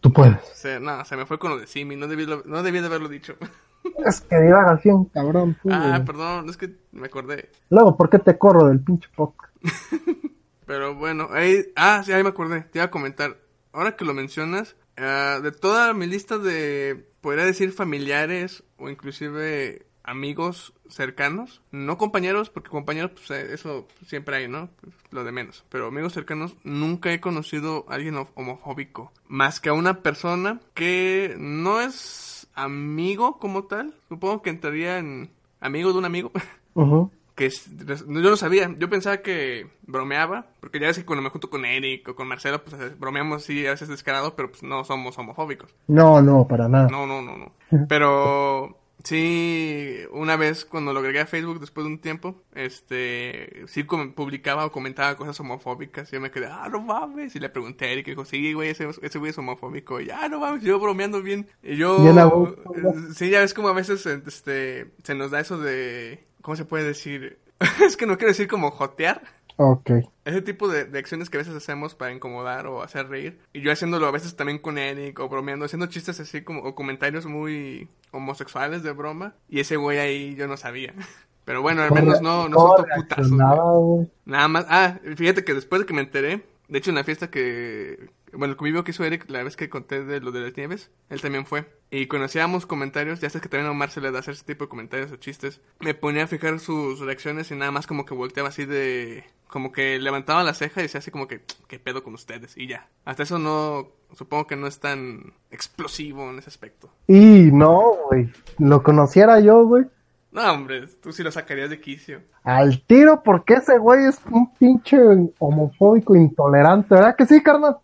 Tú 0.00 0.12
puedes. 0.12 0.40
Se, 0.54 0.78
no, 0.80 1.04
se 1.04 1.16
me 1.16 1.26
fue 1.26 1.38
con 1.38 1.50
lo 1.50 1.58
de 1.58 1.66
Simi, 1.66 1.96
no 1.96 2.06
debí, 2.06 2.24
lo- 2.24 2.44
no 2.46 2.62
debí 2.62 2.80
de 2.80 2.86
haberlo 2.86 3.08
dicho. 3.08 3.34
Es 4.04 4.20
que 4.20 4.38
divagas 4.40 4.82
bien, 4.82 5.04
cabrón. 5.06 5.56
tú, 5.62 5.70
ah, 5.72 5.88
güey. 5.90 6.04
perdón, 6.04 6.48
es 6.50 6.56
que 6.56 6.74
me 6.92 7.06
acordé. 7.06 7.48
Luego, 7.70 7.96
¿por 7.96 8.10
qué 8.10 8.18
te 8.18 8.36
corro 8.36 8.66
del 8.66 8.80
pinche 8.80 9.08
podcast? 9.14 9.54
Pero 10.66 10.94
bueno, 10.94 11.28
ahí, 11.32 11.64
ah, 11.76 12.02
sí, 12.04 12.12
ahí 12.12 12.22
me 12.22 12.28
acordé, 12.30 12.62
te 12.62 12.78
iba 12.78 12.86
a 12.86 12.90
comentar. 12.90 13.38
Ahora 13.72 13.96
que 13.96 14.04
lo 14.04 14.12
mencionas, 14.14 14.76
ah, 14.98 15.38
de 15.42 15.52
toda 15.52 15.94
mi 15.94 16.06
lista 16.06 16.38
de, 16.38 17.07
podría 17.20 17.44
decir, 17.44 17.72
familiares 17.72 18.64
o 18.78 18.88
inclusive 18.88 19.86
amigos 20.04 20.72
cercanos, 20.88 21.60
no 21.70 21.98
compañeros, 21.98 22.48
porque 22.48 22.70
compañeros, 22.70 23.10
pues 23.14 23.30
eh, 23.30 23.52
eso 23.52 23.86
siempre 24.06 24.36
hay, 24.36 24.48
¿no? 24.48 24.70
Pues, 24.80 24.94
lo 25.10 25.22
de 25.24 25.32
menos. 25.32 25.64
Pero 25.68 25.86
amigos 25.88 26.14
cercanos, 26.14 26.56
nunca 26.64 27.12
he 27.12 27.20
conocido 27.20 27.84
a 27.88 27.94
alguien 27.96 28.16
ho- 28.16 28.30
homofóbico. 28.34 29.12
Más 29.26 29.60
que 29.60 29.68
a 29.68 29.74
una 29.74 30.02
persona 30.02 30.60
que 30.74 31.34
no 31.38 31.80
es 31.80 32.48
amigo 32.54 33.38
como 33.38 33.64
tal. 33.64 33.94
Supongo 34.08 34.40
que 34.42 34.50
entraría 34.50 34.98
en 34.98 35.30
amigo 35.60 35.92
de 35.92 35.98
un 35.98 36.04
amigo. 36.06 36.32
Ujú. 36.74 37.10
Que 37.38 37.46
es- 37.46 37.70
yo 37.76 38.04
no 38.06 38.36
sabía, 38.36 38.68
yo 38.78 38.90
pensaba 38.90 39.18
que 39.18 39.68
bromeaba, 39.86 40.48
porque 40.58 40.80
ya 40.80 40.88
ves 40.88 40.98
que 40.98 41.04
cuando 41.04 41.22
me 41.22 41.30
junto 41.30 41.48
con 41.48 41.64
Eric 41.64 42.08
o 42.08 42.16
con 42.16 42.26
Marcelo, 42.26 42.64
pues 42.64 42.98
bromeamos 42.98 43.44
así 43.44 43.64
a 43.64 43.70
veces 43.70 43.86
descarado, 43.88 44.34
pero 44.34 44.50
pues 44.50 44.64
no 44.64 44.82
somos 44.84 45.16
homofóbicos. 45.18 45.72
No, 45.86 46.20
no, 46.20 46.48
para 46.48 46.68
nada. 46.68 46.88
No, 46.90 47.06
no, 47.06 47.22
no, 47.22 47.36
no. 47.36 47.52
Pero 47.88 48.76
sí, 49.04 49.98
una 50.10 50.36
vez 50.36 50.64
cuando 50.64 50.92
lo 50.92 50.98
agregué 50.98 51.20
a 51.20 51.26
Facebook 51.26 51.60
después 51.60 51.86
de 51.86 51.92
un 51.92 52.00
tiempo, 52.00 52.42
este, 52.54 53.64
sí 53.68 53.84
publicaba 53.84 54.66
o 54.66 54.72
comentaba 54.72 55.16
cosas 55.16 55.38
homofóbicas 55.38 56.08
y 56.12 56.16
yo 56.16 56.20
me 56.20 56.30
quedé, 56.32 56.46
ah, 56.46 56.68
no 56.70 56.80
mames, 56.80 57.36
y 57.36 57.38
le 57.38 57.48
pregunté 57.50 57.84
a 57.86 57.90
Eric 57.92 58.08
y 58.08 58.10
dijo, 58.10 58.24
sí, 58.24 58.52
güey, 58.52 58.70
ese, 58.70 58.88
ese 59.00 59.18
güey 59.18 59.30
es 59.30 59.38
homofóbico, 59.38 60.00
y 60.00 60.10
ah, 60.10 60.28
no 60.28 60.40
mames, 60.40 60.62
yo 60.64 60.78
bromeando 60.80 61.22
bien. 61.22 61.46
Y 61.62 61.76
yo, 61.76 61.98
¿no? 62.12 62.48
eh, 62.74 63.12
sí, 63.14 63.30
ya 63.30 63.40
ves 63.40 63.54
como 63.54 63.68
a 63.68 63.72
veces, 63.74 64.04
este, 64.06 64.90
se 65.04 65.14
nos 65.14 65.30
da 65.30 65.40
eso 65.40 65.58
de, 65.58 66.26
¿cómo 66.48 66.56
se 66.56 66.64
puede 66.64 66.84
decir? 66.84 67.38
es 67.84 67.98
que 67.98 68.06
no 68.06 68.16
quiero 68.16 68.30
decir 68.30 68.48
como 68.48 68.70
jotear. 68.70 69.20
Ok. 69.56 69.90
Ese 70.24 70.40
tipo 70.40 70.66
de, 70.66 70.86
de 70.86 70.98
acciones 70.98 71.28
que 71.28 71.36
a 71.36 71.40
veces 71.40 71.54
hacemos 71.54 71.94
para 71.94 72.10
incomodar 72.10 72.66
o 72.66 72.82
hacer 72.82 73.06
reír. 73.06 73.38
Y 73.52 73.60
yo 73.60 73.70
haciéndolo 73.70 74.06
a 74.06 74.12
veces 74.12 74.34
también 74.34 74.58
con 74.58 74.78
Eric 74.78 75.20
o 75.20 75.28
bromeando, 75.28 75.66
haciendo 75.66 75.88
chistes 75.88 76.18
así 76.20 76.40
como 76.40 76.62
o 76.62 76.74
comentarios 76.74 77.26
muy 77.26 77.90
homosexuales 78.12 78.82
de 78.82 78.92
broma. 78.92 79.34
Y 79.50 79.60
ese 79.60 79.76
güey 79.76 79.98
ahí 79.98 80.34
yo 80.36 80.48
no 80.48 80.56
sabía. 80.56 80.94
Pero 81.44 81.60
bueno, 81.60 81.82
al 81.82 81.92
menos 81.92 82.22
no, 82.22 82.48
no 82.48 82.56
¿Cómo 82.56 82.76
son 82.78 82.86
putazos. 82.96 84.08
Nada 84.24 84.48
más. 84.48 84.64
Ah, 84.70 84.98
fíjate 85.16 85.44
que 85.44 85.52
después 85.52 85.82
de 85.82 85.86
que 85.86 85.92
me 85.92 86.00
enteré, 86.00 86.46
de 86.68 86.78
hecho 86.78 86.90
en 86.90 86.96
la 86.96 87.04
fiesta 87.04 87.30
que. 87.30 88.08
Bueno, 88.32 88.52
el 88.52 88.56
convivio 88.56 88.84
que 88.84 88.90
hizo 88.90 89.04
Eric, 89.04 89.28
la 89.28 89.42
vez 89.42 89.56
que 89.56 89.68
conté 89.68 90.04
de 90.04 90.20
lo 90.20 90.32
de 90.32 90.40
las 90.40 90.56
nieves, 90.56 90.90
él 91.10 91.20
también 91.20 91.46
fue. 91.46 91.66
Y 91.90 92.06
conocíamos 92.06 92.66
comentarios, 92.66 93.20
ya 93.20 93.30
sabes 93.30 93.42
que 93.42 93.48
también 93.48 93.68
a 93.68 93.70
Omar 93.70 93.90
se 93.90 94.00
le 94.00 94.10
da 94.10 94.18
hacer 94.18 94.34
ese 94.34 94.44
tipo 94.44 94.64
de 94.64 94.68
comentarios 94.68 95.10
o 95.12 95.16
chistes. 95.16 95.60
Me 95.80 95.94
ponía 95.94 96.24
a 96.24 96.26
fijar 96.26 96.60
sus 96.60 97.00
reacciones 97.00 97.50
y 97.50 97.54
nada 97.54 97.70
más 97.70 97.86
como 97.86 98.04
que 98.04 98.14
volteaba 98.14 98.48
así 98.48 98.64
de. 98.64 99.24
Como 99.48 99.72
que 99.72 99.98
levantaba 99.98 100.44
la 100.44 100.52
ceja 100.52 100.80
y 100.80 100.84
decía 100.84 100.98
así 100.98 101.10
como 101.10 101.26
que, 101.26 101.40
¿qué 101.68 101.78
pedo 101.78 102.04
con 102.04 102.12
ustedes? 102.12 102.56
Y 102.56 102.66
ya. 102.66 102.86
Hasta 103.06 103.22
eso 103.22 103.38
no. 103.38 103.88
Supongo 104.12 104.46
que 104.46 104.56
no 104.56 104.66
es 104.66 104.78
tan 104.78 105.32
explosivo 105.50 106.28
en 106.30 106.38
ese 106.38 106.50
aspecto. 106.50 106.90
Y 107.06 107.50
no, 107.50 107.96
güey. 108.08 108.30
Lo 108.58 108.82
conociera 108.82 109.40
yo, 109.40 109.64
güey. 109.64 109.84
No, 110.30 110.52
hombre, 110.52 110.86
tú 111.02 111.12
sí 111.12 111.22
lo 111.22 111.32
sacarías 111.32 111.70
de 111.70 111.80
quicio. 111.80 112.20
Al 112.44 112.82
tiro, 112.82 113.22
porque 113.22 113.54
ese 113.54 113.78
güey 113.78 114.04
es 114.06 114.20
un 114.30 114.52
pinche 114.54 114.98
homofóbico 115.38 116.14
intolerante, 116.14 116.94
¿verdad 116.94 117.16
que 117.16 117.26
sí, 117.26 117.42
carnal? 117.42 117.78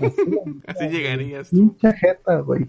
Así, 0.00 0.40
Así 0.66 0.88
llegarías 0.88 1.50
tú. 1.50 1.56
pinche 1.56 1.92
jeta, 1.92 2.40
güey. 2.40 2.68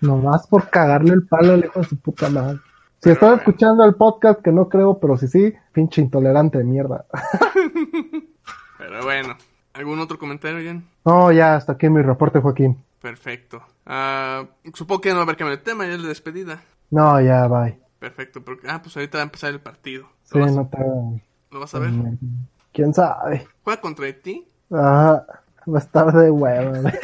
Nomás 0.00 0.46
por 0.46 0.68
cagarle 0.68 1.14
el 1.14 1.26
palo 1.26 1.54
al 1.54 1.64
hijo 1.64 1.80
de 1.80 1.86
su 1.86 1.96
puta 1.96 2.28
madre. 2.28 2.58
Si 3.00 3.10
Pero 3.10 3.20
bueno. 3.20 3.36
escuchando 3.36 3.84
el 3.84 3.94
podcast, 3.94 4.40
que 4.42 4.52
no 4.52 4.68
creo, 4.68 4.98
pero 4.98 5.16
si 5.16 5.28
sí, 5.28 5.54
pinche 5.72 6.00
intolerante 6.00 6.58
de 6.58 6.64
mierda. 6.64 7.04
Pero 8.78 9.02
bueno. 9.02 9.36
¿Algún 9.74 9.98
otro 9.98 10.18
comentario, 10.18 10.60
Jen? 10.60 10.84
No, 11.04 11.32
ya, 11.32 11.56
hasta 11.56 11.72
aquí 11.72 11.88
mi 11.88 12.00
reporte, 12.02 12.40
Joaquín. 12.40 12.78
Perfecto. 13.00 13.62
Ah, 13.86 14.44
supongo 14.72 15.00
que 15.00 15.08
no 15.10 15.16
va 15.16 15.20
a 15.22 15.24
haber 15.24 15.36
cambio 15.36 15.56
de 15.56 15.62
tema, 15.62 15.86
ya 15.86 15.94
es 15.94 16.00
la 16.00 16.08
despedida. 16.08 16.62
No, 16.90 17.20
ya, 17.20 17.46
bye. 17.48 17.78
Perfecto, 17.98 18.42
porque... 18.44 18.68
Ah, 18.68 18.80
pues 18.82 18.96
ahorita 18.96 19.18
va 19.18 19.22
a 19.22 19.26
empezar 19.26 19.50
el 19.50 19.60
partido. 19.60 20.06
Sí, 20.22 20.38
¿Lo, 20.38 20.44
vas, 20.44 20.54
no 20.54 20.68
te 20.68 20.78
lo 21.50 21.60
vas 21.60 21.74
a 21.74 21.78
ver? 21.78 21.90
¿Quién 22.72 22.94
sabe? 22.94 23.46
¿Juega 23.64 23.80
contra 23.80 24.12
ti? 24.12 24.46
Ah, 24.70 25.22
va 25.72 25.78
a 25.78 25.82
estar 25.82 26.12
de 26.12 26.30
huevo. 26.30 26.88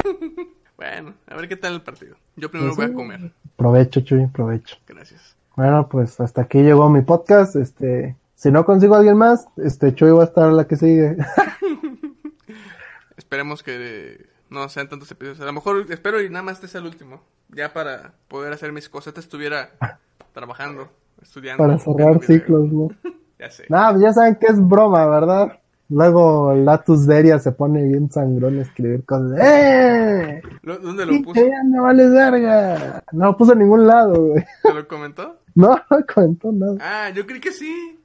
Bueno, 0.77 1.13
a 1.27 1.35
ver 1.35 1.47
qué 1.47 1.55
tal 1.55 1.75
el 1.75 1.81
partido. 1.83 2.15
Yo 2.35 2.49
primero 2.49 2.73
Pues 2.73 2.87
voy 2.87 2.95
a 2.95 2.97
comer. 2.97 3.31
Provecho, 3.55 4.01
Chuy, 4.01 4.25
provecho. 4.25 4.77
Gracias. 4.87 5.35
Bueno, 5.55 5.87
pues 5.87 6.19
hasta 6.19 6.41
aquí 6.41 6.63
llegó 6.63 6.89
mi 6.89 7.01
podcast. 7.01 7.55
Este, 7.55 8.15
si 8.33 8.49
no 8.51 8.65
consigo 8.65 8.95
a 8.95 8.97
alguien 8.97 9.15
más, 9.15 9.47
este 9.57 9.93
Chuy 9.93 10.09
va 10.09 10.23
a 10.23 10.25
estar 10.25 10.51
la 10.51 10.65
que 10.65 10.77
sigue. 10.77 11.17
Esperemos 13.17 13.61
que 13.63 14.25
no 14.49 14.67
sean 14.69 14.89
tantos 14.89 15.11
episodios. 15.11 15.39
A 15.41 15.45
lo 15.45 15.53
mejor 15.53 15.85
espero 15.89 16.19
y 16.19 16.29
nada 16.29 16.43
más 16.43 16.55
este 16.55 16.67
sea 16.67 16.81
el 16.81 16.87
último. 16.87 17.21
Ya 17.49 17.71
para 17.73 18.13
poder 18.27 18.51
hacer 18.53 18.71
mis 18.71 18.89
cosas. 18.89 19.15
Estuviera 19.17 19.71
trabajando, 20.33 20.89
estudiando. 21.21 21.63
para 21.63 21.77
cerrar 21.77 22.23
ciclos, 22.23 22.71
¿no? 22.71 22.89
Ya 23.37 23.51
sé. 23.51 23.65
Nah, 23.69 23.95
ya 23.99 24.13
saben 24.13 24.35
que 24.35 24.47
es 24.47 24.59
broma, 24.59 25.05
¿verdad? 25.05 25.59
Luego 25.91 26.53
Latus 26.55 27.05
Deria 27.05 27.37
se 27.39 27.51
pone 27.51 27.83
bien 27.83 28.09
sangrón 28.09 28.59
a 28.59 28.61
escribir 28.61 29.03
cosas. 29.03 29.37
¡Eh! 29.41 30.41
¿Lo- 30.61 30.79
¿Dónde 30.79 31.05
lo 31.05 31.21
puso? 31.21 31.41
no 31.65 31.83
vales 31.83 32.11
verga. 32.11 33.03
No 33.11 33.25
lo 33.25 33.37
puso 33.37 33.51
en 33.53 33.59
ningún 33.59 33.85
lado, 33.85 34.27
güey. 34.27 34.43
¿Te 34.63 34.73
lo 34.73 34.87
comentó? 34.87 35.37
No, 35.53 35.75
no 35.89 35.97
comentó 36.13 36.49
nada. 36.53 36.77
Ah, 36.79 37.09
yo 37.09 37.25
creí 37.27 37.41
que 37.41 37.51
sí. 37.51 37.99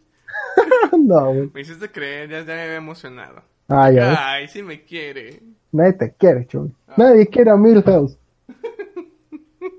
No, 0.98 1.26
güey. 1.32 1.50
Me 1.54 1.60
hiciste 1.60 1.88
creer, 1.90 2.28
ya, 2.28 2.40
ya 2.40 2.54
me 2.54 2.62
había 2.62 2.76
emocionado. 2.76 3.42
Ah, 3.68 3.90
ya. 3.92 4.32
Ay, 4.32 4.48
sí 4.48 4.62
me 4.64 4.82
quiere. 4.84 5.40
Nadie 5.70 5.92
te 5.92 6.12
quiere, 6.14 6.44
Chuy. 6.46 6.72
Nadie 6.96 7.26
quiere 7.28 7.50
a 7.52 7.56
Milhouse. 7.56 8.18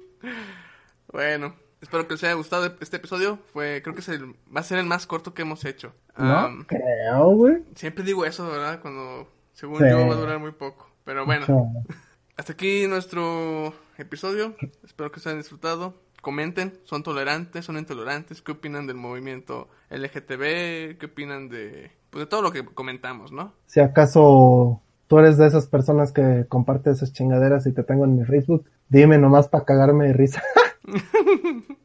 Bueno, 1.12 1.56
espero 1.88 2.06
que 2.06 2.16
les 2.16 2.24
haya 2.26 2.34
gustado 2.34 2.66
este 2.82 2.98
episodio. 2.98 3.40
Fue, 3.54 3.80
creo 3.82 3.96
que 3.96 4.02
es 4.02 4.10
el, 4.10 4.36
va 4.54 4.60
a 4.60 4.64
ser 4.64 4.78
el 4.78 4.86
más 4.86 5.08
corto 5.08 5.34
que 5.34 5.44
hemos 5.44 5.64
hecho. 5.64 5.94
No, 6.18 6.66
creo, 6.68 7.30
güey. 7.30 7.64
siempre 7.76 8.04
digo 8.04 8.26
eso, 8.26 8.46
¿verdad? 8.50 8.82
Cuando, 8.82 9.28
según 9.54 9.78
Sí. 9.80 9.86
yo, 9.90 10.06
va 10.08 10.14
a 10.14 10.18
durar 10.18 10.40
muy 10.40 10.52
poco. 10.52 10.90
Pero 11.06 11.26
bueno, 11.26 11.46
hasta 12.38 12.54
aquí 12.54 12.88
nuestro 12.88 13.74
episodio. 13.98 14.54
Espero 14.84 15.12
que 15.12 15.22
se 15.22 15.30
hayan 15.30 15.40
disfrutado. 15.40 15.94
Comenten, 16.22 16.74
son 16.84 17.04
tolerantes, 17.04 17.64
son 17.64 17.78
intolerantes. 17.78 18.42
¿Qué 18.42 18.52
opinan 18.52 18.86
del 18.86 18.98
movimiento 18.98 19.70
LGTB? 19.90 20.98
¿Qué 21.00 21.06
opinan 21.06 21.48
de, 21.48 21.92
pues, 22.10 22.26
de 22.26 22.30
todo 22.30 22.42
lo 22.42 22.52
que 22.52 22.66
comentamos, 22.66 23.32
no? 23.32 23.54
Si 23.66 23.80
acaso 23.80 24.82
tú 25.08 25.20
eres 25.20 25.38
de 25.38 25.48
esas 25.48 25.68
personas 25.68 26.12
que 26.12 26.46
comparte 26.50 26.90
esas 26.90 27.14
chingaderas 27.14 27.66
y 27.66 27.72
te 27.72 27.84
tengo 27.84 28.04
en 28.04 28.18
mi 28.18 28.26
Facebook, 28.26 28.66
dime 28.90 29.18
nomás 29.18 29.48
para 29.48 29.64
cagarme 29.64 30.08
de 30.08 30.14
risa. 30.14 30.44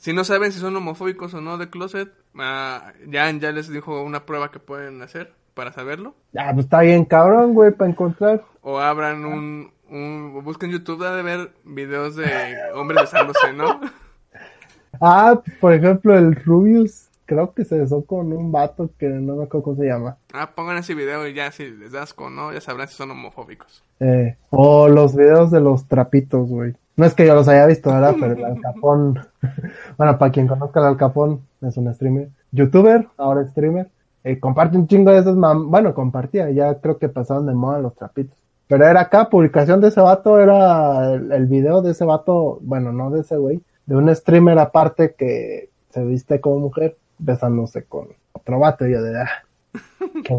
Si 0.00 0.14
no 0.14 0.24
saben 0.24 0.50
si 0.50 0.58
son 0.58 0.74
homofóbicos 0.74 1.34
o 1.34 1.42
no 1.42 1.58
de 1.58 1.68
closet, 1.68 2.10
ah, 2.38 2.94
ya, 3.06 3.30
ya 3.32 3.52
les 3.52 3.68
dijo 3.68 4.02
una 4.02 4.24
prueba 4.24 4.50
que 4.50 4.58
pueden 4.58 5.02
hacer 5.02 5.34
para 5.52 5.72
saberlo. 5.72 6.14
Ah, 6.34 6.52
pues 6.54 6.64
está 6.64 6.80
bien 6.80 7.04
cabrón, 7.04 7.52
güey, 7.52 7.70
para 7.72 7.90
encontrar. 7.90 8.42
O 8.62 8.78
abran 8.78 9.26
un, 9.26 9.70
un 9.90 10.42
busquen 10.42 10.70
YouTube 10.70 11.04
de 11.04 11.22
ver 11.22 11.52
videos 11.64 12.16
de 12.16 12.26
hombres 12.74 13.02
besándose, 13.02 13.52
¿no? 13.52 13.80
Ah, 15.00 15.40
por 15.60 15.72
ejemplo, 15.72 16.18
el 16.18 16.34
Rubius, 16.34 17.08
creo 17.24 17.54
que 17.54 17.64
se 17.64 17.78
besó 17.78 18.04
con 18.04 18.32
un 18.32 18.50
vato 18.50 18.90
que 18.98 19.06
no 19.06 19.36
me 19.36 19.44
acuerdo 19.44 19.62
cómo 19.62 19.76
se 19.76 19.86
llama. 19.86 20.16
Ah, 20.32 20.50
pongan 20.54 20.78
ese 20.78 20.94
video 20.94 21.26
y 21.28 21.32
ya 21.32 21.52
si 21.52 21.70
les 21.70 21.92
das 21.92 22.12
con 22.12 22.34
no, 22.34 22.52
ya 22.52 22.60
sabrán 22.60 22.88
si 22.88 22.96
son 22.96 23.12
homofóbicos. 23.12 23.84
Eh, 24.00 24.36
o 24.50 24.88
los 24.88 25.14
videos 25.14 25.52
de 25.52 25.60
los 25.60 25.86
trapitos, 25.86 26.48
güey. 26.48 26.74
No 27.00 27.06
es 27.06 27.14
que 27.14 27.26
yo 27.26 27.34
los 27.34 27.48
haya 27.48 27.64
visto, 27.64 27.90
¿verdad? 27.90 28.14
Pero 28.20 28.34
el 28.34 28.44
Alcapón, 28.56 29.18
bueno, 29.96 30.18
para 30.18 30.30
quien 30.30 30.46
conozca 30.46 30.80
el 30.80 30.86
Alcapón, 30.86 31.40
es 31.62 31.74
un 31.78 31.92
streamer, 31.94 32.28
youtuber, 32.52 33.08
ahora 33.16 33.46
streamer, 33.46 33.88
eh, 34.22 34.38
comparte 34.38 34.76
un 34.76 34.86
chingo 34.86 35.10
de 35.10 35.20
esos, 35.20 35.34
mam 35.34 35.70
bueno, 35.70 35.94
compartía, 35.94 36.50
ya 36.50 36.74
creo 36.74 36.98
que 36.98 37.08
pasaron 37.08 37.46
de 37.46 37.54
moda 37.54 37.78
los 37.78 37.94
trapitos. 37.94 38.36
Pero 38.68 38.84
era 38.84 39.00
acá, 39.00 39.30
publicación 39.30 39.80
de 39.80 39.88
ese 39.88 40.02
vato, 40.02 40.38
era 40.38 41.14
el, 41.14 41.32
el 41.32 41.46
video 41.46 41.80
de 41.80 41.92
ese 41.92 42.04
vato, 42.04 42.58
bueno, 42.60 42.92
no 42.92 43.10
de 43.10 43.22
ese 43.22 43.38
güey, 43.38 43.62
de 43.86 43.96
un 43.96 44.14
streamer 44.14 44.58
aparte 44.58 45.14
que 45.16 45.70
se 45.88 46.04
viste 46.04 46.38
como 46.38 46.58
mujer, 46.58 46.98
besándose 47.18 47.84
con 47.84 48.08
otro 48.32 48.58
vato, 48.58 48.86
y 48.86 48.92
yo 48.92 49.02
de, 49.02 49.22
ah, 49.22 49.30
qué. 50.22 50.36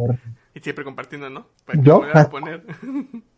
Y 0.53 0.59
siempre 0.59 0.85
compartiendo, 0.85 1.27
¿no? 1.27 1.47
Para 1.65 1.79
que 1.79 1.87
¿Yo? 1.87 2.03
poner. 2.29 2.61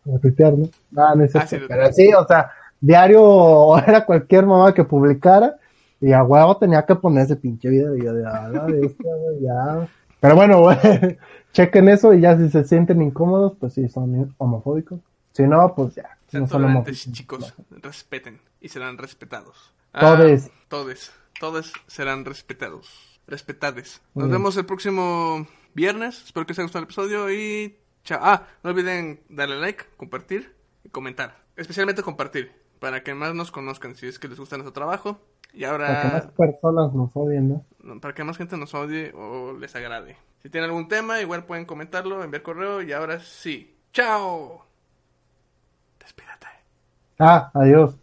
Como 0.04 0.20
tuitear, 0.20 0.54
¿no? 0.58 0.68
Ah, 0.98 1.14
no 1.16 1.24
es 1.24 1.34
Ah, 1.36 1.48
sí, 1.48 1.58
Pero 1.66 1.94
sí, 1.94 2.12
o 2.14 2.26
sea, 2.28 2.52
diario 2.84 3.78
era 3.88 4.06
cualquier 4.06 4.46
mamá 4.46 4.74
que 4.74 4.84
publicara 4.84 5.56
y 6.02 6.12
a 6.12 6.22
huevo 6.22 6.58
tenía 6.58 6.86
que 6.86 6.96
poner 6.96 7.24
ese 7.24 7.38
pinche 7.38 7.70
video 7.70 7.96
y 7.96 8.04
yo 8.04 8.14
de, 8.14 8.26
ah, 8.26 8.50
la 8.50 8.66
bestia, 8.66 9.16
güey, 9.16 9.42
ya. 9.42 9.88
Pero 10.20 10.36
bueno, 10.36 10.60
güey, 10.60 10.78
chequen 11.54 11.88
eso 11.88 12.14
y 12.14 12.22
ya 12.22 12.38
si 12.38 12.50
se 12.50 12.66
sienten 12.66 13.02
incómodos, 13.02 13.54
pues 13.58 13.74
sí, 13.74 13.88
son 13.88 14.34
homofóbicos. 14.38 15.00
Si 15.32 15.44
no, 15.44 15.74
pues 15.74 15.96
ya, 15.96 16.18
Sean 16.28 16.44
no 16.44 16.50
son 16.50 16.66
homofóbicos. 16.66 17.12
chicos. 17.12 17.54
Respeten 17.70 18.42
y 18.60 18.68
serán 18.68 18.98
respetados. 18.98 19.74
Todes. 19.98 20.52
Ah, 20.52 20.66
todes. 20.68 21.12
Todes 21.40 21.74
serán 21.88 22.26
respetados. 22.26 23.22
Respetades. 23.26 24.02
Nos 24.14 24.30
vemos 24.30 24.58
el 24.58 24.66
próximo 24.66 25.48
viernes. 25.74 26.26
Espero 26.26 26.46
que 26.46 26.52
les 26.52 26.60
haya 26.60 26.66
gustado 26.66 26.84
el 26.84 26.88
episodio 26.88 27.32
y 27.32 27.78
chao. 28.04 28.20
Ah, 28.22 28.48
no 28.62 28.72
olviden 28.72 29.22
darle 29.30 29.58
like, 29.58 29.86
compartir 29.96 30.54
y 30.84 30.90
comentar. 30.90 31.38
Especialmente 31.56 32.04
compartir. 32.04 32.63
Para 32.84 33.02
que 33.02 33.14
más 33.14 33.34
nos 33.34 33.50
conozcan 33.50 33.96
si 33.96 34.08
es 34.08 34.20
que 34.20 34.28
les 34.28 34.38
gusta 34.38 34.58
nuestro 34.58 34.74
trabajo. 34.74 35.18
Y 35.54 35.62
Para 35.62 36.02
que 36.02 36.08
más 36.10 36.24
ahora, 36.26 36.32
personas 36.36 36.94
nos 36.94 37.16
odien, 37.16 37.64
no, 37.82 38.02
para 38.02 38.14
que 38.14 38.26
más 38.26 38.36
gente 38.36 38.58
nos 38.58 38.74
odie 38.74 39.14
o 39.16 39.54
les 39.54 39.74
agrade. 39.74 40.18
Si 40.42 40.50
tienen 40.50 40.70
algún 40.70 40.90
tema, 40.90 41.22
igual 41.22 41.46
pueden 41.46 41.64
comentarlo, 41.64 42.22
enviar 42.22 42.44
correo. 42.44 42.82
Y 42.82 42.92
ahora 42.92 43.22
sí. 43.22 43.74
¡Chao! 43.94 44.66
Despídate. 45.98 46.48
Ah, 47.20 47.52
adiós. 47.54 48.03